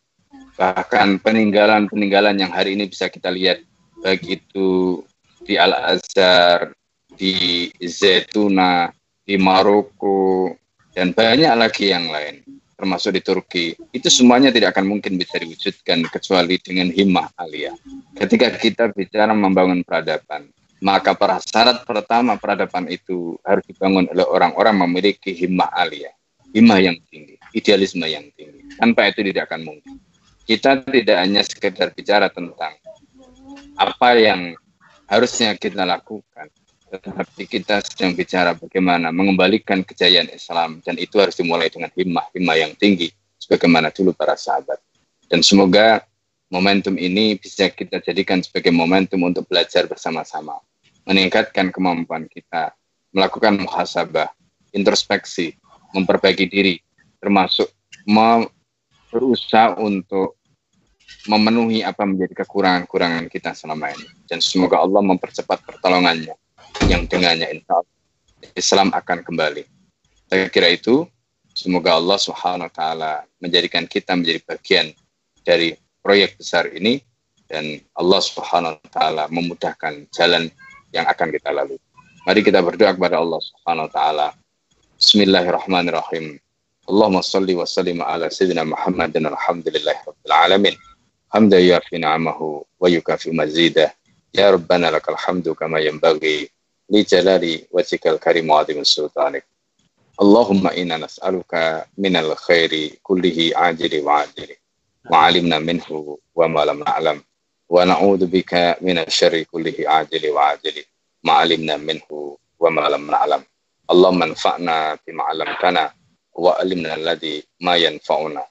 bahkan 0.54 1.18
peninggalan-peninggalan 1.18 2.38
yang 2.38 2.54
hari 2.54 2.78
ini 2.78 2.86
bisa 2.86 3.10
kita 3.10 3.34
lihat, 3.34 3.66
baik 4.06 4.22
itu 4.22 5.02
di 5.42 5.58
Al-Azhar, 5.58 6.70
di 7.18 7.66
Zetuna, 7.82 8.94
di 9.26 9.34
Maroko, 9.34 10.54
dan 10.94 11.10
banyak 11.10 11.52
lagi 11.58 11.90
yang 11.90 12.06
lain, 12.06 12.46
termasuk 12.76 13.14
di 13.14 13.22
Turki. 13.22 13.66
Itu 13.92 14.08
semuanya 14.08 14.50
tidak 14.50 14.76
akan 14.76 14.96
mungkin 14.96 15.16
bisa 15.20 15.38
diwujudkan 15.38 16.04
kecuali 16.10 16.58
dengan 16.58 16.90
himmah 16.90 17.30
aliyah. 17.38 17.76
Ketika 18.16 18.52
kita 18.56 18.84
bicara 18.90 19.32
membangun 19.32 19.84
peradaban, 19.86 20.50
maka 20.82 21.14
prasyarat 21.14 21.86
pertama 21.86 22.34
peradaban 22.34 22.90
itu 22.90 23.38
harus 23.46 23.62
dibangun 23.70 24.10
oleh 24.10 24.26
orang-orang 24.26 24.82
memiliki 24.88 25.30
himmah 25.30 25.70
aliyah, 25.70 26.12
himmah 26.50 26.82
yang 26.82 26.98
tinggi, 27.06 27.38
idealisme 27.54 28.02
yang 28.08 28.26
tinggi. 28.34 28.66
Tanpa 28.74 29.06
itu 29.06 29.22
tidak 29.22 29.52
akan 29.52 29.62
mungkin. 29.62 30.02
Kita 30.42 30.82
tidak 30.82 31.18
hanya 31.22 31.46
sekedar 31.46 31.94
bicara 31.94 32.26
tentang 32.26 32.74
apa 33.78 34.08
yang 34.18 34.58
harusnya 35.06 35.54
kita 35.54 35.86
lakukan, 35.86 36.50
tetapi 37.00 37.48
kita 37.48 37.80
sedang 37.80 38.12
bicara 38.12 38.52
bagaimana 38.52 39.08
mengembalikan 39.08 39.80
kejayaan 39.80 40.28
Islam 40.28 40.84
dan 40.84 41.00
itu 41.00 41.16
harus 41.16 41.32
dimulai 41.38 41.72
dengan 41.72 41.88
himmah, 41.96 42.28
himmah 42.36 42.56
yang 42.60 42.72
tinggi 42.76 43.08
sebagaimana 43.40 43.88
dulu 43.88 44.12
para 44.12 44.36
sahabat. 44.36 44.76
Dan 45.32 45.40
semoga 45.40 46.04
momentum 46.52 47.00
ini 47.00 47.40
bisa 47.40 47.72
kita 47.72 48.04
jadikan 48.04 48.44
sebagai 48.44 48.68
momentum 48.68 49.24
untuk 49.24 49.48
belajar 49.48 49.88
bersama-sama 49.88 50.60
meningkatkan 51.08 51.72
kemampuan 51.74 52.28
kita, 52.30 52.76
melakukan 53.10 53.58
muhasabah, 53.58 54.30
introspeksi, 54.70 55.56
memperbaiki 55.96 56.46
diri, 56.46 56.78
termasuk 57.18 57.72
berusaha 59.12 59.76
untuk 59.76 60.40
memenuhi 61.28 61.84
apa 61.84 62.02
menjadi 62.02 62.42
kekurangan-kekurangan 62.42 63.28
kita 63.30 63.54
selama 63.54 63.92
ini. 63.92 64.06
Dan 64.26 64.40
semoga 64.42 64.80
Allah 64.80 65.04
mempercepat 65.04 65.62
pertolongannya, 65.62 66.34
yang 66.90 67.06
dengannya 67.06 67.48
insya 67.58 67.78
Allah 67.78 67.92
Islam 68.58 68.88
akan 68.90 69.18
kembali. 69.22 69.62
Saya 70.26 70.48
kira 70.50 70.72
itu, 70.72 71.06
semoga 71.54 71.94
Allah 71.94 72.18
Subhanahu 72.18 72.66
wa 72.66 72.74
taala 72.74 73.12
menjadikan 73.38 73.86
kita 73.86 74.16
menjadi 74.18 74.40
bagian 74.42 74.86
dari 75.46 75.76
proyek 76.02 76.40
besar 76.40 76.66
ini 76.72 76.98
dan 77.46 77.78
Allah 77.94 78.20
Subhanahu 78.20 78.80
wa 78.80 78.90
taala 78.90 79.24
memudahkan 79.30 80.10
jalan 80.10 80.50
yang 80.90 81.06
akan 81.06 81.28
kita 81.30 81.54
lalui. 81.54 81.78
Mari 82.26 82.40
kita 82.42 82.62
berdoa 82.62 82.94
kepada 82.94 83.20
Allah 83.22 83.40
Subhanahu 83.42 83.86
wa 83.86 83.92
taala. 83.92 84.26
Bismillahirrahmanirrahim. 84.98 86.38
Allahumma 86.90 87.22
salli 87.22 87.54
wa 87.54 87.66
sallim 87.66 88.02
ala 88.02 88.26
sayyidina 88.26 88.66
Muhammad 88.66 89.14
dan 89.14 89.30
alhamdulillah 89.30 89.96
rabbil 90.02 90.34
alamin. 90.34 90.74
Hamda 91.30 91.62
yafi 91.62 91.98
ni'amahu 91.98 92.66
wa 92.78 92.86
yukafi 92.90 93.30
mazidah. 93.30 93.90
Ya 94.32 94.50
Rabbana 94.50 94.88
lakal 94.88 95.14
hamdu 95.14 95.52
kama 95.52 95.78
yanbaghi 95.78 96.48
لجلال 96.90 97.66
وجهك 97.70 98.06
الكريم 98.06 98.50
وعظيم 98.50 98.84
سلطانك. 98.84 99.44
اللهم 100.22 100.66
إنا 100.66 100.96
نسألك 100.96 101.52
من 101.98 102.16
الخير 102.16 102.98
كله 103.02 103.50
عاجل 103.54 104.00
وعاجل 104.00 104.50
ما 105.10 105.16
علمنا 105.16 105.58
منه 105.58 106.18
وما 106.34 106.64
لم 106.64 106.78
نعلم 106.84 107.22
ونعوذ 107.68 108.26
بك 108.26 108.76
من 108.80 108.98
الشر 108.98 109.42
كله 109.42 109.74
عاجل 109.86 110.30
وعاجل 110.30 110.84
ما 111.24 111.32
علمنا 111.32 111.76
منه 111.76 112.36
وما 112.58 112.80
لم 112.88 113.10
نعلم. 113.10 113.42
اللهم 113.90 114.22
انفعنا 114.22 114.98
بما 115.06 115.22
علمتنا 115.24 115.92
وعلمنا 116.32 116.94
الذي 116.94 117.44
ما 117.60 117.76
ينفعنا. 117.76 118.44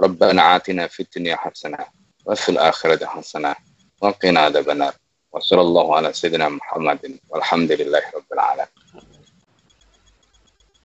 ربنا 0.00 0.56
آتنا 0.56 0.86
في 0.86 1.00
الدنيا 1.00 1.36
حسنة 1.36 1.86
وفي 2.26 2.48
الآخرة 2.48 3.06
حسنة 3.06 3.56
وقنا 4.02 4.40
عذاب 4.40 4.70
النار. 4.70 4.94
وصلى 5.31 5.61
الله 5.61 5.95
على 5.95 6.13
سيدنا 6.13 6.49
محمد 6.49 7.19
والحمد 7.29 7.71
لله 7.71 8.03
رب 8.15 8.29
العالمين 8.33 8.76